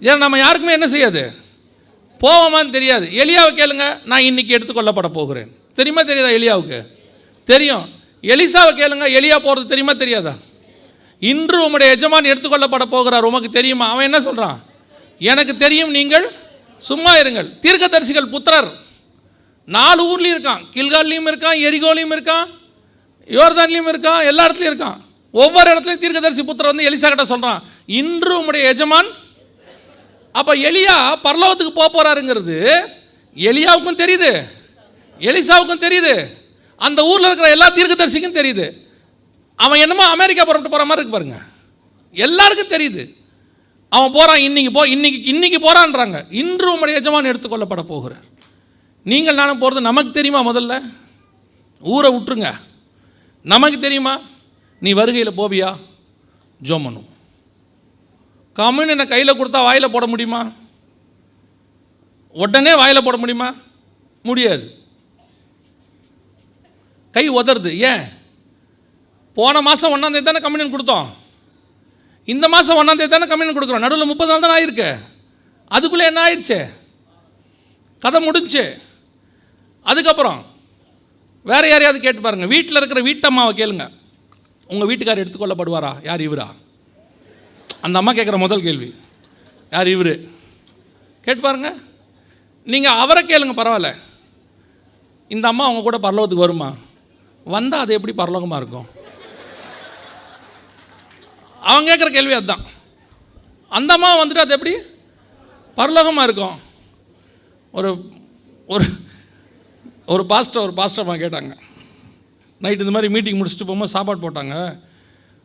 [0.00, 1.34] ஏன்னா நம்ம யாருக்குமே என்ன செய்யாது?
[2.20, 3.06] போவோமான்னு தெரியாது.
[3.06, 4.00] எலியாவை கேளுங்க.
[4.04, 5.56] நான் இன்னைக்கு எடுத்துக்கொள்ளப்பட போகிறேன்.
[5.74, 6.86] தெரியுமா தெரியாதா எலியாவுக்கு?
[7.44, 7.88] தெரியும்.
[8.22, 9.06] எலிசாவை கேளுங்க.
[9.06, 10.34] எலியா போகிறது தெரியுமா தெரியாதா?
[11.20, 13.24] இன்று உம்முடைய எஜமான் எடுத்துக்கொள்ளப்பட போகிறார்.
[13.24, 13.88] உமக்கு தெரியுமா?
[13.88, 14.64] அவன் என்ன சொல்கிறான்
[15.18, 16.32] எனக்கு தெரியும் நீங்கள்
[16.78, 17.58] சும்மா இருங்கள்.
[17.60, 18.72] தீர்க்கதரிசிகள் புத்திரர்.
[19.66, 20.64] நாலு ஊர்லேயும் இருக்கான்.
[20.74, 22.62] கில்கால்லையும் இருக்கான் எரிகோலையும் இருக்கான்.
[23.28, 24.98] யோர்தான்லேயும் இருக்கான் எல்லா இடத்துலையும் இருக்கான்.
[25.34, 27.60] ஒவ்வொரு இடத்துலையும் தீர்க்கதரிசி புத்திரர் வந்து எலிசா கிட்ட சொல்கிறான்
[28.00, 29.08] இன்று உங்களுடைய எஜமான்
[30.34, 32.56] அப்போ எலியா பரலோகத்துக்கு போக போகிறாருங்கிறது
[33.36, 34.30] எலியாவுக்கும் தெரியுது
[35.20, 36.14] எலிசாவுக்கும் தெரியுது
[36.80, 38.66] அந்த ஊரில் இருக்கிற எல்லா தீர்க்கதரிசிக்கும் தெரியுது.
[39.58, 41.36] அவன் என்னமோ அமெரிக்கா புறப்பட்டு போகிற மாதிரி இருக்கு பாருங்க.
[42.16, 43.02] எல்லாருக்கும் தெரியுது.
[43.88, 48.24] அவன் போகிறான் இன்றைக்கி போ இன்னைக்கு இன்றைக்கி போகிறான்றாங்க இன்று உங்களுடைய எஜமான் எடுத்துக்கொள்ளப்பட போகிறார்.
[49.02, 50.76] நீங்கள் நானும் போகிறது நமக்கு தெரியுமா முதல்ல?
[51.82, 52.50] ஊரை விட்டுருங்க.
[53.44, 54.20] நமக்கு தெரியுமா?
[54.80, 55.76] நீ வருகையில் போவியா?
[56.62, 60.52] ஜோமனும் என்னை கையில் கொடுத்தா வாயில் போட முடியுமா?
[62.32, 63.54] உடனே வாயில் போட முடியுமா?
[64.22, 64.78] முடியாது.
[67.12, 67.78] கை உதறது.
[67.78, 68.08] ஏன்?
[69.34, 71.08] போன மாதம் ஒன்றாந்தேதி தானே கம்யூனியன் கொடுத்தோம்.
[72.24, 73.78] இந்த மாதம் ஒன்றாந்தேதி தானே கம்யூனியன் கொடுக்குறோம்.
[73.78, 74.98] நடுவில் முப்பது நாள் தானே ஆயிருக்கு.
[75.68, 76.68] அதுக்குள்ளே என்ன ஆயிடுச்சு?
[78.00, 78.78] கதை முடிஞ்சு.
[79.82, 80.52] அதுக்கப்புறம்
[81.44, 83.92] வேறு யாரையாவது கேட்டு பாருங்கள் வீட்டில் இருக்கிற வீட்டம்மாவை கேளுங்க.
[84.66, 86.04] உங்கள் வீட்டுக்கார் எடுத்துக்கொள்ளப்படுவாரா?
[86.04, 86.46] யார் இவரா?
[87.80, 88.94] அந்த அம்மா கேட்குற முதல் கேள்வி.
[89.70, 90.20] யார் இவர்?
[91.22, 91.74] கேட்டு பாருங்க.
[92.64, 93.94] நீங்கள் அவரை கேளுங்க பரவாயில்ல.
[95.28, 96.74] இந்த அம்மா அவங்க கூட பரலோகத்துக்கு வருமா?
[97.44, 98.86] வந்தால் அது எப்படி பரலோகமாக இருக்கும்?
[101.60, 102.64] அவன் கேட்குற கேள்வி அதுதான்.
[103.68, 104.76] அந்த அம்மா வந்துட்டு அது எப்படி?
[105.76, 106.58] பரலோகமாக இருக்கும்.
[107.72, 108.08] ஒரு
[108.66, 108.84] ஒரு
[110.06, 111.52] ஒரு பாஸ்டர் ஒரு பாஸ்டர் அம்மா கேட்டாங்க.
[112.60, 114.80] நைட்டு இந்த மாதிரி மீட்டிங் முடிச்சுட்டு போகும்போது சாப்பாடு போட்டாங்க.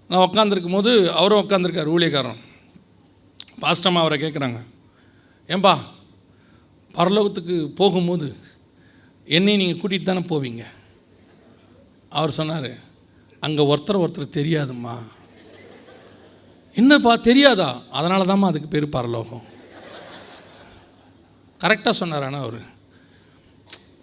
[0.10, 2.40] நான் உட்காந்துருக்கும் போது அவரும் உட்காந்துருக்கார் ஊழியக்காரன்
[3.62, 4.60] பாஸ்டம்மா அவரை கேட்குறாங்க
[5.48, 5.74] ஏன்பா
[6.94, 8.36] பரலோகத்துக்கு போகும்போது
[9.24, 10.64] என்னையும் நீங்கள் கூட்டிகிட்டு தானே போவீங்க?
[12.10, 12.72] அவர் சொன்னார்
[13.40, 14.96] அங்கே ஒருத்தர் ஒருத்தர் தெரியாதும்மா.
[16.74, 17.82] என்னப்பா தெரியாதா?
[17.92, 19.46] அதனால தாம்மா அதுக்கு பேர் பரலோகம்.
[21.62, 22.78] கரெக்டாக சொன்னார் அவர்.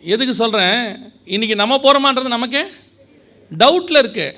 [0.00, 2.70] எதுக்கு சொல்கிறேன் இன்றைக்கி நம்ம போகிறோமான்றது நமக்கு
[3.58, 4.34] டவுட்டில் இருக்குது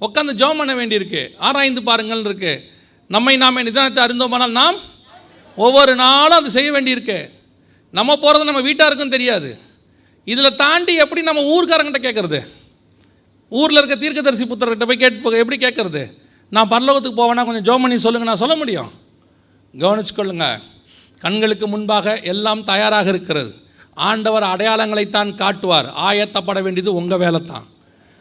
[0.00, 1.28] உட்காந்து ஜோம் பண்ண வேண்டியிருக்கு.
[1.38, 2.62] ஆராய்ந்து பாருங்கள் இருக்குது
[3.08, 4.76] நம்மை நாம் நிதானத்தை அறிந்தோமானால் நாம்
[5.56, 7.30] ஒவ்வொரு நாளும் அது செய்ய வேண்டியிருக்கு.
[7.90, 9.58] நம்ம போகிறது நம்ம வீட்டாருக்கும் தெரியாது.
[10.24, 12.46] இதில் தாண்டி எப்படி நம்ம ஊர்க்காரங்கிட்ட கேட்குறது
[13.48, 16.02] ஊரில் இருக்க தீர்க்கதரிசி புத்தர்கிட்ட போய் கேட்டு எப்படி கேட்குறது
[16.50, 18.92] நான் பரலோகத்துக்கு போவேன்னா கொஞ்சம் ஜோம் பண்ணி சொல்லுங்கள் நான் சொல்ல முடியும்?
[19.74, 20.60] கவனிச்சுக்கொள்ளுங்க.
[21.18, 23.52] கண்களுக்கு முன்பாக எல்லாம் தயாராக இருக்கிறது.
[23.94, 25.92] ஆண்டவர் அடையாளங்களைத்தான் காட்டுவார்.
[25.98, 27.66] ஆயத்தப்பட வேண்டியது உங்கள் வேலை தான்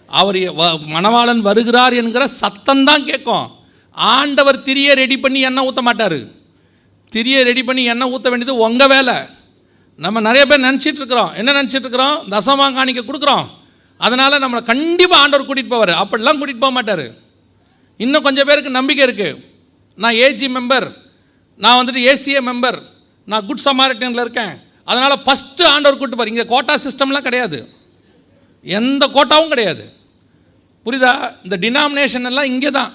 [0.07, 3.51] அவர் வ- மணவாளன் வருகிறார் என்கிற சத்தம்தான் கேட்கும்.
[3.91, 6.15] ஆண்டவர் திரியை ரெடி பண்ணி எண்ணெய் ஊற்ற மாட்டார்.
[7.11, 9.15] திரியை ரெடி பண்ணி எண்ணெய் ஊற்ற வேண்டியது உங்கள் வேலை.
[9.97, 13.45] நம்ம நிறைய பேர் நினச்சிட்ருக்குறோம் என்ன நினச்சிட்ருக்குறோம் தசமா காணிக்க கொடுக்குறோம்.
[13.97, 15.93] அதனால் நம்மளை கண்டிப்பாக ஆண்டவர் கூட்டிகிட்டு போவார்.
[15.93, 17.11] அப்படிலாம் கூட்டிகிட்டு போக மாட்டார்.
[17.97, 19.45] இன்னும் கொஞ்சம் பேருக்கு நம்பிக்கை இருக்குது
[19.95, 20.93] நான் ஏஜி மெம்பர்
[21.57, 22.81] நான் வந்துட்டு ஏசிஏ மெம்பர்
[23.25, 24.71] நான் குட் சமாரிட்டனில் இருக்கேன்.
[24.89, 26.31] அதனால் ஃபஸ்ட்டு ஆண்டவர் கூட்டு பாரு.
[26.33, 27.59] இங்கே கோட்டா சிஸ்டம்லாம் கிடையாது.
[28.63, 29.83] எந்த கோட்டாவும் கிடையாது.
[30.85, 31.13] புரியுதா?
[31.45, 32.91] இந்த டினாமினேஷன் எல்லாம் இங்கே தான்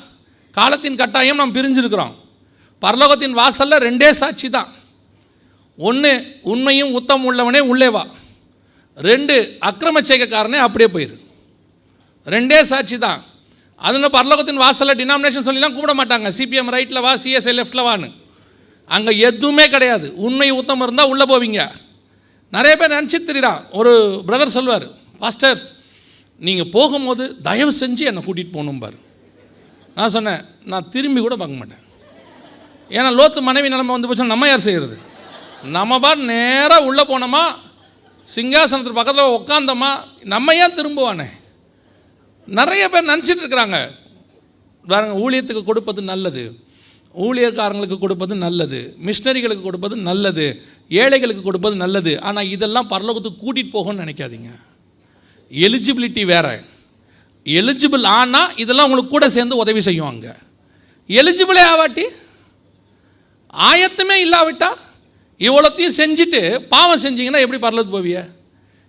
[0.59, 2.15] காலத்தின் கட்டாயம் நாம் பிரிஞ்சிருக்கிறோம்.
[2.83, 4.69] பரலோகத்தின் வாசலில் ரெண்டே சாட்சி தான்.
[5.89, 6.13] ஒன்று
[6.53, 8.05] உண்மையும் உத்தம் உள்ளவனே உள்ளே வா.
[9.09, 9.35] ரெண்டு
[9.69, 11.17] அக்கிரம செய்கைக்காரனே அப்படியே போயிரு.
[12.35, 13.21] ரெண்டே சாட்சி தான்.
[13.87, 16.29] அதில் பரலோகத்தின் வாசலில் டினாமினேஷன் சொல்லிலாம் கூப்பிட மாட்டாங்க.
[16.39, 18.09] சிபிஎம் ரைட்டில் வா சிஎஸ்ஐ லெஃப்ட்டில் வான்னு.
[18.95, 20.07] அங்கே எதுவுமே கிடையாது.
[20.27, 21.63] உண்மை உத்தம் இருந்தால் உள்ளே போவீங்க.
[22.57, 23.93] நிறைய பேர் நினச்சிட்டு தெரியுறான் ஒரு
[24.29, 24.87] பிரதர் சொல்வார்
[25.23, 25.59] பாஸ்டர்
[26.47, 28.97] நீங்கள் போகும்போது தயவு செஞ்சு என்னை கூட்டிகிட்டு போகணும்பார்
[29.97, 31.83] நான் சொன்னேன் நான் திரும்பி கூட பார்க்க மாட்டேன்.
[32.97, 34.97] ஏன்னா லோத்து மனைவி நிலைமை வந்து போச்சுன்னா நம்ம யார் செய்கிறது
[35.77, 37.43] நம்ம பார் நேராக உள்ளே போனோமா?
[38.35, 39.91] சிங்காசனத்துக்கு பக்கத்தில் உட்காந்தோமா
[40.35, 41.29] நம்ம ஏன் திரும்புவானே?
[42.59, 43.79] நிறைய பேர் நினச்சிட்டு இருக்கிறாங்க.
[44.91, 46.45] பாருங்கள் ஊழியத்துக்கு கொடுப்பது நல்லது.
[47.15, 50.47] ஊழியக்காரங்களுக்கு கொடுப்பது நல்லது மிஷினரிகளுக்கு கொடுப்பது நல்லது
[50.91, 52.13] ஏழைகளுக்கு கொடுப்பது நல்லது.
[52.29, 54.51] ஆனால் இதெல்லாம் பரலோகத்துக்கு கூட்டிகிட்டு போகணும்னு நினைக்காதீங்க.
[55.51, 56.57] எலிஜிபிலிட்டி வேறு.
[57.47, 60.35] எலிஜிபிள் ஆனால் இதெல்லாம் உங்களுக்கு கூட சேர்ந்து உதவி செய்யும் அங்கே
[61.11, 62.05] எலிஜிபிளே ஆவாட்டி?
[63.69, 64.71] ஆயத்தமே இல்லாவிட்டா?
[65.41, 66.41] இவ்வளோத்தையும் செஞ்சுட்டு
[66.73, 68.21] பாவம் செஞ்சிங்கன்னா எப்படி பரலோகத்துக்கு போவிய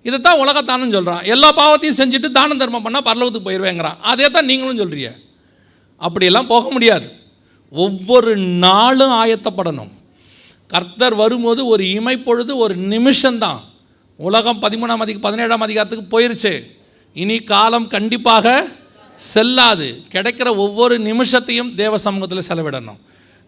[0.06, 4.82] இதை தான் உலகத்தானும் சொல்கிறான் எல்லா பாவத்தையும் செஞ்சுட்டு தானம் தர்மம் பண்ணால் பரலோகத்துக்கு போயிடுவேங்கிறான் அதே தான் நீங்களும்
[4.82, 5.12] சொல்கிறீங்க
[6.02, 7.08] அப்படியெல்லாம் போக முடியாது.
[7.72, 9.90] ஒவ்வொரு நாளும் ஆயத்தப்படணும்.
[10.68, 13.60] கர்த்தர் வரும்போது ஒரு இமைப்பொழுது ஒரு நிமிஷம்தான்.
[14.18, 16.62] உலகம் பதிமூணாம் அதிக பதினேழாம் அதிகாரத்துக்கு போயிருச்சு.
[17.14, 18.68] இனி காலம் கண்டிப்பாக
[19.16, 20.02] செல்லாது.
[20.12, 22.98] கிடைக்கிற ஒவ்வொரு நிமிஷத்தையும் தேவ சமூகத்தில் செலவிடணும்.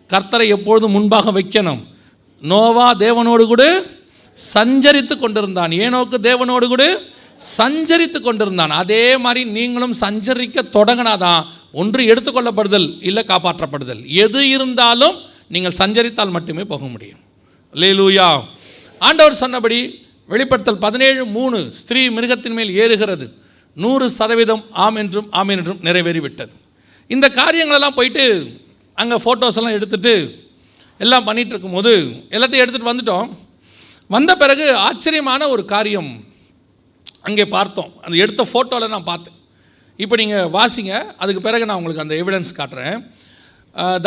[0.10, 1.84] கர்த்தரை எப்பொழுதும் முன்பாக வைக்கணும்.
[2.42, 3.84] நோவா தேவனோடு கூட
[4.54, 5.72] சஞ்சரித்து கொண்டிருந்தான்.
[5.72, 7.00] ஏனோக்கு தேவனோடு கூட
[7.58, 8.70] சஞ்சரித்து கொண்டிருந்தான்.
[8.70, 11.46] அதே மாதிரி நீங்களும் சஞ்சரிக்க தொடங்கினாதான்
[11.80, 14.02] ஒன்று எடுத்துக்கொள்ளப்படுதல் இல்லை காப்பாற்றப்படுதல்.
[14.24, 15.18] எது இருந்தாலும்
[15.54, 17.22] நீங்கள் சஞ்சரித்தால் மட்டுமே போக முடியும்.
[17.82, 18.30] லேலூயா
[19.08, 19.80] ஆண்டவர் சொன்னபடி
[20.32, 23.26] வெளிப்படுத்தல் பதினேழு மூணு ஸ்திரீ மிருகத்தின் மேல் ஏறுகிறது.
[23.78, 26.54] நூறு சதவீதம் ஆம் என்றும் ஆம் என்றும் நிறைவேறிவிட்டது.
[27.14, 28.26] இந்த காரியங்களெல்லாம் போயிட்டு
[29.02, 30.14] அங்கே ஃபோட்டோஸ் எல்லாம் எடுத்துட்டு
[31.06, 31.92] எல்லாம் பண்ணிட்டு இருக்கும்போது
[32.36, 33.30] எல்லாத்தையும் எடுத்துகிட்டு வந்துட்டோம்.
[34.16, 36.12] வந்த பிறகு ஆச்சரியமான ஒரு காரியம்
[37.28, 37.92] அங்கே பார்த்தோம்.
[38.04, 39.38] அந்த எடுத்த ஃபோட்டோவில் நான் பார்த்தேன்.
[40.04, 40.94] இப்போ நீங்கள் வாசிங்க.
[41.22, 42.98] அதுக்கு பிறகு நான் உங்களுக்கு அந்த எவிடன்ஸ் காட்டுறேன்.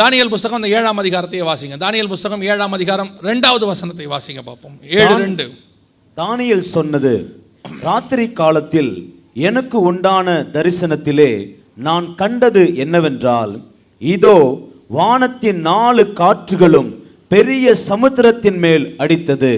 [0.01, 1.75] தானியேல் புஸ்தகம் அந்த ஏழாம் அதிகாரத்தையே வாசிங்க.
[1.83, 4.75] தானியேல் புஸ்தகம் ஏழாம் அதிகாரம் ரெண்டாவது வசனத்தை வாசிங்க பார்ப்போம்.
[4.99, 5.45] ஏழு ரெண்டு.
[6.17, 7.13] தானியேல் சொன்னது
[7.87, 8.91] ராத்திரி காலத்தில்
[9.49, 11.31] எனக்கு உண்டான தரிசனத்திலே
[11.87, 13.53] நான் கண்டது என்னவென்றால்
[14.01, 14.37] இதோ
[14.97, 16.91] வானத்தின் நாலு காற்றுகளும்
[17.33, 19.53] பெரிய சமுத்திரத்தின் மேல் அடித்தது.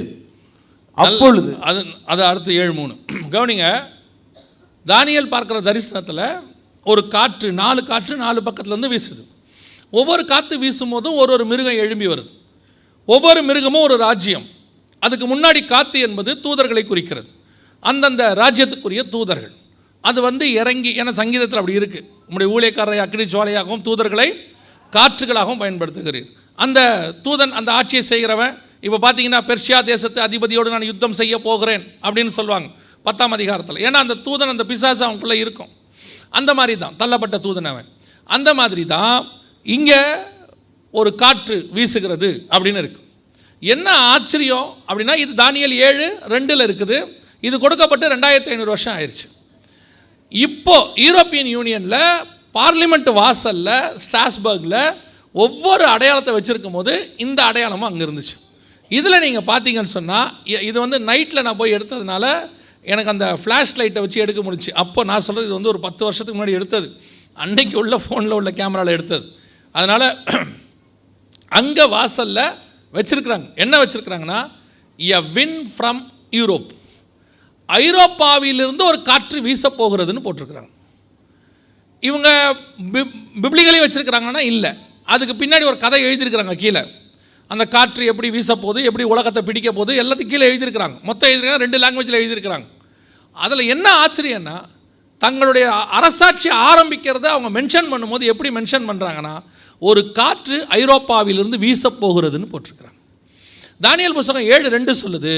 [1.05, 1.79] அப்பொழுது அது
[2.11, 2.93] அது அடுத்து ஏழு மூணு.
[3.35, 3.67] கவனிங்க
[4.91, 6.25] தானியல் பார்க்குற தரிசனத்தில்
[6.91, 9.23] ஒரு காற்று நாலு காற்று நாலு பக்கத்துலேருந்து வீசுது.
[9.99, 12.31] ஒவ்வொரு காற்று வீசும் போதும் ஒரு ஒரு மிருகம் எழும்பி வருது.
[13.05, 14.45] ஒவ்வொரு மிருகமும் ஒரு ராஜ்யம்.
[14.99, 17.29] அதுக்கு முன்னாடி காற்று என்பது தூதர்களை குறிக்கிறது.
[17.79, 19.53] அந்தந்த ராஜ்யத்துக்குரிய தூதர்கள்.
[20.01, 24.27] அது வந்து இறங்கி ஏன்னா சங்கீதத்தில் அப்படி இருக்குது உங்களுடைய ஊழியக்காரரை அக்னி ஜுவாலையாகவும் தூதர்களை
[24.93, 26.27] காற்றுகளாகவும் பயன்படுத்துகிறீர்.
[26.55, 26.79] அந்த
[27.25, 28.53] தூதன் அந்த ஆட்சியை செய்கிறவன்
[28.85, 32.67] இப்போ பார்த்தீங்கன்னா பெர்ஷியா தேசத்து அதிபதியோடு நான் யுத்தம் செய்ய போகிறேன் அப்படின்னு சொல்லுவாங்க.
[33.07, 33.81] பத்தாம் அதிகாரத்தில்.
[33.87, 35.71] ஏன்னா அந்த தூதன் அந்த பிசாசு அவனுக்குள்ளே இருக்கும்.
[36.37, 37.89] அந்த மாதிரி தான் தள்ளப்பட்ட தூதன் அவன்.
[38.29, 39.17] அந்த மாதிரி தான்
[39.65, 40.01] இங்கே
[40.93, 43.01] ஒரு காற்று வீசுகிறது அப்படின்னு இருக்கு.
[43.63, 46.97] என்ன ஆச்சரியம் அப்படின்னா இது தானியல் ஏழு ரெண்டில் இருக்குது.
[47.47, 49.27] இது கொடுக்கப்பட்டு ரெண்டாயிரத்தி ஐநூறு வருஷம் ஆயிடுச்சு
[50.31, 52.01] இப்போது யூரோப்பியன் யூனியனில்
[52.57, 54.79] பார்லிமெண்ட் வாசலில் ஸ்டாஸ்பர்கில்
[55.35, 56.93] ஒவ்வொரு அடையாளத்தை வச்சுருக்கும் போது
[57.25, 58.35] இந்த அடையாளமும் அங்கே இருந்துச்சு
[58.91, 60.29] இதில் நீங்கள் பார்த்தீங்கன்னு சொன்னால்
[60.69, 62.25] இது வந்து நைட்டில் நான் போய் எடுத்ததுனால
[62.91, 66.39] எனக்கு அந்த ஃப்ளாஷ் லைட்டை வச்சு எடுக்க முடிச்சு அப்போ நான் சொல்கிறது இது வந்து ஒரு பத்து வருஷத்துக்கு
[66.39, 66.87] முன்னாடி எடுத்தது.
[67.37, 69.25] அன்னைக்கு உள்ள ஃபோனில் உள்ள கேமராவில் எடுத்தது.
[69.75, 70.07] அதனால்
[71.59, 72.45] அங்கே வாசலில்
[72.93, 73.47] வச்சுருக்குறாங்க.
[73.55, 74.39] என்ன வச்சுருக்குறாங்கன்னா
[74.99, 76.69] எ வின் ஃப்ரம் யூரோப்
[77.69, 80.69] ஐரோப்பாவிலிருந்து ஒரு காற்று வீச போகிறதுன்னு போட்டிருக்கிறாங்க.
[82.03, 82.29] இவங்க
[83.43, 84.71] பிப்ளிகளையும் வச்சுருக்கிறாங்கன்னா இல்லை.
[85.13, 86.81] அதுக்கு பின்னாடி ஒரு கதை எழுதியிருக்கிறாங்க கீழே.
[87.51, 90.95] அந்த காற்று எப்படி வீச போகுது எப்படி உலகத்தை பிடிக்க போகுது எல்லாத்தையும் கீழே எழுதியிருக்கிறாங்க.
[91.01, 92.67] மொத்தம் எழுதிருக்காங்க ரெண்டு லாங்குவேஜில் எழுதியிருக்கிறாங்க.
[93.43, 94.57] அதில் என்ன ஆச்சரியன்னா
[95.21, 95.65] தங்களுடைய
[95.97, 99.35] அரசாட்சி ஆரம்பிக்கிறத அவங்க மென்ஷன் பண்ணும்போது எப்படி மென்ஷன் பண்ணுறாங்கன்னா
[99.81, 102.99] ஒரு காற்று ஐரோப்பாவிலிருந்து வீச போகிறதுன்னு போட்டிருக்கிறாங்க.
[103.85, 105.33] தானியல் புஸ்தகம் ஏழு ரெண்டு சொல்லுது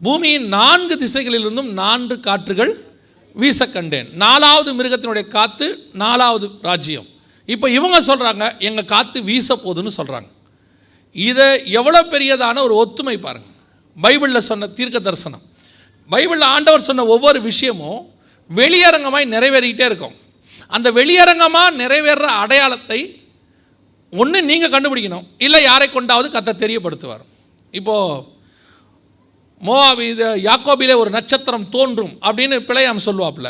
[0.00, 2.72] பூமியின் நான்கு திசைகளிலிருந்தும் நான்கு காற்றுகள்
[3.42, 4.08] வீச கண்டேன்.
[4.24, 5.68] நாலாவது மிருகத்தினுடைய காற்று
[6.02, 7.08] நாலாவது ராஜ்யம்.
[7.48, 10.28] இப்போ இவங்க சொல்கிறாங்க எங்கள் காற்று வீச போகுதுன்னு சொல்கிறாங்க
[11.16, 13.56] இதை எவ்வளோ பெரியதான ஒரு ஒத்துமை பாருங்கள்
[13.96, 15.44] பைபிளில் சொன்ன தீர்க்க தரிசனம்.
[16.12, 18.00] பைபிளில் ஆண்டவர் சொன்ன ஒவ்வொரு விஷயமும்
[18.50, 20.14] வெளியரங்கமாய் நிறைவேறிக்கிட்டே இருக்கும்.
[20.76, 23.00] அந்த வெளியரங்கமாக நிறைவேற அடையாளத்தை
[24.20, 25.26] ஒன்று நீங்கள் கண்டுபிடிக்கணும்.
[25.38, 27.24] இல்லை யாரை கொண்டாவது கத்தை தெரியப்படுத்துவார்.
[27.78, 28.20] இப்போது
[29.66, 33.48] மோவாபி இது யாக்கோபிலே ஒரு நட்சத்திரம் தோன்றும் அப்படின்னு பிழையாம் சொல்லுவாப்புல.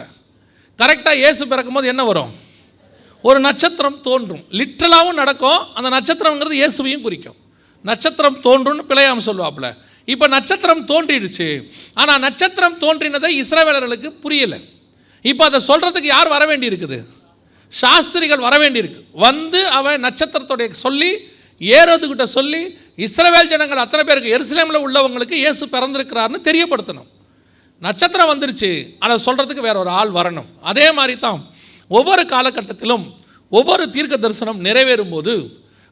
[0.80, 2.32] கரெக்டாக இயேசு பிறக்கும்போது என்ன வரும்?
[3.28, 4.42] ஒரு நட்சத்திரம் தோன்றும்.
[4.60, 5.60] லிட்ரலாகவும் நடக்கும்.
[5.74, 7.38] அந்த நட்சத்திரங்கிறது இயேசுவையும் குறிக்கும்.
[7.90, 9.68] நட்சத்திரம் தோன்றும்னு பிழையாம் சொல்லுவாப்புல.
[10.12, 11.48] இப்போ நட்சத்திரம் தோன்றிடுச்சு.
[12.00, 14.58] ஆனால் நட்சத்திரம் தோன்றினதை இஸ்ரவேலர்களுக்கு புரியலை.
[15.24, 16.98] இப்போ அதை சொல்கிறதுக்கு யார் வர வேண்டி இருக்குது
[17.72, 19.00] சாஸ்திரிகள் வர வேண்டியிருக்கு.
[19.26, 21.10] வந்து அவன் நட்சத்திரத்துடைய சொல்லி
[21.60, 22.60] ஏறதுக்கிட்ட சொல்லி
[23.06, 27.08] இஸ்ரவேல் ஜனங்கள் அத்தனை பேருக்கு எருசலேமில் உள்ளவங்களுக்கு இயேசு பிறந்திருக்கிறார்னு தெரியப்படுத்தணும்.
[27.82, 28.70] நட்சத்திரம் வந்துருச்சு.
[29.04, 30.48] அதை சொல்கிறதுக்கு வேற ஒரு ஆள் வரணும்.
[30.70, 31.40] அதே மாதிரி தான்
[31.98, 33.06] ஒவ்வொரு காலகட்டத்திலும்
[33.58, 35.32] ஒவ்வொரு தீர்க்க தரிசனம் நிறைவேறும் போது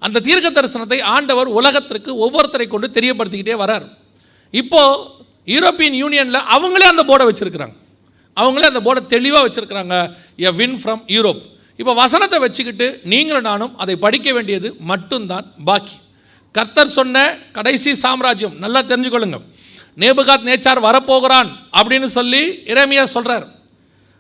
[0.07, 3.87] அந்த தீர்க்க தரிசனத்தை ஆண்டவர் உலகத்திற்கு ஒவ்வொருத்தரை கொண்டு தெரியப்படுத்திக்கிட்டே வரார்.
[4.51, 4.99] இப்போது
[5.55, 7.75] யூரோப்பியன் யூனியனில் அவங்களே அந்த போர்டை வச்சுருக்குறாங்க.
[8.37, 9.97] அவங்களே அந்த போர்டை தெளிவாக வச்சுருக்குறாங்க.
[10.37, 11.43] எ வின் ஃப்ரம் யூரோப்
[11.81, 15.97] இப்போ வசனத்தை வச்சுக்கிட்டு நீங்களும் நானும் அதை படிக்க வேண்டியது மட்டும்தான் பாக்கி.
[16.53, 19.39] கர்த்தர் சொன்ன கடைசி சாம்ராஜ்யம் நல்லா தெரிஞ்சுக்கொள்ளுங்க.
[20.03, 22.43] நேபுகாத் நேச்சார் வரப்போகிறான் அப்படின்னு சொல்லி
[22.73, 23.47] இறைமையா சொல்கிறார்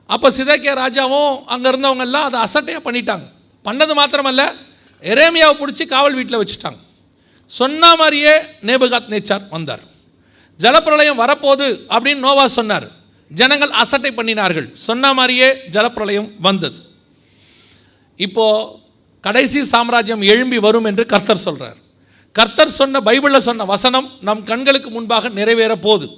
[0.06, 3.26] அப்போ சிதக்கிய ராஜாவும் அங்கே இருந்தவங்க எல்லாம் அதை அசட்டையாக பண்ணிட்டாங்க.
[3.64, 4.42] பண்ணது மாத்திரமல்ல
[5.02, 6.80] எரேமியாவை பிடிச்சி காவல் வீட்டில் வச்சுட்டாங்க.
[7.46, 8.34] சொன்ன மாதிரியே
[8.68, 9.84] நேபுகாத் நேச்சார் வந்தார்.
[10.62, 12.86] ஜலப்பிரளயம் வரப்போகுது அப்படின்னு நோவா சொன்னார்.
[13.40, 14.68] ஜனங்கள் அசட்டை பண்ணினார்கள்.
[14.86, 16.78] சொன்ன மாதிரியே ஜலப்பிரளயம் வந்தது.
[18.26, 18.46] இப்போ
[19.26, 21.78] கடைசி சாம்ராஜ்யம் எழும்பி வரும் என்று கர்த்தர் சொல்றார்.
[22.38, 26.08] கர்த்தர் சொன்ன பைபிளில் சொன்ன வசனம் நம் கண்களுக்கு முன்பாக நிறைவேற போகுது.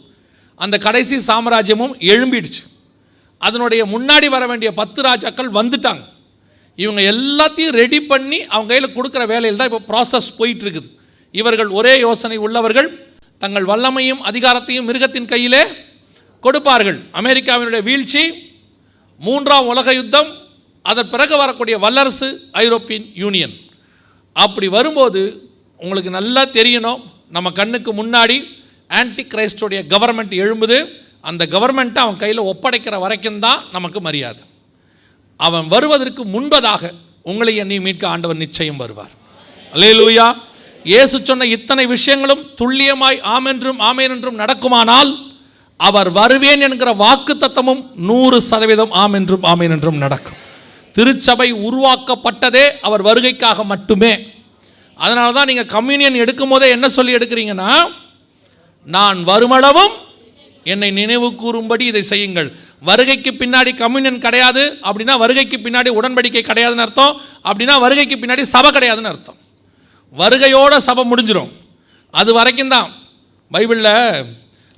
[0.64, 2.62] அந்த கடைசி சாம்ராஜ்யமும் எழும்பிடுச்சு.
[3.46, 6.02] அதனுடைய முன்னாடி வர வேண்டிய பத்து ராஜாக்கள் வந்துட்டாங்க.
[6.82, 10.88] இவங்க எல்லாத்தையும் ரெடி பண்ணி அவங்க கையில் கொடுக்குற வேலையில் தான் இப்போ ப்ராசஸ் போயிட்டு இருக்குது.
[11.40, 12.88] இவர்கள் ஒரே யோசனை உள்ளவர்கள்
[13.42, 15.62] தங்கள் வல்லமையும் அதிகாரத்தையும் மிருகத்தின் கையிலே
[16.44, 16.98] கொடுப்பார்கள்.
[17.20, 18.22] அமெரிக்காவினுடைய வீழ்ச்சி
[19.26, 20.30] மூன்றாம் உலக யுத்தம்
[20.90, 22.28] அதன் பிறகு வரக்கூடிய வல்லரசு
[22.62, 23.54] ஐரோப்பியன் யூனியன்.
[24.44, 25.22] அப்படி வரும்போது
[25.84, 27.00] உங்களுக்கு நல்லா தெரியணும்
[27.36, 28.36] நம்ம கண்ணுக்கு முன்னாடி
[29.00, 30.78] ஆன்டி கிரைஸ்டோடைய கவர்மெண்ட் எழும்புது.
[31.30, 34.42] அந்த கவர்மெண்ட்டை அவன் கையில் ஒப்படைக்கிற வரைக்கும் தான் நமக்கு மரியாதை.
[35.36, 36.90] அவன் வருவதற்கு முன்பதாக
[37.30, 39.12] உங்களை என்னை மீட்க ஆண்டவர் நிச்சயம் வருவார்.
[39.74, 40.26] அல்லேலூயா.
[40.90, 45.10] இயேசு சொன்ன இத்தனை விஷயங்களும் துல்லியமாய் ஆமென்றும் ஆமேன் என்றும் நடக்குமானால்
[45.80, 50.38] அவர் வருவேன் என்கிற வாக்கு தத்தமும் நூறு சதவீதம் ஆம் என்றும் ஆமேன் என்றும் நடக்கும்.
[50.96, 54.12] திருச்சபை உருவாக்கப்பட்டதே அவர் வருகைக்காக மட்டுமே.
[54.98, 57.70] அதனால தான் நீங்கள் கம்யூனியன் எடுக்கும் போதே என்ன சொல்லி எடுக்கிறீங்கன்னா
[58.86, 59.94] நான் வருமளவும்
[60.72, 62.48] என்னை நினைவு கூறும்படி இதை செய்யுங்கள்.
[62.88, 67.14] வருகைக்கு பின்னாடி கம்யூனியன் கிடையாது அப்படின்னா வருகைக்கு பின்னாடி உடன்படிக்கை கிடையாதுன்னு அர்த்தம்.
[67.48, 69.38] அப்படின்னா வருகைக்கு பின்னாடி சபை கிடையாதுன்னு அர்த்தம்.
[70.20, 71.52] வருகையோட சபை முடிஞ்சிடும்
[72.20, 72.88] அது வரைக்கும் தான்.
[73.54, 73.94] பைபிளில்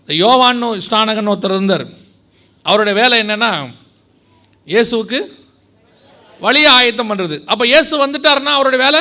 [0.01, 1.85] இந்த யோவான்னு ஸ்நானகன் ஒருத்தர் இருந்தார்.
[2.67, 3.51] அவருடைய வேலை என்னென்னா
[4.73, 5.19] இயேசுவுக்கு
[6.45, 9.01] வழியை ஆயத்தம் பண்ணுறது அப்போ இயேசு வந்துட்டாருன்னா அவருடைய வேலை?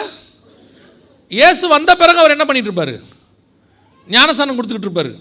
[1.38, 2.95] இயேசு வந்த பிறகு அவர் என்ன பண்ணிகிட்டு இருப்பார்?
[4.15, 5.11] ஞானசானம் கொடுத்துக்கிட்டு இருப்பார்.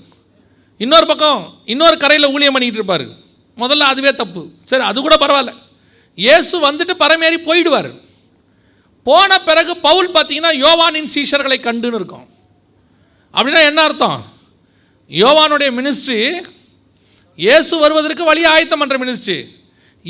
[0.85, 1.41] இன்னொரு பக்கம்
[1.73, 3.07] இன்னொரு கரையில் ஊழியம் பண்ணிக்கிட்டு இருப்பார்.
[3.63, 4.43] முதல்ல அதுவே தப்பு.
[4.71, 5.53] சரி அது கூட பரவாயில்ல.
[6.19, 7.91] இயேசு வந்துட்டு பரமேறி போயிடுவார்.
[9.09, 12.27] போன பிறகு பவுல் பார்த்தீங்கன்னா யோவானின் சீஷர்களை கண்டுன்னு இருக்கும்.
[13.35, 14.19] அப்படின்னா என்ன அர்த்தம்?
[15.11, 16.19] யோவானுடைய மினிஸ்ட்ரி
[17.45, 19.39] இயேசு வருவதற்கு வழி ஆயத்தம் பண்ணுற மினிஸ்ட்ரி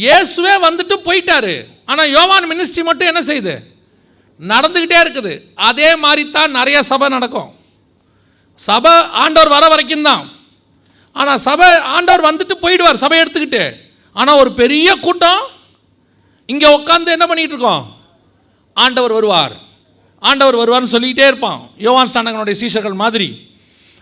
[0.02, 1.54] இயேசுவே வந்துட்டு போயிட்டாரு.
[1.90, 3.54] ஆனால் யோவான் மினிஸ்ட்ரி மட்டும் என்ன செய்யுது
[4.40, 5.32] நடந்துக்கிட்டே இருக்குது.
[5.68, 7.50] அதே மாதிரி தான் நிறைய சபை நடக்கும்.
[8.58, 10.24] சபை ஆண்டவர் வர வரைக்கும் தான்.
[11.16, 13.64] ஆனால் சபை ஆண்டவர் வந்துட்டு போயிடுவார் சபை எடுத்துக்கிட்டு.
[14.16, 15.42] ஆனால் ஒரு பெரிய கூட்டம்
[16.52, 17.84] இங்கே உட்காந்து என்ன பண்ணிகிட்டு இருக்கோம்?
[18.76, 19.54] ஆண்டவர் வருவார்.
[20.18, 21.70] ஆண்டவர் வருவார்னு சொல்லிக்கிட்டே இருப்பான்.
[21.76, 23.50] யோவான் ஸ்டானகனுடைய சீசர்கள் மாதிரி.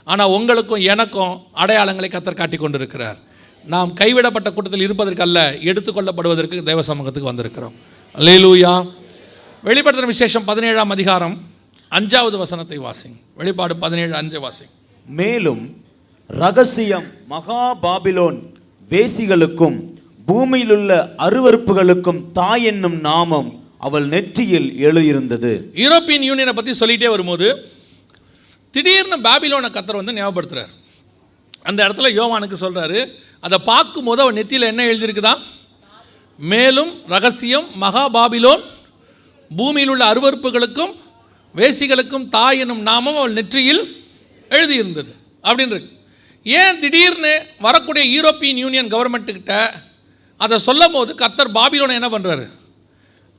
[0.04, 3.18] ஆனால் உங்களுக்கும் எனக்கும் அடையாளங்களை கத்தர் காட்டி கொண்டிருக்கிறார்.
[3.64, 7.74] நாம் கைவிடப்பட்ட கூட்டத்தில் இருப்பதற்கு அல்ல எடுத்துக்கொள்ளப்படுவதற்கு தேவ சமூகத்துக்கு வந்திருக்கிறோம்.
[8.14, 8.86] லேலூயா
[9.64, 11.36] வெளிப்படுத்துகிற விசேஷம் பதினேழாம் அதிகாரம்
[11.92, 14.72] அஞ்சாவது வசனத்தை வாசிங் வெளிப்பாடு பதினேழு அஞ்சு வாசிங்
[15.06, 15.62] மேலும்
[16.26, 18.38] ரகசியம் மகா பாபிலோன்
[18.90, 19.78] வேசிகளுக்கும்
[20.28, 25.52] பூமியிலுள்ள அருவருப்புகளுக்கும் தாய் என்னும் நாமம் அவள் நெற்றியில் எழுதியிருந்தது.
[25.82, 27.46] யூரோப்பியன் யூனியனை பற்றி சொல்லிகிட்டே வரும்போது
[28.74, 30.72] திடீர்னு பாபிலோனை கத்தர் வந்து ஞாபகப்படுத்துறார்.
[31.68, 33.00] அந்த இடத்துல யோவானுக்கு சொல்கிறாரு
[33.46, 35.34] அதை பார்க்கும்போது அவன் நெத்தியில் என்ன எழுதியிருக்குதா?
[36.38, 38.62] மேலும் ரகசியம் மகா பாபிலோன்
[39.50, 40.92] பூமியில் உள்ள அருவருப்புகளுக்கும்
[41.54, 43.82] வேசிகளுக்கும் தாய் என்னும் நாமம் அவள் நெற்றியில்
[44.50, 45.12] எழுதியிருந்தது.
[45.44, 45.78] அப்படின்னு
[46.46, 47.32] ஏன் திடீர்னு
[47.66, 49.54] வரக்கூடிய யூரோப்பியன் யூனியன் கவர்மெண்ட்டுக்கிட்ட
[50.40, 52.46] அதை சொல்லும் போது கர்த்தர் பாபிலோனை என்ன பண்ணுறாரு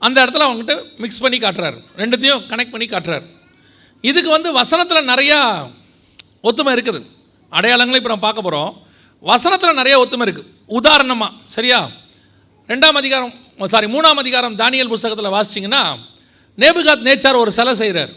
[0.05, 1.77] அந்த இடத்துல அவங்ககிட்ட மிக்ஸ் பண்ணி காட்டுறாரு.
[2.01, 3.25] ரெண்டுத்தையும் கனெக்ட் பண்ணி காட்டுறாரு.
[4.09, 5.39] இதுக்கு வந்து வசனத்தில் நிறையா
[6.49, 7.01] ஒத்துமை இருக்குது.
[7.57, 8.71] அடையாளங்களை இப்போ நம்ம பார்க்க போகிறோம்
[9.31, 10.49] வசனத்தில் நிறைய ஒத்துமை இருக்குது
[10.79, 11.79] உதாரணமாக சரியா?
[12.71, 13.33] ரெண்டாம் அதிகாரம்
[13.73, 15.83] சாரி மூணாம் அதிகாரம் தானியல் புஸ்தகத்தில் வாசிச்சிங்கன்னா
[16.61, 18.13] நேபுகாத் நேச்சார் ஒரு சிலை செய்கிறார்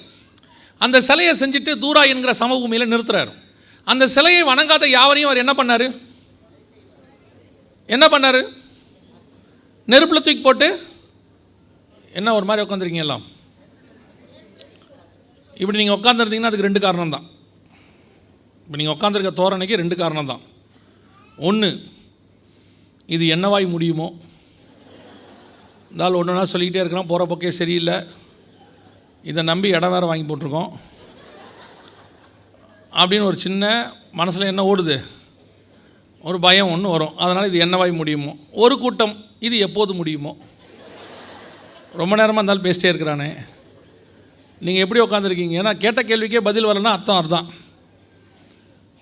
[0.85, 3.33] அந்த சிலையை செஞ்சுட்டு தூரா என்கிற சமபூமியில் நிறுத்துறாரு.
[3.91, 5.87] அந்த சிலையை வணங்காத யாவரையும் அவர் என்ன பண்ணார்?
[7.95, 8.41] என்ன பண்ணார்?
[9.93, 10.69] நெருப்பில் தூக்கி போட்டு
[12.19, 13.25] என்ன ஒரு மாதிரி உட்காந்துருக்கீங்க எல்லாம்?
[15.61, 17.27] இப்படி நீங்கள் உட்காந்துருந்தீங்கன்னா அதுக்கு ரெண்டு காரணம் தான்
[18.67, 20.43] இப்போ நீங்கள் உட்காந்துருக்க தோரணைக்கு ரெண்டு காரணம் தான்
[21.49, 21.69] ஒன்று
[23.15, 24.07] இது என்னவாய் முடியுமோ?
[25.91, 27.97] இருந்தாலும் ஒன்று சொல்லிக்கிட்டே இருக்கிறோம் போகிற போக்கே சரியில்லை.
[29.31, 30.71] இதை நம்பி இடம் வேறு வாங்கி போட்டிருக்கோம்.
[33.01, 34.97] அப்படின்னு ஒரு சின்ன மனசில் என்ன ஓடுது?
[36.23, 37.17] ஒரு பயம் ஒன்று வரும்.
[37.17, 38.33] அதனால் இது என்னவாய் முடியுமோ?
[38.65, 40.33] ஒரு கூட்டம் இது எப்போது முடியுமோ?
[42.01, 43.29] ரொம்ப நேரமாக இருந்தாலும் பேசிட்டே இருக்கிறானே.
[44.65, 47.49] நீங்கள் எப்படி உட்காந்துருக்கீங்க ஏன்னா கேட்ட கேள்விக்கே பதில் வரலன்னா அர்த்தம் அர்த்தம்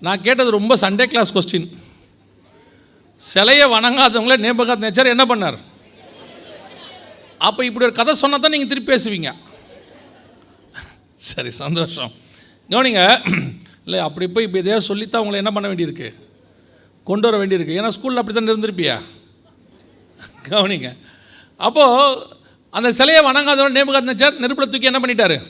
[0.05, 1.67] நான் கேட்டது ரொம்ப சண்டே கிளாஸ் கொஸ்டின்
[3.31, 5.57] சிலையை வணங்காதவங்கள நேபகாத் நேச்சர் என்ன பண்ணார்?
[7.47, 9.29] அப்போ இப்படி ஒரு கதை சொன்னால் தான் நீங்கள் திருப்பி பேசுவீங்க.
[11.29, 12.11] சரி சந்தோஷம்.
[12.71, 13.01] கவனிங்க
[13.85, 16.09] இல்லை அப்படி போய் இப்போ இதே சொல்லித்தான் உங்களை என்ன பண்ண வேண்டியிருக்கு?
[17.09, 17.77] கொண்டு வர வேண்டியிருக்கு.
[17.79, 18.95] ஏன்னா ஸ்கூலில் அப்படி தானே இருந்திருப்பியா?
[20.49, 20.89] கவனிங்க.
[21.67, 22.41] அப்போது
[22.73, 25.41] அந்த சிலையை வணங்காதவன் நேபுகாத்னச்சார் நெருப்பில் தூக்கி என்ன பண்ணிட்டாரு?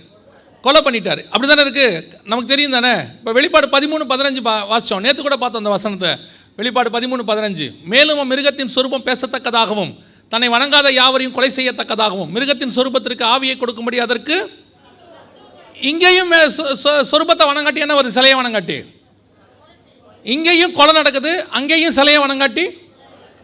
[0.62, 1.24] கொலை பண்ணிட்டார்.
[1.24, 2.92] அப்படி தானே இருக்குது நமக்கு தெரியும் தானே?
[2.92, 6.16] இப்போ வெளிப்பாடு பதிமூணு பதினஞ்சு பா வாசித்தோம் நேற்று கூட பார்த்தோம் அந்த வசனத்தை.
[6.56, 7.72] வெளிப்பாடு பதிமூணு பதினஞ்சு.
[7.86, 9.96] மேலும் மிருகத்தின் சொரூபம் பேசத்தக்கதாகவும்
[10.30, 14.50] தன்னை வணங்காத யாவரையும் கொலை செய்யத்தக்கதாகவும் மிருகத்தின் சொரூபத்திற்கு ஆவியை கொடுக்கும்படி அதற்கு
[15.82, 18.08] இங்கேயும் சொ- சொ- சொரூபத்தை வணங்காட்டி என்ன வருது?
[18.08, 18.86] சிலையை வணங்காட்டி.
[20.24, 22.78] இங்கேயும் கொலை நடக்குது அங்கேயும் சிலையை வணங்காட்டி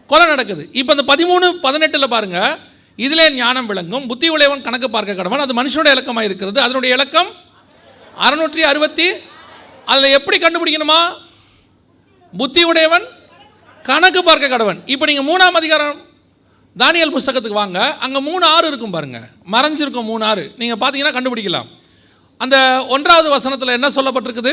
[0.06, 0.68] கொலை நடக்குது.
[0.72, 4.06] இப்போ இந்த பதிமூணு பதினெட்டில் பாருங்கள் இதிலே ஞானம் விளங்கும்.
[4.06, 5.44] புத்தி உடையவன் கணக்கு பார்க்க கடவன்.
[5.44, 6.60] அது மனுஷனுடைய இலக்கமாக இருக்கிறது.
[6.60, 7.30] அதனுடைய இலக்கம்
[8.26, 9.06] அறுநூற்றி அறுபத்தி
[9.84, 11.00] அதில் எப்படி கண்டுபிடிக்கணுமா?
[12.36, 13.06] புத்தி உடையவன்
[13.82, 14.80] கணக்கு பார்க்க கடவன்.
[14.86, 16.08] இப்போ நீங்கள் மூணாம் அதிகாரம்
[16.78, 17.96] தானியல் புஸ்தகத்துக்கு வாங்க.
[18.00, 19.20] அங்கே மூணு ஆறு இருக்கும் பாருங்க.
[19.52, 20.54] மறைஞ்சிருக்கும் மூணு ஆறு.
[20.56, 21.68] நீங்கள் பார்த்தீங்கன்னா கண்டுபிடிக்கலாம்.
[22.38, 24.52] அந்த ஒன்றாவது வசனத்தில் என்ன சொல்லப்பட்டிருக்குது?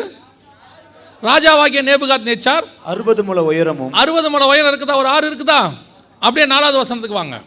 [1.24, 3.94] ராஜாவாகிய நேபுகாத் நேச்சார் அறுபது முழ உயரமும்.
[3.94, 4.96] அறுபது முழ உயரம் இருக்குதா?
[4.96, 5.74] ஒரு ஆறு இருக்குதா?
[6.20, 7.42] அப்படியே நாலாவது வசனத்துக்கு வாங்க.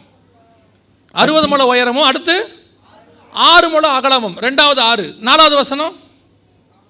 [1.11, 2.47] அறுபது முழ உயரமும் அடுத்து
[3.33, 4.37] ஆறு முழ அகலமும்.
[4.39, 5.15] ரெண்டாவது ஆறு.
[5.19, 5.93] நாலாவது வசனம்.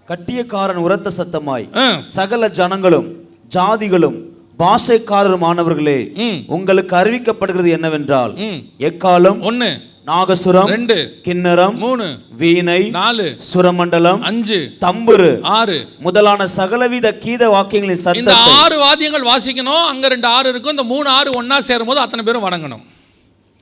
[0.07, 2.05] கட்டியக்காரன் உரத்த சத்தமாய்.
[2.05, 3.07] சகல ஜனங்களும்
[3.55, 4.15] ஜாதிகளும்
[4.59, 6.51] பாஷைக்காரருமானவர்களே ம்.
[6.51, 8.33] உங்களுக்கு அறிவிக்கப்படுகிறது என்னவென்றால்
[8.79, 9.39] எக்காலம்?
[9.39, 10.65] ஒன்று நாகசுரம்.
[10.65, 11.21] ரெண்டு.
[11.23, 12.17] கிண்ணறம் மூணு.
[12.37, 12.89] வீணை.
[12.89, 13.37] நாலு.
[13.53, 14.19] சுரமண்டலம்.
[14.19, 14.73] அஞ்சு.
[14.81, 15.39] தம்புரு.
[15.41, 15.87] ஆறு.
[15.99, 19.85] முதலான சகலவித கீத வாக்கியங்களின் இந்த சத்தத்தை ஆறு வாத்தியங்கள் வாசிக்கணும்.
[19.85, 20.71] அங்கே ரெண்டு ஆறு இருக்கும்.
[20.71, 22.83] இந்த மூணு ஆறு ஒன்றா சேரும்போது அத்தனை பேரும் வணங்கணும்.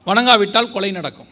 [0.10, 1.30] வணங்காவிட்டால் கொலை நடக்கும்.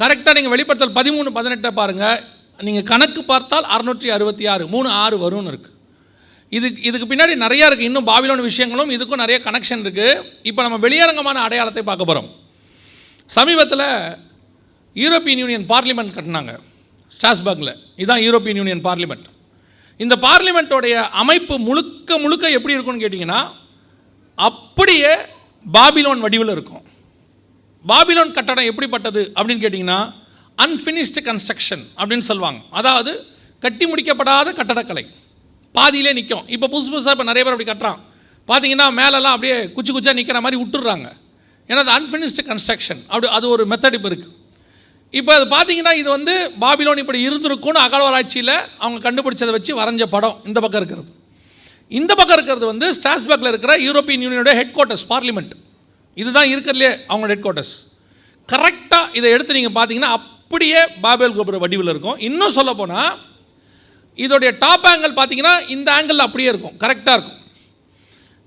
[0.00, 2.18] கரெக்டாக நீங்கள் வெளிப்படுத்தல் பதிமூணு பதினெட்டை பாருங்கள்
[2.66, 5.72] நீங்கள் கணக்கு பார்த்தால் அறுநூற்றி அறுபத்தி ஆறு மூணு ஆறு வரும்னு இருக்குது
[6.56, 10.20] இதுக்கு இதுக்கு பின்னாடி நிறையா இருக்குது இன்னும் பாபிலோன் விஷயங்களும் இதுக்கும் நிறைய கனெக்ஷன் இருக்குது
[10.50, 12.28] இப்போ நம்ம வெளியரங்கமான அடையாளத்தை பார்க்க போகிறோம்
[13.36, 13.86] சமீபத்தில்
[15.02, 16.52] யூரோப்பியன் யூனியன் பார்லிமெண்ட் கட்டினாங்க.
[17.16, 19.28] ஸ்டாஸ்பர்கில் இதுதான் யூரோப்பியன் யூனியன் பார்லிமெண்ட்
[20.00, 23.40] இந்த பார்லிமெண்ட்டோடைய அமைப்பு முழுக்க முழுக்க எப்படி இருக்கும்னு கேட்டிங்கன்னா
[24.38, 25.12] அப்படியே
[25.66, 26.84] பாபிலோன் வடிவில் இருக்கும்.
[27.90, 29.98] பாபிலோன் கட்டடம் எப்படிப்பட்டது அப்படின்னு கேட்டிங்கன்னா
[30.58, 32.60] அன்ஃபினிஷ்டு கன்ஸ்ட்ரக்ஷன் அப்படின்னு சொல்லுவாங்க.
[32.78, 33.12] அதாவது
[33.64, 35.04] கட்டி முடிக்கப்படாத கட்டடக்கலை.
[35.74, 37.98] பாதியிலே நிற்கும் இப்போ புதுசு புதுசாக இப்போ நிறைய பேர் அப்படி கட்டுறான்.
[38.48, 41.08] பார்த்தீங்கன்னா மேலெல்லாம் அப்படியே குச்சி குச்சியாக நிற்கிற மாதிரி விட்டுடுறாங்க.
[41.70, 44.32] ஏன்னா அது அன்ஃபினிஷ்டு கன்ஸ்ட்ரக்ஷன் அப்படி அது ஒரு மெத்தட் இப்போ இருக்குது
[45.18, 50.36] இப்போ அது பார்த்தீங்கன்னா இது வந்து பாபிலோன் இப்படி இருந்திருக்கும்னு அகழ்வாராய்ச்சியில் அவங்க கண்டுபிடிச்சதை வச்சு வரைஞ்ச படம்.
[50.48, 51.10] இந்த பக்கம் இருக்கிறது.
[52.00, 55.54] இந்த பக்கம் இருக்கிறது வந்து ஸ்டாஸ்பர்க்கில் இருக்கிற யூரோப்பியன் யூனியனோட ஹெட் குவார்ட்டர்ஸ் பார்லிமெண்ட்
[56.22, 57.74] இதுதான் இருக்கிறதுலே அவங்களோட ஹெட் குவார்ட்டர்ஸ்
[58.52, 62.18] கரெக்டாக இதை எடுத்து நீங்கள் பார்த்தீங்கன்னா அப்படியே பாபேல் கோபுர வடிவில் இருக்கும்.
[62.28, 63.12] இன்னும் சொல்ல போனால்
[64.24, 66.74] இதோடைய டாப் ஆங்கிள் பார்த்தீங்கன்னா இந்த ஆங்கிள் அப்படியே இருக்கும்.
[66.82, 67.40] கரெக்டாக இருக்கும்.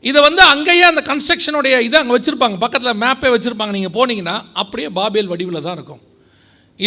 [0.09, 2.57] இதை வந்து அங்கேயே அந்த கன்ஸ்ட்ரக்ஷனுடைய இதை அங்கே வச்சுருப்பாங்க.
[2.63, 3.73] பக்கத்தில் மேப்பே வச்சுருப்பாங்க.
[3.77, 6.01] நீங்கள் போனீங்கன்னா அப்படியே பாபேல் வடிவில் தான் இருக்கும்.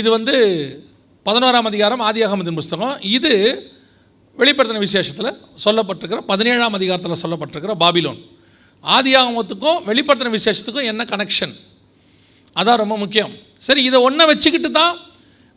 [0.01, 0.35] இது வந்து
[1.27, 2.95] பதினோராம் அதிகாரம் ஆதியாகமத்தின் புஸ்தகம்.
[3.17, 3.33] இது
[4.41, 5.33] வெளிப்படுத்தின விசேஷத்தில்
[5.65, 8.21] சொல்லப்பட்டிருக்கிற பதினேழாம் அதிகாரத்தில் சொல்லப்பட்டிருக்கிற பாபிலோன்
[8.85, 11.55] ஆதியாகமத்துக்கும் வெளிப்படுத்தின விசேஷத்துக்கும் என்ன கனெக்ஷன்
[12.57, 13.33] அதான் ரொம்ப முக்கியம்.
[13.67, 14.95] சரி இதை ஒன்றை வச்சுக்கிட்டு தான்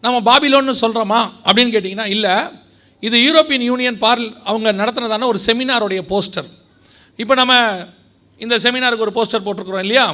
[0.04, 2.34] நம்ம பாபிலோன்னு சொல்கிறோமா அப்படின்னு கேட்டிங்கன்னா இல்லை.
[3.08, 6.50] இது யூரோப்பியன் யூனியன் பார்ல் அவங்க நடத்துனதான ஒரு செமினாருடைய போஸ்டர்.
[7.16, 7.54] இப்போ நம்ம
[8.40, 10.06] இந்த செமினாருக்கு ஒரு போஸ்டர் போட்டிருக்கிறோம் இல்லையா?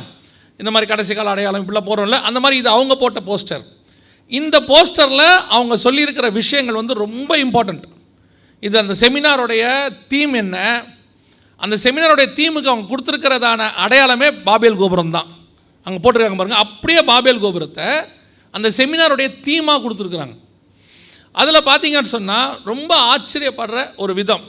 [0.60, 3.64] இந்த மாதிரி கடைசி கால அடையாளம் இப்படிலாம் போகிறோம்ல அந்த மாதிரி இது அவங்க போட்ட போஸ்டர்.
[4.31, 7.86] இந்த போஸ்டரில் அவங்க சொல்லியிருக்கிற விஷயங்கள் வந்து ரொம்ப இம்பார்ட்டண்ட்
[8.60, 9.64] இது அந்த செமினாருடைய
[10.07, 10.57] தீம் என்ன?
[11.64, 15.30] அந்த செமினாருடைய தீமுக்கு அவங்க கொடுத்துருக்கிறதான அடையாளமே பாபேல் கோபுரம் தான்
[15.86, 17.88] அங்கே போட்டிருக்காங்க பாருங்கள் அப்படியே பாபேல் கோபுரத்தை
[18.53, 20.36] அந்த செமினாருடைய தீமாக கொடுத்துருக்குறாங்க.
[21.40, 24.44] அதில் பார்த்தீங்கன்னு சொன்னால் ரொம்ப ஆச்சரியப்படுற ஒரு விதம்.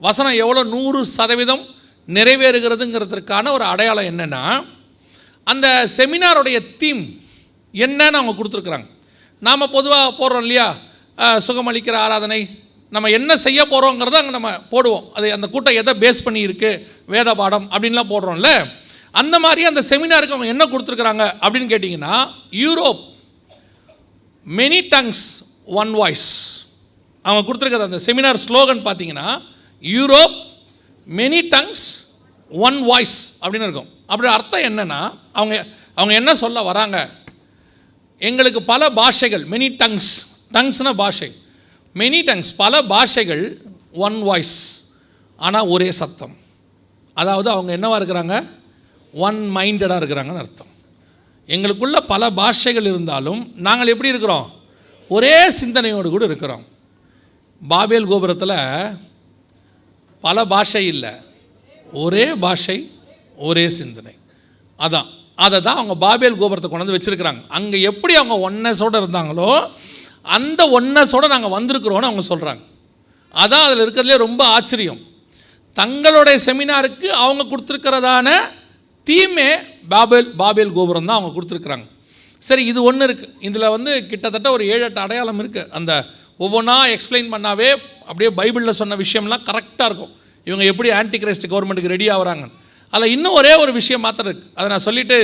[0.00, 1.64] வசனம் எவ்வளோ நூறு சதவீதம்
[2.08, 4.42] நிறைவேறுகிறதுங்கிறதுக்கான ஒரு அடையாளம் என்னென்னா
[5.46, 5.66] அந்த
[5.96, 7.02] செமினாருடைய தீம்
[7.74, 8.88] என்னன்னு அவங்க கொடுத்துருக்குறாங்க.
[9.42, 10.68] நாம் பொதுவாக போடுறோம் இல்லையா?
[11.46, 12.40] சுகமளிக்கிற ஆராதனை
[12.94, 15.04] நம்ம என்ன செய்ய போகிறோங்கிறத அங்கே நம்ம போடுவோம்.
[15.16, 16.82] அது அந்த கூட்டம் எதை பேஸ் பண்ணி இருக்குது
[17.14, 18.50] வேத பாடம் அப்படின்லாம் போடுறோம்ல.
[19.20, 22.16] அந்த மாதிரி அந்த செமினாருக்கு அவங்க என்ன கொடுத்துருக்குறாங்க அப்படின்னு கேட்டிங்கன்னா
[22.64, 23.02] Europe
[24.46, 25.24] many tongues
[25.80, 26.28] one voice
[27.24, 29.28] அவங்க கொடுத்துருக்கிறது அந்த செமினார் ஸ்லோகன் பார்த்தீங்கன்னா
[29.82, 30.36] Europe
[31.08, 31.84] many tongues
[32.50, 33.90] one voice அப்படின்னு இருக்கும்.
[34.06, 35.00] அப்படி அர்த்தம் என்னென்னா
[35.32, 35.54] அவங்க
[35.94, 36.98] அவங்க என்ன சொல்ல வராங்க?
[38.18, 40.10] எங்களுக்கு பல பாஷைகள் மெனி டங்ஸ்
[40.56, 41.28] டங்ஸ்னா பாஷை.
[41.98, 43.44] மெனி டங்ஸ் பல பாஷைகள்
[43.92, 44.56] ஒன் வாய்ஸ்
[45.36, 46.36] ஆனால் ஒரே சத்தம்.
[47.14, 48.34] அதாவது அவங்க என்னவாக இருக்கிறாங்க?
[49.12, 50.72] ஒன் மைண்டடாக இருக்கிறாங்கன்னு அர்த்தம்.
[51.48, 54.50] எங்களுக்குள்ள பல பாஷைகள் இருந்தாலும் நாங்கள் எப்படி இருக்கிறோம்?
[55.08, 56.64] ஒரே சிந்தனையோடு கூட இருக்கிறோம்.
[57.68, 58.56] பாபேல் கோபுரத்தில்
[60.20, 61.10] பல பாஷை இல்லை.
[61.92, 62.90] ஒரே பாஷை
[63.36, 64.14] ஒரே சிந்தனை.
[64.78, 65.08] அதான்.
[65.34, 67.42] அதை தான் அவங்க பாபேல் கோபுரத்தை கொண்டு வந்து வச்சுருக்கிறாங்க.
[67.48, 69.70] அங்கே எப்படி அவங்க ஒன்னஸோடு இருந்தாங்களோ
[70.24, 72.62] அந்த ஒன்னஸோடு நாங்கள் வந்திருக்கிறோன்னு அவங்க சொல்கிறாங்க
[73.42, 75.00] அதான் அதில் இருக்கிறதுலே ரொம்ப ஆச்சரியம்.
[75.76, 78.28] தங்களுடைய செமினாருக்கு அவங்க கொடுத்துருக்கிறதான
[79.06, 79.50] தீமே
[79.92, 81.86] பாபேல் பாபேல் கோபுரம் தான் அவங்க கொடுத்துருக்குறாங்க.
[82.42, 85.92] சரி இது ஒன்று இருக்குது இதில் வந்து கிட்டத்தட்ட ஒரு ஏழு எட்டு அடையாளம் இருக்குது அந்த
[86.44, 87.68] ஒவ்வொன்றா எக்ஸ்பிளைன் பண்ணாவே
[88.08, 90.12] அப்படியே பைபிளில் சொன்ன விஷயம்லாம் கரெக்டாக இருக்கும்.
[90.46, 92.44] இவங்க எப்படி ஆன்டி கிரைஸ்ட் கவர்மெண்ட்டுக்கு ரெடி ஆகுறாங்க.
[92.92, 95.18] அதில் இன்னும் ஒரே ஒரு விஷயம் மாத்திரம் இருக்குது அதை நான் சொல்லிவிட்டு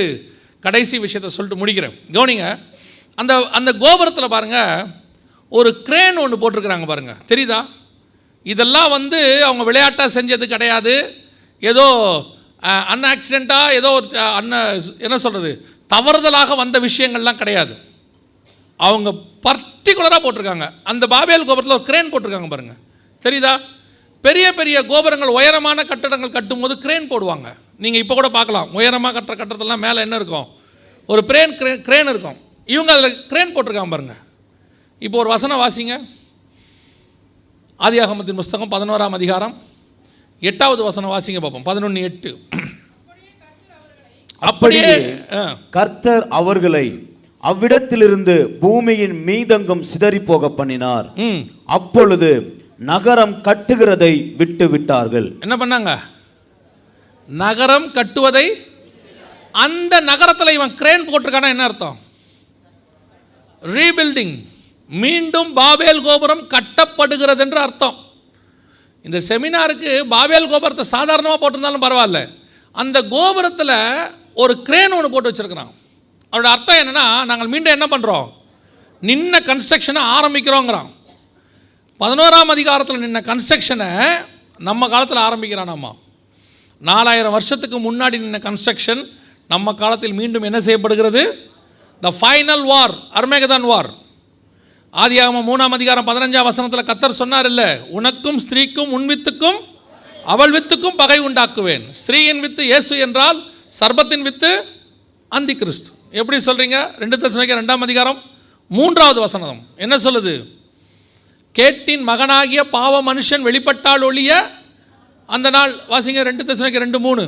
[0.65, 1.95] கடைசி விஷயத்தை சொல்லிட்டு முடிக்கிறேன்.
[2.15, 2.45] கவனிங்க
[3.21, 4.87] அந்த அந்த கோபுரத்தில் பாருங்கள்
[5.57, 7.59] ஒரு க்ரேன் ஒன்று போட்டிருக்கிறாங்க பாருங்கள் தெரியுதா?
[8.45, 10.95] இதெல்லாம் வந்து அவங்க விளையாட்டாக செஞ்சது கிடையாது.
[11.71, 11.85] ஏதோ
[12.93, 14.07] அன் ஆக்சிடெண்ட்டாக ஏதோ ஒரு
[14.39, 14.59] அன்ன
[15.05, 15.51] என்ன சொல்கிறது
[15.93, 17.73] தவறுதலாக வந்த விஷயங்கள்லாம் கிடையாது.
[18.87, 19.09] அவங்க
[19.45, 20.67] பர்டிகுலராக போட்டிருக்காங்க.
[20.91, 22.79] அந்த பாபேல் கோபுரத்தில் ஒரு க்ரேன் போட்டிருக்காங்க பாருங்கள்
[23.25, 23.53] தெரியுதா?
[24.23, 27.47] பெரிய பெரிய கோபுரங்கள் உயரமான கட்டடங்கள் கட்டும்போது க்ரேன் போடுவாங்க.
[27.83, 28.69] நீங்கள் இப்போ கூட பார்க்கலாம்.
[28.77, 30.47] உயரமாக கட்டுற கட்டடத்தெல்லாம் மேலே என்ன இருக்கும்?
[31.11, 32.37] ஒரு பிரேன் க்ரே க்ரேன் இருக்கும்.
[32.73, 34.21] இவங்க அதில் கிரேன் போட்டிருக்காங்க பாருங்கள்
[35.05, 35.93] இப்போ ஒரு வசனம் வாசிங்க.
[37.85, 39.55] ஆதியாகமத்தின் புஸ்தகம் பதினோராம் அதிகாரம்
[40.49, 42.31] எட்டாவது வசனம் வாசிங்க பார்ப்போம் பதினொன்று எட்டு.
[44.49, 44.93] அப்படியே
[45.75, 46.85] கர்த்தர் அவர்களை
[47.49, 51.07] அவ்விடத்திலிருந்து பூமியின் மீதங்கும் சிதறி போக பண்ணினார்.
[51.77, 52.29] அப்பொழுது
[52.91, 55.27] நகரம் கட்டுகிறதை விட்டு விட்டார்கள்.
[55.45, 55.91] என்ன பண்ணாங்க?
[57.29, 58.45] நகரம் கட்டுவதை
[59.65, 61.97] அந்த நகரத்தில் இவன் கிரேன் போட்டிருக்கானா என்ன அர்த்தம்?
[63.63, 64.35] ரீபில்டிங்
[64.89, 67.97] மீண்டும் பாபேல் கோபுரம் கட்டப்படுகிறது என்று அர்த்தம்.
[69.05, 72.19] இந்த செமினாருக்கு பாபேல் கோபுரத்தை சாதாரணமாக போட்டிருந்தாலும் பரவாயில்ல.
[72.71, 73.77] அந்த கோபுரத்தில்
[74.33, 75.73] ஒரு கிரேன் ஒன்று போட்டு வச்சுருக்கிறான்.
[76.33, 78.27] அதோட அர்த்தம் என்னன்னா நாங்கள் மீண்டும் என்ன பண்ணுறோம்
[79.01, 80.89] நின்ன கன்ஸ்ட்ரக்ஷனை ஆரம்பிக்கிறோங்கிறான்.
[81.99, 83.89] பதினோராம் அதிகாரத்தில் நின்ன கன்ஸ்ட்ரக்ஷனை
[84.57, 85.95] நம்ம காலத்தில் ஆரம்பிக்கிறான் நம்ம
[86.81, 89.01] நாலாயிரம் வருஷத்துக்கு முன்னாடி நின்ன கன்ஸ்ட்ரக்ஷன்
[89.47, 91.21] நம்ம காலத்தில் மீண்டும் என்ன செய்யப்படுகிறது?
[92.01, 93.89] த ஃபைனல் வார் அர்மேகதான் வார்
[95.03, 99.59] ஆதியாகமம் மூணாம் அதிகாரம் பதினஞ்சாம் வசனத்தில் கத்தர் சொன்னார் இல்லை உனக்கும் ஸ்திரீக்கும் உன் வித்துக்கும்
[100.33, 101.83] அவள் வித்துக்கும் பகை உண்டாக்குவேன்.
[102.01, 103.39] ஸ்ரீயின் வித்து இயேசு என்றால்
[103.79, 104.51] சர்பத்தின் வித்து
[105.31, 105.89] அந்தி கிறிஸ்து
[106.19, 108.19] எப்படி சொல்கிறீங்க ரெண்டு தசனிக்க ரெண்டாம் அதிகாரம்
[108.71, 109.59] மூன்றாவது வசனம்.
[109.83, 110.33] என்ன சொல்லுது?
[111.55, 114.31] கேட்டின் மகனாகிய பாவ மனுஷன் வெளிப்பட்டால் ஒழிய
[115.29, 117.25] அந்த நாள் வாசிங்க ரெண்டு தசனிக்க ரெண்டு மூணு.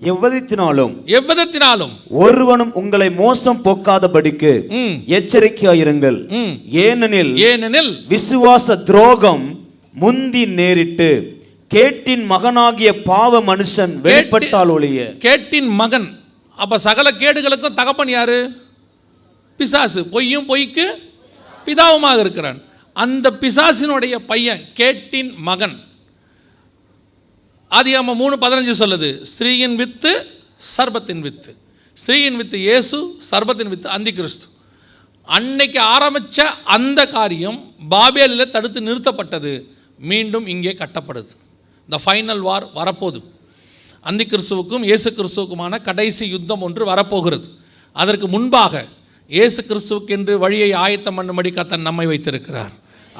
[0.00, 4.52] எவ்வளத்தினாலும் எவ்விதத்தினாலும் ஒருவனும் உங்களை மோசம் போக்காதபடிக்கு
[5.18, 6.18] எச்சரிக்கையாயிருங்கள்
[6.70, 9.46] ஏனெனில் ஏனெனில் விசுவாச துரோகம்
[9.92, 11.08] முந்தி நேரிட்டு
[11.70, 15.00] கேட்டின் மகனாகிய பாவ மனுஷன் வெளிப்பட்டால் ஒழிய.
[15.18, 16.06] கேட்டின் மகன்.
[16.56, 18.38] அப்போ சகல கேடுகளுக்கும் தகப்பன் யாரு?
[19.56, 20.00] பிசாசு.
[20.08, 20.86] பொய்யும் பொய்க்கு
[21.66, 22.60] பிதாவுமாக இருக்கிறான்.
[22.92, 25.76] அந்த பிசாசினுடைய பையன் கேட்டின் மகன்.
[27.70, 30.12] ஆதியாம மூணு பதினஞ்சு சொல்லுது ஸ்திரீயின் வித்து
[30.74, 31.50] சர்பத்தின் வித்து.
[31.96, 32.98] ஸ்திரீயின் வித்து இயேசு
[33.30, 34.46] சர்பத்தின் வித்து அந்தி கிறிஸ்து
[35.36, 36.44] அன்னைக்கு ஆரம்பித்த
[36.76, 37.58] அந்த காரியம்
[37.94, 39.52] பாபேலில் தடுத்து நிறுத்தப்பட்டது.
[40.10, 41.32] மீண்டும் இங்கே கட்டப்படுது.
[41.88, 43.20] த ஃபைனல் வார் வரப்போகுது.
[44.08, 47.46] அந்தி கிறிஸ்துவுக்கும் இயேசு கிறிஸ்துவுக்குமான கடைசி யுத்தம் ஒன்று வரப்போகிறது.
[47.96, 48.84] அதற்கு முன்பாக
[49.36, 52.74] இயேசு கிறிஸ்துவுக்கென்று வழியை ஆயத்தம் பண்ணும்படி கத்தன் நம்மை வைத்திருக்கிறார்.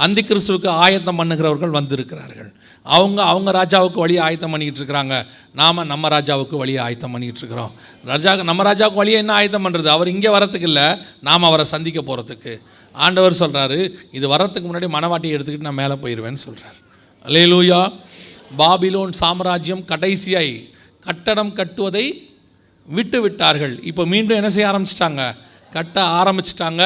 [0.04, 2.50] அந்தி கிறிஸ்துவுக்கு ஆயத்தம் பண்ணுகிறவர்கள் வந்திருக்கிறார்கள்.
[2.96, 5.14] அவங்க அவங்க ராஜாவுக்கு வழியை ஆயத்தம் பண்ணிக்கிட்டு இருக்கிறாங்க.
[5.60, 7.72] நாம் நம்ம ராஜாவுக்கு வழியை ஆயத்தம் பண்ணிக்கிட்டு இருக்கிறோம்.
[8.10, 10.86] ராஜா நம்ம ராஜாவுக்கு வழியை என்ன ஆயத்தம் பண்ணுறது அவர் இங்கே வரத்துக்கு இல்லை.
[11.28, 12.54] நாம் அவரை சந்திக்க போகிறதுக்கு
[12.94, 13.80] ஆண்டவர் சொல்கிறாரு
[14.18, 16.78] இது வர்றதுக்கு முன்னாடி மனவாட்டியை எடுத்துக்கிட்டு நான் மேலே போயிடுவேன்னு சொல்கிறார்
[17.24, 17.80] அலேலூயா
[18.60, 20.54] பாபிலோன் சாம்ராஜ்யம் கடைசியாய்
[21.06, 22.06] கட்டடம் கட்டுவதை
[22.96, 23.74] விட்டு விட்டார்கள்.
[23.90, 25.22] இப்போ மீண்டும் என்ன செய்ய ஆரம்பிச்சிட்டாங்க?
[25.76, 26.82] கட்ட ஆரம்பிச்சிட்டாங்க.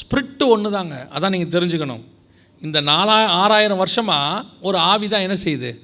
[0.00, 2.02] ஸ்பிரிட்டு ஒன்று தாங்க அதான் நீங்கள் தெரிஞ்சுக்கணும்.
[2.62, 5.80] இந்த நாலா ஆறாயிரம் வருஷமாக ஒரு ஆவி தான் என்ன செய்யுது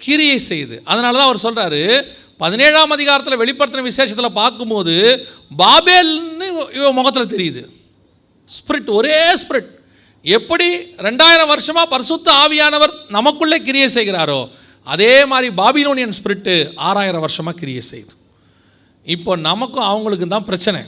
[0.00, 2.04] கிரியை செய்யுது அதனால தான் அவர் சொல்கிறாரு
[2.36, 5.26] பதினேழாம் அதிகாரத்தில் வெளிப்படுத்தின விசேஷத்தில் பார்க்கும்போது
[5.56, 7.62] பாபேல்னு இவன் முகத்தில் தெரியுது.
[8.48, 9.70] ஸ்பிரிட் ஒரே ஸ்பிரிட்
[10.24, 10.68] எப்படி
[10.98, 14.50] ரெண்டாயிரம் வருஷமாக பரிசுத்த ஆவியானவர் நமக்குள்ளே கிரியை செய்கிறாரோ
[14.86, 18.14] அதே மாதிரி பாபிலோனியன் ஸ்பிரிட்டு ஆறாயிரம் வருஷமாக கிரியை செய்யுது
[19.06, 20.80] இப்போ நமக்கும் அவங்களுக்கும் தான் பிரச்சனை.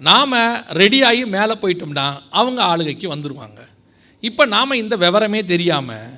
[0.00, 0.32] நாம்
[0.72, 3.60] ரெடியாகி மேலே போயிட்டோம்னா அவங்க ஆளுகைக்கு வந்துடுவாங்க
[4.28, 6.10] இப்போ நாம் இந்த விவரமே தெரியாமல்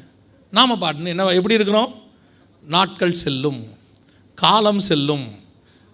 [0.56, 1.92] நாம் பாட்டுன்னு என்ன எப்படி இருக்கிறோம்?
[2.64, 3.60] நாட்கள் செல்லும்
[4.34, 5.24] காலம் செல்லும்.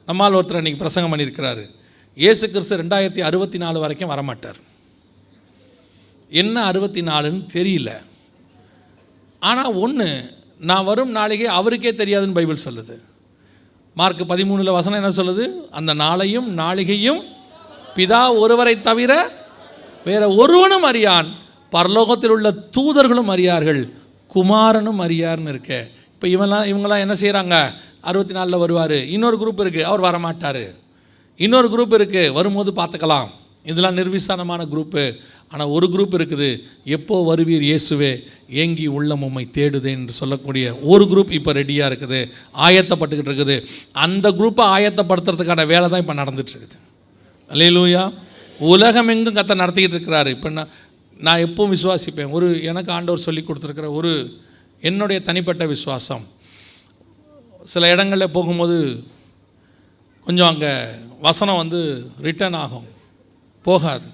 [0.07, 1.65] நம்மால் ஒருத்தர் அன்றைக்கி பிரசங்கம் பண்ணியிருக்கிறாரு.
[2.15, 4.59] இயேசு கிறிஸ்து ரெண்டாயிரத்தி அறுபத்தி நாலு வரைக்கும் வரமாட்டார்.
[6.29, 7.91] என்ன அறுபத்தி நாலுன்னு தெரியல.
[9.39, 10.09] ஆனால் ஒன்று
[10.59, 12.97] நான் வரும் நாளைக்கே அவருக்கே தெரியாதுன்னு பைபிள் சொல்லுது.
[13.95, 15.45] மார்க் பதிமூணில் வசனம் என்ன சொல்லுது?
[15.71, 17.23] அந்த நாளையும் நாளிகையும்
[17.95, 19.13] பிதா ஒருவரை தவிர
[20.05, 21.31] வேற ஒருவனும் அறியான்.
[21.75, 23.83] பரலோகத்தில் உள்ள தூதர்களும் அறியார்கள்
[24.35, 25.73] குமாரனும் அறியார்னு இருக்க.
[26.15, 27.57] இப்போ இவெல்லாம் இவங்கெல்லாம் என்ன செய்கிறாங்க
[28.09, 28.99] அறுபத்தி நாலில் வருவார்.
[29.15, 30.65] இன்னொரு குரூப் இருக்குது அவர் வரமாட்டார்.
[31.45, 33.29] இன்னொரு குரூப் இருக்குது வரும்போது பார்த்துக்கலாம்.
[33.71, 35.03] இதெல்லாம் நிர்விசானமான குரூப்பு
[35.53, 36.49] ஆனால் ஒரு குரூப் இருக்குது
[36.97, 38.13] எப்போ வருவீர் இயேசுவே?
[38.63, 42.21] ஏங்கி உள்ளம் உம்மை தேடுதே என்று சொல்லக்கூடிய ஒரு குரூப் இப்போ ரெடியாக இருக்குது
[42.67, 43.57] ஆயத்தப்பட்டுக்கிட்டு இருக்குது.
[44.05, 46.79] அந்த குரூப்பை ஆயத்தப்படுத்துறதுக்கான வேலை தான் இப்போ நடந்துகிட்ருக்குது
[47.51, 48.05] அல்லையிலூயா
[48.61, 50.31] உலகம் எங்கும் கத்தை நடத்திக்கிட்டு இருக்கிறாரு.
[50.37, 50.73] இப்போ நான்
[51.27, 52.31] நான் எப்பவும் விசுவாசிப்பேன்.
[52.37, 54.13] ஒரு எனக்கு ஆண்டவர் சொல்லி கொடுத்துருக்கிற ஒரு
[54.89, 56.25] என்னுடைய தனிப்பட்ட விசுவாசம்.
[57.73, 58.77] சில இடங்களில் போகும்போது
[60.27, 60.73] கொஞ்சம் அங்கே
[61.27, 61.81] வசனம் வந்து
[62.27, 62.89] ரிட்டர்ன் ஆகும்.
[63.69, 64.09] போகாது.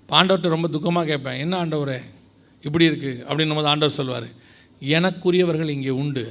[0.00, 2.00] இப்போ ஆண்டவர்கிட்ட ரொம்ப துக்கமாக கேட்பேன் என்ன ஆண்டவரே
[2.66, 4.28] இப்படி இருக்குது அப்படின்னும் போது ஆண்டவர் சொல்வார்
[4.96, 6.24] எனக்குரியவர்கள் இங்கே உண்டு.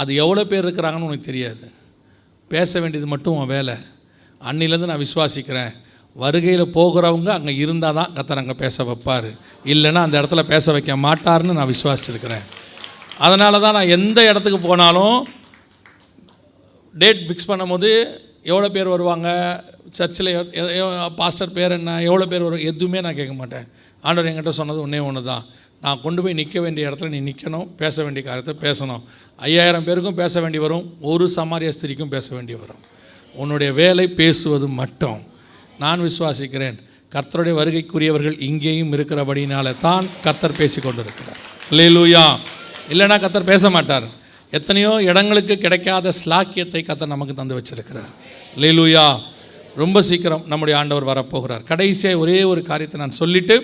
[0.00, 1.64] அது எவ்வளோ பேர் இருக்கிறாங்கன்னு உனக்கு தெரியாது.
[2.54, 3.76] பேச வேண்டியது மட்டும் உன் வேலை.
[4.48, 5.72] அன்னிலேருந்து நான் விசுவாசிக்கிறேன்.
[6.16, 9.28] வருகையில் போகிறவங்க அங்கே இருந்தால் தான் கத்தர் அங்கே பேச வைப்பார்.
[9.72, 12.44] இல்லைன்னா அந்த இடத்துல பேச வைக்க மாட்டார்னு நான் விசுவாசிச்சிருக்கிறேன்.
[13.26, 15.16] அதனால தான் நான் எந்த இடத்துக்கு போனாலும்
[16.94, 17.90] டேட் ஃபிக்ஸ் பண்ணும்போது
[18.50, 19.28] எவ்வளோ பேர் வருவாங்க?
[19.98, 20.30] சர்ச்சில்
[21.20, 21.94] பாஸ்டர் பேர் என்ன?
[22.08, 23.66] எவ்வளோ பேர் வரும் எதுவுமே நான் கேட்க மாட்டேன்.
[24.04, 25.44] ஆண்டவர் என்கிட்ட சொன்னது ஒன்றே ஒன்று தான்
[25.84, 29.02] நான் கொண்டு போய் நிற்க வேண்டிய இடத்துல நீ நிற்கணும் பேச வேண்டிய காரியத்தை பேசணும்.
[29.38, 32.82] ஐயாயிரம் பேருக்கும் பேச வேண்டி வரும் ஒரு சமாரிய ஸ்திரிக்கும் பேச வேண்டி வரும்.
[33.42, 35.20] உன்னுடைய வேலை பேசுவது மட்டும்.
[35.82, 36.78] நான் விசுவாசிக்கிறேன்.
[37.14, 41.40] கர்த்தருடைய வருகைக்குரியவர்கள் இங்கேயும் இருக்கிறபடினால தான் கர்த்தர் பேசி கொண்டிருக்கிறார்
[41.78, 42.24] லேலூயா
[42.92, 44.06] இல்லைன்னா கர்த்தர் பேச மாட்டார்
[44.58, 48.12] எத்தனையோ இடங்களுக்கு கிடைக்காத ஸ்லாக்கியத்தை கர்த்தர் நமக்கு தந்து வச்சிருக்கிறார்.
[48.62, 49.04] லேலூயா
[49.82, 51.62] ரொம்ப சீக்கிரம் நம்முடைய ஆண்டவர் வரப்போகிறார்.
[51.70, 53.56] கடைசியாக ஒரே ஒரு காரியத்தை நான் சொல்லிவிட்டு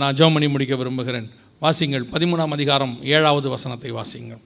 [0.00, 1.26] நான் ஜெபம் பண்ணி முடிக்க விரும்புகிறேன்.
[1.64, 4.42] வாசிங்கள் பதிமூணாம் அதிகாரம் ஏழாவது வசனத்தை வாசிங்கள்.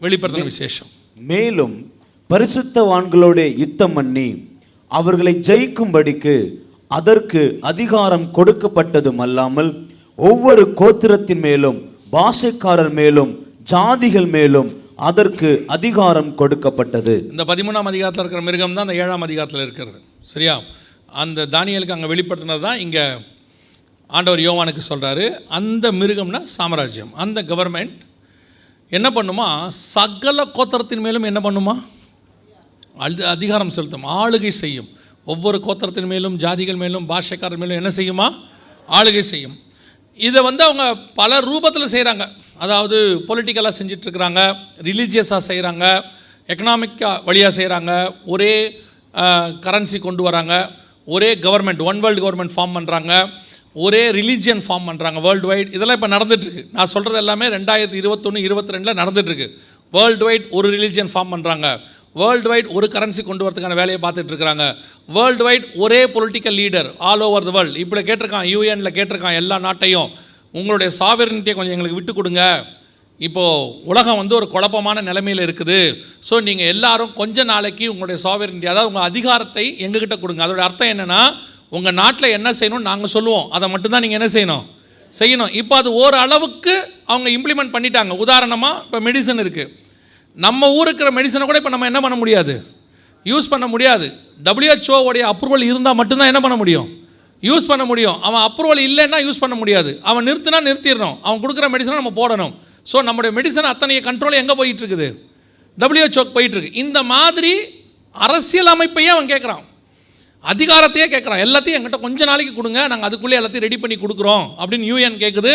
[0.00, 0.90] வெளிப்படுத்தின விசேஷம்.
[1.32, 1.74] மேலும்
[2.30, 4.28] பரிசுத்தவான்களோட யுத்தம் பண்ணி
[4.90, 6.34] அவர்களை ஜெயிக்கும்படிக்கு
[6.98, 9.70] அதற்கு அதிகாரம் கொடுக்கப்பட்டதும் அல்லாமல்
[10.18, 11.78] ஒவ்வொரு கோத்திரத்தின் மேலும்
[12.14, 13.32] பாஷைக்காரர் மேலும்
[13.72, 14.68] ஜாதிகள் மேலும்
[15.08, 17.14] அதற்கு அதிகாரம் கொடுக்கப்பட்டது.
[17.32, 19.98] இந்த பதிமூணாம் அதிகாரத்தில் இருக்கிற மிருகம் தான் அந்த ஏழாம் அதிகாரத்தில் இருக்கிறது.
[20.32, 20.54] சரியா?
[21.22, 23.04] அந்த தானியலுக்கு அங்கே வெளிப்படுத்தினது தான் இங்கே
[24.10, 25.26] ஆண்டவர் யோவானுக்கு சொல்கிறாரு
[25.58, 27.12] அந்த மிருகம்னா சாம்ராஜ்யம்.
[27.24, 27.98] அந்த கவர்மெண்ட்
[28.92, 29.48] என்ன பண்ணுமா?
[29.94, 31.74] சகல கோத்திரத்தின் மேலும் என்ன பண்ணுமா?
[33.04, 34.88] அது அதிகாரம் செலுத்தும் ஆளுகை செய்யும்.
[35.32, 38.26] ஒவ்வொரு கோத்திரத்தின் மேலும் ஜாதிகள் மேலும் பாஷைக்காரர் மேலும் என்ன செய்யுமா?
[38.88, 39.56] ஆளுகை செய்யும்.
[40.20, 40.84] இதை வந்து அவங்க
[41.20, 42.24] பல ரூபத்தில் செய்கிறாங்க
[42.64, 42.96] அதாவது
[43.28, 44.40] பொலிட்டிக்கலாக செஞ்சிட்ருக்கிறாங்க
[44.88, 45.84] ரிலீஜியஸாக செய்கிறாங்க
[46.48, 47.92] எக்கனாமிக்காக வழியாக செய்கிறாங்க
[48.34, 48.52] ஒரே
[49.66, 50.54] கரன்சி கொண்டு வராங்க
[51.08, 53.12] ஒரே government one world government form பண்ணுறாங்க
[53.76, 58.74] ஒரே ரிலீஜியன் ஃபார்ம் பண்ணுறாங்க வேர்ல்டு வைட் இதெல்லாம் இப்போ நடந்துட்டுருக்கு நான் சொல்கிறது எல்லாமே ரெண்டாயிரத்தி இருபத்தொன்று இருபத்தி
[58.76, 59.48] ரெண்டில் நடந்துட்டுருக்கு
[59.92, 61.68] வேர்ல்டு வைட் ஒரு ரிலீஜியன் ஃபார்ம் பண்ணுறாங்க
[62.20, 64.64] வேர்ல்டு வைட் ஒரு கரன்சி கொண்டு வரதுக்கான வேலையை பார்த்துட்டு இருக்கிறாங்க.
[65.16, 70.10] வேர்ல்டு வைட் ஒரே political leader all over the world இப்படி கேட்டிருக்கான் யூஎனில் கேட்டிருக்கான் எல்லா நாட்டையும்.
[70.58, 72.42] உங்களுடைய சாவரனிட்டியை கொஞ்சம் எங்களுக்கு விட்டு கொடுங்க.
[73.26, 75.78] இப்போது உலகம் வந்து ஒரு குழப்பமான நிலைமையில் இருக்குது.
[76.28, 80.42] ஸோ நீங்கள் எல்லாரும் கொஞ்ச நாளைக்கு உங்களுடைய சாவரனிட்டி அதாவது உங்கள் அதிகாரத்தை எங்ககிட்ட கொடுங்க.
[80.46, 81.22] அதோட அர்த்தம் என்னென்னா
[81.76, 83.46] உங்கள் நாட்டில் என்ன செய்யணும்னு நாங்கள் சொல்லுவோம்.
[83.56, 84.64] அதை மட்டும்தான் நீங்கள் என்ன செய்யணும்?
[85.20, 85.50] செய்யணும்.
[85.60, 86.74] இப்போ அது ஓரளவுக்கு
[87.12, 88.14] அவங்க இம்ப்ளிமெண்ட் பண்ணிட்டாங்க.
[88.24, 89.72] உதாரணமாக இப்போ மெடிசன் இருக்குது
[90.44, 92.54] நம்ம ஊருக்கு இருக்கிற மெடிசனை கூட இப்போ நம்ம என்ன பண்ண முடியாது?
[93.26, 94.06] யூஸ் பண்ண முடியாது.
[94.48, 94.96] WHO
[95.32, 96.88] அப்ரூவல் இருந்தால் மட்டும்தான் என்ன பண்ண முடியும்?
[97.42, 98.16] யூஸ் பண்ண முடியும்.
[98.26, 99.90] அவன் அப்ரூவல் இல்லைன்னா யூஸ் பண்ண முடியாது.
[100.10, 101.16] அவன் நிறுத்தினா நிறுத்திடணும்.
[101.26, 102.52] அவன் கொடுக்குற மெடிசனை நம்ம போடணும்.
[102.90, 105.08] ஸோ நம்முடைய மெடிசன் அத்தனை கண்ட்ரோல் எங்கே போயிட்டுருக்குது?
[105.78, 106.76] டபிள்யூஹெச்ஓக்கு போயிட்டுருக்கு.
[106.84, 107.52] இந்த மாதிரி
[108.14, 109.64] அரசியல் அமைப்பையே அவன் கேட்குறான்
[110.44, 112.80] அதிகாரத்தையே கேட்குறான் எல்லாத்தையும் எங்கிட்ட கொஞ்ச நாளைக்கு கொடுங்க.
[112.92, 115.52] நாங்கள் அதுக்குள்ளே எல்லாத்தையும் ரெடி பண்ணி கொடுக்குறோம் அப்படின்னு யூஎன் கேட்குது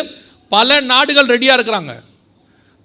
[0.55, 1.93] பல நாடுகள் ரெடியாக இருக்கிறாங்க.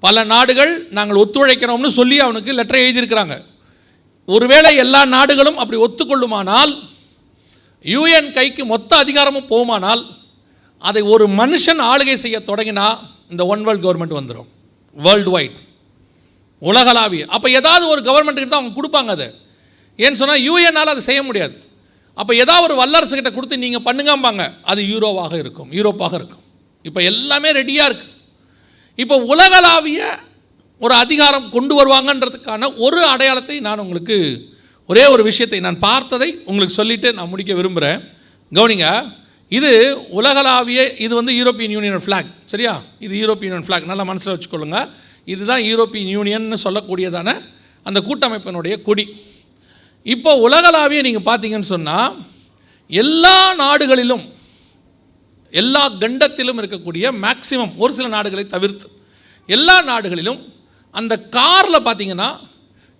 [0.06, 3.34] பல நாடுகள் நாங்கள் ஒத்துழைக்கிறோம்னு சொல்லி அவனுக்கு லெட்டர் எழுதியிருக்கிறாங்க.
[4.34, 6.72] ஒருவேளை எல்லா நாடுகளும் அப்படி ஒத்துக்கொள்ளுமானால்
[7.84, 10.02] யூஎன் கைக்கு மொத்த அதிகாரமும் போகுமானால்
[10.88, 12.86] அதை ஒரு மனுஷன் ஆளுகை செய்ய தொடங்கினா
[13.32, 14.48] இந்த ஒன் வேர்ல்ட் கவர்மெண்ட் வந்துடும்
[15.04, 15.58] வேர்ல்டு வைட்
[16.62, 17.22] உலகளாவிய.
[17.36, 19.28] அப்போ ஏதாவது ஒரு கவர்மெண்ட்டுக்கு தான் அவங்க கொடுப்பாங்க அதை.
[20.04, 21.56] ஏன்னு சொன்னால் யூஎன்னால் அதை செய்ய முடியாது.
[22.20, 24.44] அப்போ ஏதாவது ஒரு வல்லரசுக்கிட்ட கொடுத்து நீங்கள் பண்ணுங்கம்பாங்க.
[24.70, 25.70] அது யூரோவாக இருக்கும்.
[25.78, 26.44] யூரோப்பாக இருக்கும்.
[26.88, 28.14] இப்போ எல்லாமே ரெடியாக இருக்குது
[28.98, 30.00] இப்போ உலகளாவிய
[30.78, 34.16] ஒரு அதிகாரம் கொண்டு வருவாங்கன்றதுக்கான ஒரு அடையாளத்தை நான் உங்களுக்கு
[34.88, 38.00] ஒரே ஒரு விஷயத்தை நான் பார்த்ததை உங்களுக்கு சொல்லிட்டு நான் முடிக்க விரும்புகிறேன்
[38.52, 38.88] கவனிங்க
[39.52, 39.70] இது
[40.10, 42.82] உலகளாவிய இது வந்து யூரோப்பியன் யூனியன் ஃப்ளாக் சரியா?
[42.98, 44.78] இது யூரோப்பியன் யூனியன் ஃப்ளாக் நல்லா மனசில் வச்சுக்கொள்ளுங்க.
[45.26, 47.28] இதுதான் யூரோப்பியன் யூனியன்னு சொல்லக்கூடியதான
[47.86, 49.04] அந்த கூட்டமைப்பினுடைய கொடி.
[50.02, 52.16] இப்போ உலகளாவிய நீங்கள் பார்த்தீங்கன்னு சொன்னால்
[52.90, 54.24] எல்லா நாடுகளிலும்
[55.60, 58.86] எல்லா கண்டத்திலும் இருக்கக்கூடிய மேக்சிமம் ஒரு சில நாடுகளை தவிர்த்து.
[59.48, 60.40] எல்லா நாடுகளிலும்
[60.94, 62.30] அந்த காரில் பார்த்தீங்கன்னா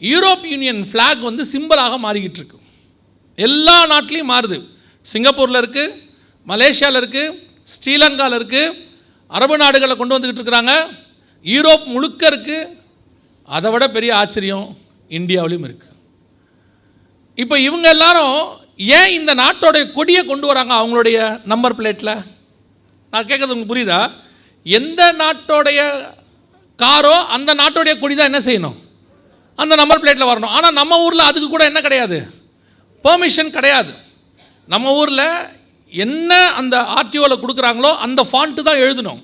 [0.02, 2.58] யூரோப் யூனியன் ஃப்ளாக் வந்து சிம்பிளாக மாறிக்கிட்டு இருக்கு.
[3.38, 4.58] எல்லா நாட்டிலையும் மாறுது.
[5.06, 5.94] சிங்கப்பூரில் இருக்குது
[6.46, 7.34] மலேசியாவில் இருக்குது
[7.72, 8.74] ஸ்ரீலங்காவில் இருக்குது
[9.30, 10.74] அரபு நாடுகளை கொண்டு வந்துக்கிட்டு இருக்கிறாங்க.
[11.46, 12.70] யூரோப் முழுக்க இருக்குது
[13.48, 14.68] அதை விட பெரிய ஆச்சரியம்
[15.10, 15.94] இந்தியாவிலையும் இருக்குது
[17.38, 18.38] இப்போ இவங்க எல்லாரும்
[18.98, 21.18] ஏன் இந்த நாட்டோடைய கொடியை கொண்டு வராங்க அவங்களுடைய
[21.52, 22.14] நம்பர் பிளேட்டில்
[23.16, 24.00] நான் கேட்குறது உங்களுக்கு புரியுதா?
[24.66, 25.80] எந்த நாட்டோடைய
[26.82, 28.78] காரோ அந்த நாட்டோடைய கொடி தான் என்ன செய்யணும்?
[29.62, 30.54] அந்த நம்பர் பிளேட்டில் வரணும்.
[30.56, 32.18] ஆனால் நம்ம ஊரில் அதுக்கு கூட என்ன கிடையாது?
[33.04, 33.92] பெர்மிஷன் கிடையாது.
[34.74, 35.28] நம்ம ஊரில்
[35.92, 39.20] என்ன அந்த ஆர்டிஓவில் கொடுக்குறாங்களோ அந்த ஃபாண்ட்டு தான் எழுதணும்.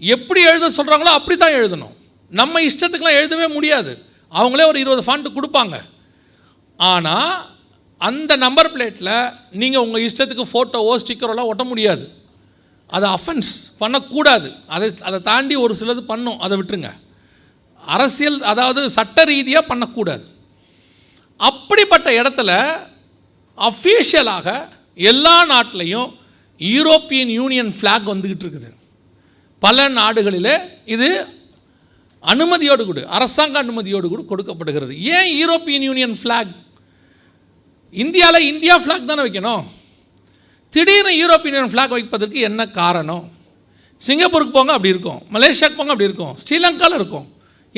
[0.00, 1.94] எப்படி எழுத சொல்கிறாங்களோ அப்படி தான் எழுதணும்.
[2.40, 3.92] நம்ம இஷ்டத்துக்கெலாம் எழுதவே முடியாது.
[4.32, 5.76] அவங்களே ஒரு இருபது ஃபாண்ட்டு கொடுப்பாங்க.
[6.78, 7.34] ஆனால்
[8.00, 9.14] அந்த நம்பர் பிளேட்டில்
[9.60, 12.04] நீங்கள் உங்கள் இஷ்டத்துக்கு ஃபோட்டோவோ ஸ்டிக்கரோலாம் ஒட்ட முடியாது.
[12.94, 13.50] அது அஃபென்ஸ்
[13.82, 14.48] பண்ணக்கூடாது.
[14.74, 16.38] அதை அதை தாண்டி ஒரு சிலது பண்ணும்.
[16.44, 16.90] அதை விட்டுருங்க.
[17.96, 20.24] அரசியல் அதாவது சட்ட ரீதியாக பண்ணக்கூடாது.
[21.50, 22.50] அப்படிப்பட்ட இடத்துல
[23.68, 24.48] அஃபீஷியலாக
[25.10, 26.10] எல்லா நாட்டிலையும்
[26.60, 28.70] யூரோப்பியன் யூனியன் ஃப்ளாக் வந்துக்கிட்டு இருக்குது.
[29.64, 30.54] பல நாடுகளில்
[30.94, 31.08] இது
[32.32, 34.92] அனுமதியோடு கூட அரசாங்க அனுமதியோடு கூட கொடுக்கப்படுகிறது.
[35.16, 36.52] ஏன் யூரோப்பியன் யூனியன் ஃப்ளாக்
[38.04, 39.64] இந்தியாவில் இந்தியா ஃப்ளாக் தானே வைக்கணும்?
[40.74, 43.24] திடீர்னு யூரோப்பியன் ஃப்ளாக் வைப்பதற்கு என்ன காரணம்?
[44.06, 45.20] சிங்கப்பூருக்கு போங்க அப்படி இருக்கும்.
[45.34, 46.32] மலேசியாவுக்கு போங்க அப்படி இருக்கும்.
[46.42, 47.26] ஸ்ரீலங்காவில் இருக்கும்.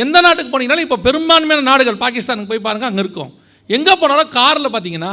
[0.03, 3.31] எந்த நாட்டுக்கு போனீங்கனாலும் இப்போ பெரும்பான்மையான நாடுகள் பாகிஸ்தானுக்கு போய் பாருங்கள் அங்கே இருக்கும்.
[3.77, 5.13] எங்கே போனாலும் காரில் பார்த்தீங்கன்னா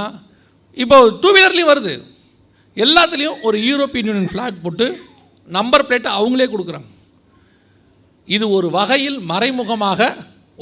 [0.84, 1.94] இப்போ டூ வீலர்லேயும் வருது.
[2.86, 4.88] எல்லாத்துலேயும் ஒரு யூரோப்பியன் யூனியன் ஃப்ளாக் போட்டு
[5.58, 6.90] நம்பர் பிளேட்டை அவங்களே கொடுக்குறாங்க.
[8.36, 10.02] இது ஒரு வகையில் மறைமுகமாக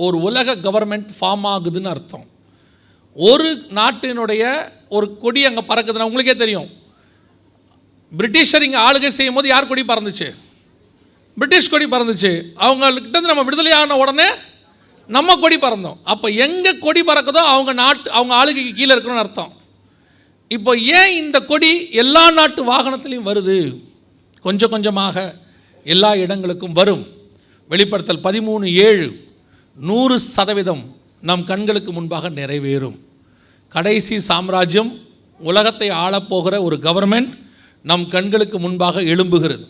[0.06, 2.26] ஒரு உலக கவர்மெண்ட் ஃபார்ம் ஆகுதுன்னு அர்த்தம்.
[3.16, 4.44] ஒரு நாட்டினுடைய
[4.96, 6.70] ஒரு கொடி அங்கே பறக்குதுன்னா உங்களுக்கே தெரியும்.
[8.20, 10.28] பிரிட்டிஷர் இங்கே ஆளுகை செய்யும் போது யார் கொடி பறந்துச்சு?
[11.38, 12.32] பிரிட்டிஷ் கொடி பறந்துச்சு.
[12.66, 14.30] அவங்கக்கிட்ட நம்ம விடுதலை ஆன உடனே
[15.16, 15.98] நம்ம கொடி பறந்தோம்.
[16.12, 19.52] அப்போ எங்கே கொடி பறக்குதோ அவங்க நாட்டு அவங்க ஆளுகைக்கு கீழே இருக்கணும்னு அர்த்தம்.
[20.56, 21.72] இப்போ ஏன் இந்த கொடி
[22.02, 23.58] எல்லா நாட்டு வாகனத்திலையும் வருது?
[24.46, 25.16] கொஞ்சம் கொஞ்சமாக
[25.94, 27.04] எல்லா இடங்களுக்கும் வரும்.
[27.72, 29.08] வெளிப்படுத்தல் பதிமூணு ஏழு.
[29.78, 30.84] நூறு சதவீதம்
[31.30, 32.98] நம் கண்களுக்கு முன்பாக நிறைவேறும்.
[33.76, 34.92] கடைசி சாம்ராஜ்யம்
[35.40, 37.32] உலகத்தை ஆளப்போகிற ஒரு கவர்மெண்ட்
[37.84, 39.68] நம் கண்களுக்கு முன்பாக எழும்புகிறது.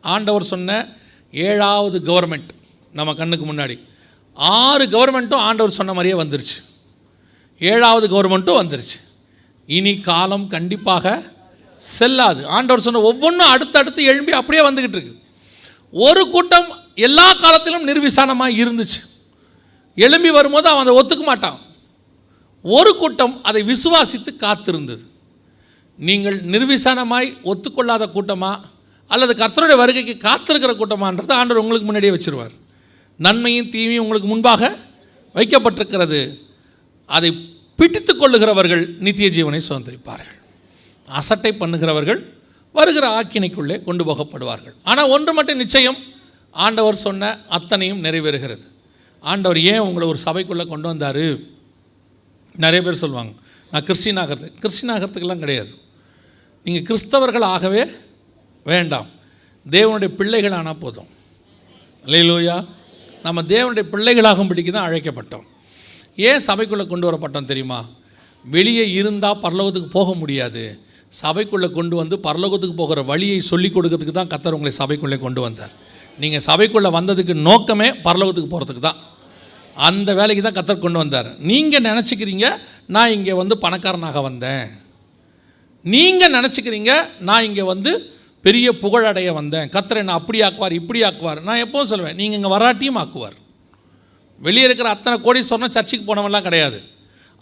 [0.00, 0.88] ஆண்டவர் சொன்ன
[1.32, 2.48] ஏழாவது கவர்மெண்ட்
[2.92, 3.80] நம்ம கண்ணுக்கு முன்னாடி.
[4.34, 6.62] ஆறு கவர்மெண்ட்டும் ஆண்டவர் சொன்ன மாதிரியே வந்துருச்சு.
[7.58, 9.00] ஏழாவது கவர்மெண்ட்டும் வந்துருச்சு.
[9.66, 11.32] இனி காலம் கண்டிப்பாக
[11.78, 12.46] செல்லாது.
[12.46, 15.18] ஆண்டவர் சொன்ன ஒவ்வொன்றும் அடுத்தடுத்து எழும்பி அப்படியே வந்துக்கிட்டு இருக்கு.
[15.90, 19.30] ஒரு கூட்டம் எல்லா காலத்திலும் நிர்விசானமாக இருந்துச்சு.
[19.94, 21.58] எழும்பி வரும்போது அவன் அதை ஒத்துக்க மாட்டான்.
[22.62, 25.00] ஒரு கூட்டம் அதை விசுவாசித்து காத்திருந்தது.
[25.96, 28.60] நீங்கள் நிர்விசானமாய் ஒத்துக்கொள்ளாத கூட்டமா?
[29.06, 32.54] அல்லது கர்த்தருடைய வருகைக்கு காத்திருக்கிற கூட்டமான்றதை ஆண்டவர் உங்களுக்கு முன்னாடியே வச்சிருவார்.
[33.16, 34.78] நன்மையும் தீமையும் உங்களுக்கு முன்பாக
[35.34, 36.38] வைக்கப்பட்டிருக்கிறது.
[37.06, 37.30] அதை
[37.76, 40.38] பிடித்து கொள்ளுகிறவர்கள் நித்திய ஜீவனை சுதந்திரிப்பார்கள்.
[41.08, 42.32] அசட்டை பண்ணுகிறவர்கள்
[42.72, 44.74] வருகிற ஆக்கினைக்குள்ளே கொண்டு போகப்படுவார்கள்.
[44.82, 45.96] ஆனால் ஒன்று மட்டும் நிச்சயம்
[46.50, 48.64] ஆண்டவர் சொன்ன அத்தனையும் நிறைவேறுகிறது.
[49.20, 51.24] ஆண்டவர் ஏன் உங்களை ஒரு சபைக்குள்ளே கொண்டு வந்தார்?
[52.54, 53.32] நிறைய பேர் சொல்லுவாங்க
[53.72, 55.72] நான் கிறிஸ்டின் ஆகிறது கிறிஸ்டின் ஆகிறதுக்கெல்லாம் கிடையாது.
[56.66, 57.82] நீங்கள் கிறிஸ்தவர்கள் ஆகவே
[58.66, 59.08] வேண்டாம்.
[59.66, 61.08] தேவனுடைய பிள்ளைகள் ஆனால் போதும்.
[62.04, 62.56] இல்லையிலோயா
[63.26, 65.44] நம்ம தேவனுடைய பிள்ளைகளாகும்படிக்கு தான் அழைக்கப்பட்டோம்.
[66.28, 67.78] ஏன் சபைக்குள்ளே கொண்டு வரப்பட்டோம் தெரியுமா?
[68.44, 70.64] வெளியே இருந்தால் பரலோகத்துக்கு போக முடியாது.
[71.22, 75.74] சபைக்குள்ளே கொண்டு வந்து பரலோகத்துக்கு போகிற வழியை சொல்லிக் கொடுக்கறதுக்கு தான் கத்தர் உங்களை சபைக்குள்ளே கொண்டு வந்தார்.
[76.22, 79.00] நீங்கள் சபைக்குள்ளே வந்ததுக்கு நோக்கமே பரலோகத்துக்கு போகிறதுக்கு தான்.
[79.76, 81.28] அந்த வேலைக்கு தான் கத்தர் கொண்டு வந்தார்.
[81.50, 82.48] நீங்கள் நினச்சிக்கிறீங்க
[82.96, 84.66] நான் இங்கே வந்து பணக்காரனாக வந்தேன்.
[85.92, 86.92] நீங்கள் நினச்சிக்கிறீங்க
[87.28, 87.92] நான் இங்கே வந்து
[88.44, 89.68] பெரிய புகழடைய வந்தேன்.
[89.74, 91.40] கத்தரை நான் அப்படி ஆக்குவார் இப்படி ஆக்குவார்.
[91.48, 93.36] நான் எப்போவும் சொல்லுவேன் நீங்கள் இங்கே வராட்டியும் ஆக்குவார்.
[94.46, 96.78] வெளியே இருக்கிற அத்தனை கோடி சொன்னால் சர்ச்சுக்கு போனவன்லாம் கிடையாது.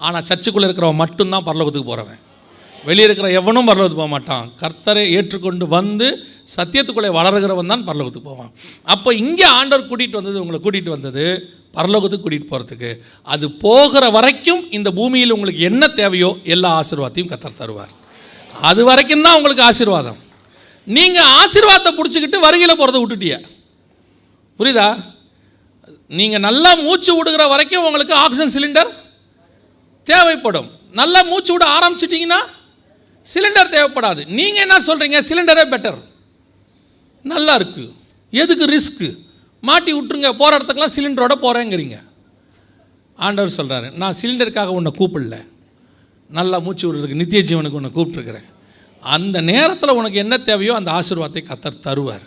[0.00, 2.20] ஆனால் சர்ச்சுக்குள்ளே இருக்கிறவன் மட்டும்தான் பரலோகத்துக்கு போகிறவன்
[2.88, 4.46] வெளியே இருக்கிற எவனும் பரலோகத்துக்கு போக மாட்டான்.
[4.62, 6.06] கர்த்தரை ஏற்றுக்கொண்டு வந்து
[6.56, 8.52] சத்தியத்துக்குள்ளே வளருகிறவன் தான் பரலோகத்துக்கு போவான்.
[8.94, 11.24] அப்போ இங்கே ஆண்டவர் கூட்டிகிட்டு வந்தது உங்களை கூட்டிகிட்டு வந்தது
[11.78, 12.90] பரலோகத்துக்கு கூட்டிகிட்டு போகிறதுக்கு
[13.34, 17.92] அது போகிற வரைக்கும் இந்த பூமியில் உங்களுக்கு என்ன தேவையோ எல்லா ஆசீர்வாதத்தையும் கத்தர் தருவார்.
[18.68, 20.18] அது வரைக்கும் தான் உங்களுக்கு ஆசீர்வாதம்.
[20.86, 23.34] நீங்கள் ஆசீர்வாதத்தை பிடிச்சிக்கிட்டு வருகையில் போகிறத விட்டுட்டிய.
[24.58, 24.88] புரியுதா?
[26.18, 28.90] நீங்கள் நல்லா மூச்சு விடுகிற வரைக்கும் உங்களுக்கு ஆக்சிஜன் சிலிண்டர்
[30.10, 30.68] தேவைப்படும்.
[31.00, 32.40] நல்லா மூச்சு விட ஆரம்பிச்சிட்டிங்கன்னா
[33.26, 34.22] சிலிண்டர் தேவைப்படாது.
[34.38, 36.00] நீங்கள் என்ன சொல்கிறீங்க சிலிண்டரே பெட்டர்
[37.32, 37.92] நல்லா இருக்குது
[38.42, 39.08] எதுக்கு ரிஸ்க்கு
[39.68, 40.30] மாட்டி விட்டுருங்க.
[40.40, 41.98] போகிற இடத்துக்குலாம் சிலிண்டரோட போகிறேங்கிறீங்க
[43.18, 45.36] ஆண்டவர் சொல்கிறாரு நான் சிலிண்டருக்காக உன்னை கூப்பிடல.
[46.30, 48.48] நல்லா மூச்சு விடுறதுக்கு நித்திய ஜீவனுக்கு உன்னை கூப்பிட்ருக்குறேன்
[49.02, 52.26] அந்த நேரத்தில் உனக்கு என்ன தேவையோ அந்த ஆசீர்வாதத்தை கத்தர் தருவார்.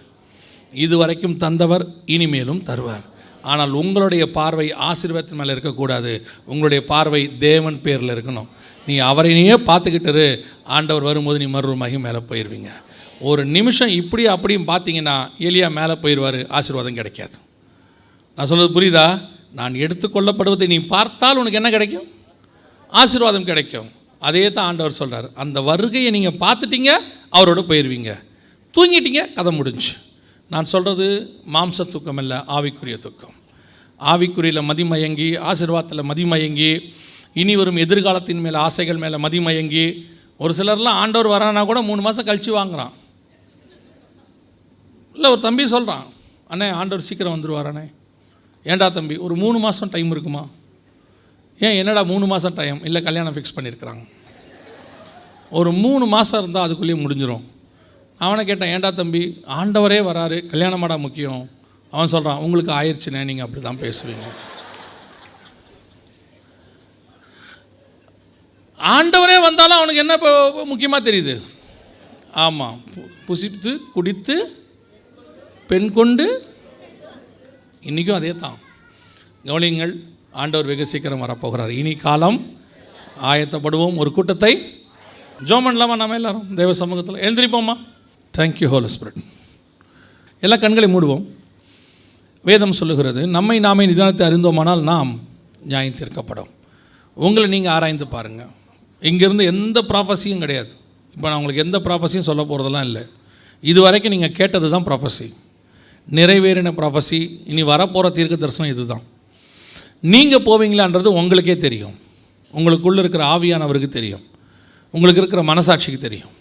[0.73, 3.05] இது வரைக்கும் தந்தவர் இனிமேலும் தருவார்.
[3.41, 6.25] ஆனால் உங்களுடைய பார்வை ஆசீர்வாதத்தின் மேலே இருக்கக்கூடாது.
[6.45, 8.47] உங்களுடைய பார்வை தேவன் பேரில் இருக்கணும்.
[8.87, 12.71] நீ அவரையே பார்த்துக்கிட்டு ஆண்டவர் வரும்போது நீ மறுபடியும் மேலே போயிடுவீங்க
[13.21, 17.35] ஒரு நிமிஷம் இப்படி அப்படியும் பார்த்தீங்கன்னா எலியா மேலே போயிடுவார் ஆசீர்வாதம் கிடைக்காது.
[18.37, 19.21] நான் சொல்கிறது புரியுதா?
[19.53, 22.07] நான் எடுத்துக்கொள்ளப்படுவதை நீ பார்த்தால் உனக்கு என்ன கிடைக்கும்?
[23.01, 23.89] ஆசீர்வாதம் கிடைக்கும்.
[24.27, 26.91] அதே தான் ஆண்டவர் சொல்கிறார் அந்த வருகையை நீங்கள் பார்த்துட்டீங்க
[27.37, 28.11] அவரோட போயிடுவீங்க
[28.73, 29.93] தூங்கிட்டீங்க கதை முடிஞ்சு.
[30.53, 31.07] நான் சொல்கிறது
[31.55, 33.35] மாம்ச தூக்கம் இல்லை ஆவிக்குரிய தூக்கம்.
[34.11, 36.71] ஆவிக்குரியில் மதிமயங்கி ஆசீர்வாதத்தில் மதிமயங்கி
[37.41, 39.85] இனி வரும் எதிர்காலத்தின் மேலே ஆசைகள் மேலே மதிமயங்கி
[40.43, 42.93] ஒரு சிலர்லாம் ஆண்டவர் வரானா கூட மூணு மாதம் கழித்து வாங்குறான்.
[45.15, 46.05] இல்லை ஒரு தம்பி சொல்கிறான்
[46.53, 47.85] அண்ணே ஆண்டவர் சீக்கிரம் வந்துடுவாரானே
[48.65, 50.43] ஏண்டா தம்பி ஒரு மூணு மாதம் டைம் இருக்குமா?
[51.59, 54.03] ஏன் என்னடா மூணு மாதம் டைம் இல்லை கல்யாணம் ஃபிக்ஸ் பண்ணியிருக்கிறாங்க
[55.49, 57.43] ஒரு மூணு மாதம் இருந்தால் அதுக்குள்ளேயே முடிஞ்சிடும்
[58.19, 59.41] அவனை கேட்டேன் ஏன்டா தம்பி?
[59.47, 60.45] ஆண்டவரே வராரு.
[60.45, 61.49] கல்யாணமாடா முக்கியம்.
[61.91, 64.27] அவன் சொல்கிறான் உங்களுக்கு ஆயிடுச்சுண்ணே நீங்கள் அப்படி தான் பேசுவீங்க.
[68.79, 70.31] ஆண்டவரே வந்தாலும் அவனுக்கு என்ன இப்போ
[70.65, 71.41] முக்கியமாக தெரியுது?
[72.31, 74.35] ஆமாம் பு- புசித்து குடித்து
[75.67, 76.25] பெண் கொண்டு
[77.81, 78.57] இன்றைக்கும் அதே தான்
[79.45, 81.71] கவனியுங்கள் ஆண்டவர் வெகு சீக்கிரம் வரப்போகிறார்.
[81.81, 82.39] இனி காலம்
[83.31, 83.95] ஆயத்தப்படுவோம்.
[84.01, 84.51] ஒரு கூட்டத்தை
[85.49, 87.75] ஜோம் பண்ணலாமா நம்ம எல்லாரும் தேவ சமூகத்தில் எழுந்திரிப்போம்மா.
[88.37, 89.21] தேங்க்யூ ஹோல் ஸ்பிரிட்
[90.43, 91.23] எல்லா கண்களை மூடுவோம்.
[92.49, 95.11] வேதம் சொல்லுகிறது நம்மை நாமே நிதானத்தை அறிந்தோமானால் நாம்
[95.71, 96.49] நியாயம் தீர்க்கப்படும்.
[97.25, 98.51] உங்களை நீங்கள் ஆராய்ந்து பாருங்கள்
[99.09, 100.71] இங்கேருந்து எந்த ப்ராஃபஸியும் கிடையாது.
[101.15, 103.03] இப்போ நான் உங்களுக்கு எந்த ப்ராஃபஸியும் சொல்ல போகிறதெல்லாம் இல்லை.
[103.71, 105.27] இது வரைக்கும் நீங்கள் கேட்டது தான் ப்ராஃபஸி
[106.17, 107.19] நிறைவேறின ப்ராஃபஸி
[107.51, 109.03] இனி வரப்போகிற தீர்க்க தரிசனம் இதுதான்.
[110.03, 111.95] நீங்கள் போவீங்களான்றது உங்களுக்கே தெரியும்.
[112.53, 114.23] உங்களுக்குள்ளே இருக்கிற ஆவியானவருக்கு தெரியும்.
[114.93, 116.33] உங்களுக்கு இருக்கிற மனசாட்சிக்கு தெரியும்.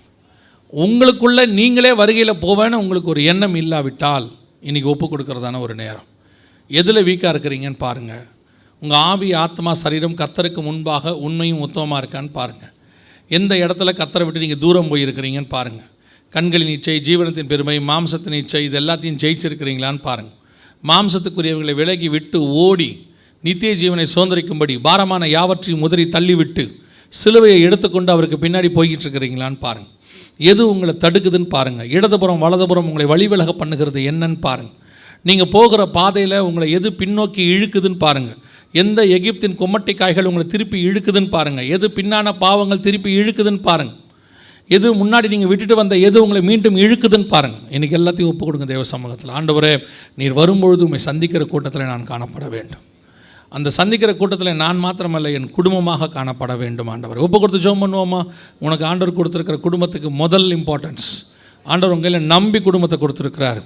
[0.73, 4.27] உங்களுக்குள்ளே நீங்களே வருகையில் போவேன்னு உங்களுக்கு ஒரு எண்ணம் இல்லாவிட்டால்
[4.69, 6.07] இன்றைக்கி ஒப்பு கொடுக்குறதான ஒரு நேரம்.
[6.71, 8.25] எதில் வீக்காக இருக்கிறீங்கன்னு பாருங்கள்
[8.83, 12.73] உங்கள் ஆவி ஆத்மா சரீரம் கத்தருக்கு முன்பாக உண்மையும் உத்தமமாக இருக்கான்னு பாருங்கள்
[13.31, 15.91] எந்த இடத்துல கத்தரை விட்டு நீங்கள் தூரம் போயிருக்கிறீங்கன்னு பாருங்கள்
[16.35, 20.39] கண்களின் இச்சை ஜீவனத்தின் பெருமை மாம்சத்தின் இச்சை இது எல்லாத்தையும் ஜெயிச்சிருக்கிறீங்களான்னு பாருங்கள்
[20.85, 22.91] மாம்சத்துக்குரியவர்களை விலகி விட்டு ஓடி
[23.45, 26.65] நித்திய ஜீவனை சுதந்திரிக்கும்படி பாரமான யாவற்றையும் முதறி தள்ளிவிட்டு
[27.13, 29.93] சிலுவையை எடுத்துக்கொண்டு அவருக்கு பின்னாடி போய்கிட்டு இருக்கிறீங்களான்னு பாருங்கள்
[30.51, 34.81] எது உங்களை தடுக்குதுன்னு பாருங்கள் இடதுபுறம் வலதுபுறம் உங்களை வழிவிலக பண்ணுகிறது என்னன்னு பாருங்கள்
[35.29, 38.41] நீங்கள் போகிற பாதையில் உங்களை எது பின்னோக்கி இழுக்குதுன்னு பாருங்கள்
[38.75, 44.01] எந்த எகிப்தின் கொம்மட்டை காய்கள் உங்களை திருப்பி இழுக்குதுன்னு பாருங்கள் எது பின்னான பாவங்கள் திருப்பி இழுக்குதுன்னு பாருங்கள்
[44.71, 48.85] எது முன்னாடி நீங்கள் விட்டுட்டு வந்த எது உங்களை மீண்டும் இழுக்குதுன்னு பாருங்கள் எனக்கு எல்லாத்தையும் ஒப்பு கொடுங்க தேவ
[48.93, 49.33] சமூகத்தில்.
[49.39, 49.73] ஆண்டவரே
[50.21, 52.83] நீர் வரும்பொழுது உண்மை சந்திக்கிற கூட்டத்தில் நான் காணப்பட வேண்டும்.
[53.57, 57.23] அந்த சந்திக்கிற கூட்டத்தில் நான் மாத்திரமல்ல என் குடும்பமாக காணப்பட வேண்டும் ஆண்டவர்.
[57.27, 58.21] ஒப்பு கொடுத்து ஜோம் பண்ணுவோமா?
[58.67, 61.09] உனக்கு ஆண்டவர் கொடுத்துருக்கிற குடும்பத்துக்கு முதல் இம்பார்ட்டன்ஸ்
[61.73, 63.61] ஆண்டவர் உங்கள் நம்பி குடும்பத்தை கொடுத்துருக்கிறார்.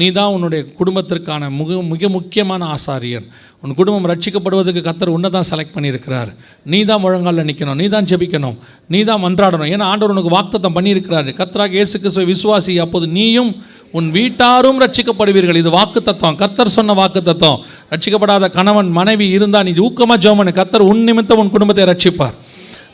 [0.00, 3.26] நீ தான் உன்னுடைய குடும்பத்திற்கான மிக மிக முக்கியமான ஆசாரியன்.
[3.62, 6.30] உன் குடும்பம் ரட்சிக்கப்படுவதற்கு கத்தர் உன்னை தான் செலக்ட் பண்ணியிருக்கிறார்.
[6.72, 8.56] நீ தான் முழங்காலில் நிற்கணும் நீ தான் ஜெபிக்கணும்
[8.94, 9.70] நீ தான் மன்றாடணும்.
[9.74, 11.32] ஏன்னா ஆண்டவர் உனக்கு வாக்தத்தம் பண்ணியிருக்கிறாரு.
[11.40, 13.52] கத்தராக இயேசு கிறிஸ்துவை விசுவாசி அப்போது நீயும்
[13.98, 15.60] உன் வீட்டாரும் ரட்சிக்கப்படுவீர்கள்.
[15.62, 17.62] இது வாக்கு தத்துவம் கத்தர் சொன்ன வாக்கு தத்துவம்
[17.94, 22.34] ரட்சிக்கப்படாத கணவன் மனைவி இருந்தால் நீ ஊக்கமாக ஜோமனு கத்தர் உன் நிமித்தம் உன் குடும்பத்தை ரட்சிப்பார்.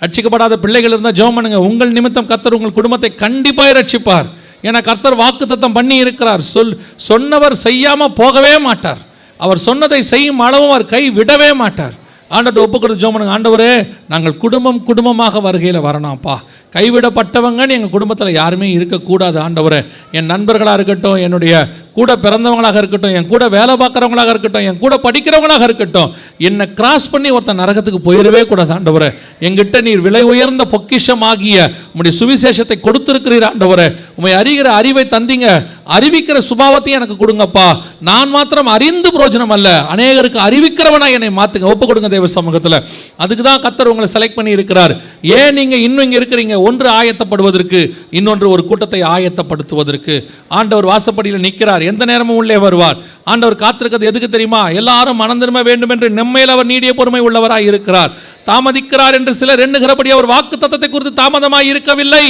[0.02, 4.28] ரட்சிக்கப்படாத பிள்ளைகள் இருந்தால் ஜோமனுங்க உங்கள் நிமித்தம் கத்தர் உங்கள் குடும்பத்தை கண்டிப்பாக ரட்சிப்பார்.
[4.66, 6.42] ஏன்னா கர்த்தர் வாக்குத்தத்தம் பண்ணி இருக்கிறார்.
[6.54, 6.74] சொல்
[7.10, 9.00] சொன்னவர் செய்யாமல் போகவே மாட்டார்.
[9.44, 11.94] அவர் சொன்னதை செய்யும் அளவும் அவர் கை விடவே மாட்டார்.
[12.36, 13.34] ஆண்டவர் ஒப்பு கொடுத்து பண்ணுங்க.
[13.36, 13.70] ஆண்டவரே
[14.12, 16.36] நாங்கள் குடும்பம் குடும்பமாக வருகையில் வரணும்ப்பா.
[16.74, 19.80] கைவிடப்பட்டவங்கன்னு எங்கள் குடும்பத்தில் யாருமே இருக்கக்கூடாது ஆண்டவரே.
[20.18, 21.54] என் நண்பர்களாக இருக்கட்டும் என்னுடைய
[21.96, 26.12] கூட பிறந்தவங்களாக இருக்கட்டும் என் கூட வேலை பார்க்குறவங்களாக இருக்கட்டும் என் கூட படிக்கிறவங்களாக இருக்கட்டும்
[26.48, 29.08] என்னை கிராஸ் பண்ணி ஒருத்தன் நரகத்துக்கு போயிடவே கூடாது ஆண்டவரே.
[29.46, 31.58] எங்கிட்ட நீர் விலை உயர்ந்த பொக்கிஷமாகிய
[31.92, 33.88] உங்களுடைய சுவிசேஷத்தை கொடுத்துருக்கிறீர் ஆண்டவரே.
[34.16, 35.48] உண்மை அறிகிற அறிவை தந்தீங்க.
[35.96, 37.66] அறிவிக்கிற சுபாவத்தையும் எனக்கு கொடுங்கப்பா.
[38.00, 39.68] நான் மாத்திரம் அறிந்து பிரயோஜனம் அல்ல.
[39.94, 42.78] அநேகருக்கு அறிவிக்கிறவனா என்னை மாற்றுங்க ஒப்பு கொடுங்க தேவ சமூகத்தில்.
[43.22, 44.92] அதுக்கு தான் கத்தர் உங்களை செலக்ட் பண்ணி இருக்கிறார்.
[45.36, 46.56] ஏன் நீங்க இன்னும் இங்க இருக்கிறீங்க?
[46.68, 47.80] ஒன்று ஆயத்தப்படுவதற்கு
[48.18, 50.14] இன்னொன்று ஒரு கூட்டத்தை ஆயத்தப்படுத்துவதற்கு.
[50.58, 51.82] ஆண்டவர் வாசப்படியில் நிற்கிறார்.
[51.90, 52.98] எந்த நேரமும் உள்ளே வருவார்.
[53.30, 54.62] ஆண்டவர் காத்திருக்கிறது எதுக்கு தெரியுமா?
[54.80, 55.38] எல்லாரும் மனம்
[55.70, 58.12] வேண்டும் என்று நம்மையில் அவர் நீடிய பொறுமை உள்ளவராய் இருக்கிறார்.
[58.48, 62.26] தாமதிக்கிறார் என்று சிலர் எண்ணுகிறபடி அவர் வாக்கு தத்தத்தை குறித்து தாமதமாய் இருக்கவில்லை.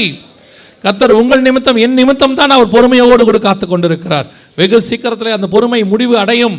[0.84, 4.26] கத்தர் உங்கள் நிமித்தம் என் நிமித்தம் தான் அவர் பொறுமையோடு கூட காத்து கொண்டிருக்கிறார்
[4.58, 6.56] வெகு சீக்கிரத்தில் அந்த பொறுமை முடிவு அடையும்.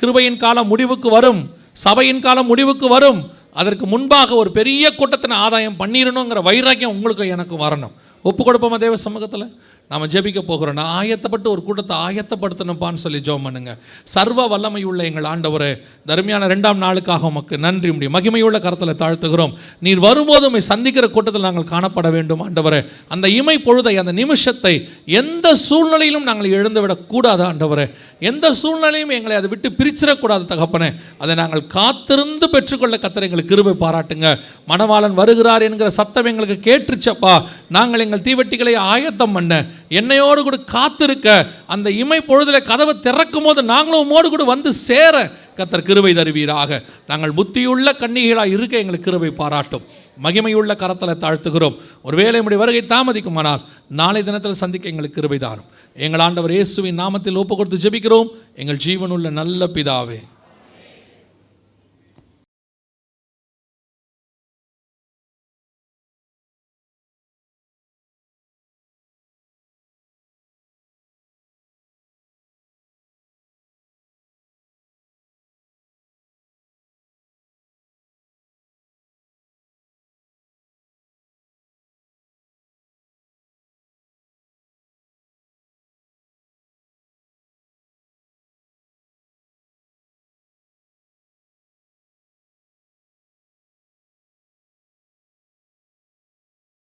[0.00, 1.40] கிருபையின் காலம் முடிவுக்கு வரும்.
[1.84, 3.20] சபையின் காலம் முடிவுக்கு வரும்.
[3.52, 7.94] அதற்கு முன்பாக ஒரு பெரிய கூட்டத்தின் ஆதாயம் பண்ணிடணுங்கிற வைராக்கியம் உங்களுக்கு எனக்கு வரணும்.
[8.22, 9.46] ஒப்பு கொடுப்போமா தேவ சமூகத்தில்?
[9.90, 10.76] நாம் ஜெபிக்க போகிறோம்.
[10.78, 13.72] நான் ஆயத்தப்பட்டு ஒரு கூட்டத்தை ஆயத்தப்படுத்தணும்ப்பான்னு சொல்லி ஜோம் பண்ணுங்க.
[14.14, 15.64] சர்வ வல்லமை உள்ள எங்கள் ஆண்டவர்
[16.10, 19.52] தருமையான ரெண்டாம் நாளுக்காக உமக்கு நன்றி முடியும் மகிமையுள்ள கரத்தில் தாழ்த்துகிறோம்.
[19.86, 22.80] நீர் வரும்போது உண்மை சந்திக்கிற கூட்டத்தில் நாங்கள் காணப்பட வேண்டும் ஆண்டவரே.
[23.16, 24.74] அந்த இமை பொழுதை அந்த நிமிஷத்தை
[25.20, 27.86] எந்த சூழ்நிலையிலும் நாங்கள் இழந்துவிடக்கூடாது ஆண்டவரே.
[28.32, 30.90] எந்த சூழ்நிலையும் எங்களை அதை விட்டு பிரிச்சிடக்கூடாது தகப்பனே.
[31.22, 34.26] அதை நாங்கள் காத்திருந்து பெற்றுக்கொள்ள கத்திர எங்களுக்கு கிருபை பாராட்டுங்க.
[34.72, 37.36] மணவாளன் வருகிறார் என்கிற சத்தம் எங்களுக்கு கேட்டுருச்சப்பா
[37.78, 44.04] நாங்கள் எங்கள் தீவெட்டிகளை ஆயத்தம் பண்ண என்னையோடு கூட காத்திருக்க அந்த இமை பொழுதில் கதவை திறக்கும் போது நாங்களும்
[44.04, 46.82] உமோடு கூட வந்து சேர கத்தர் கிருவை தருவீராக.
[47.06, 49.82] நாங்கள் புத்தியுள்ள கன்னிகளாக இருக்க எங்களுக்கு கிருவை பாராட்டும்.
[50.22, 51.76] மகிமையுள்ள கரத்தில் தாழ்த்துகிறோம்.
[52.02, 55.64] ஒருவேளை நம்முடைய வருகை தாமதிக்குமானால் நாளை தினத்தில் சந்திக்க எங்களுக்கு கிருவை தாரும்.
[55.94, 58.28] எங்கள் ஆண்டவர் இயேசுவின் நாமத்தில் ஒப்பு கொடுத்து ஜெபிக்கிறோம்.
[58.56, 60.20] எங்கள் ஜீவனுள்ள நல்ல பிதாவே.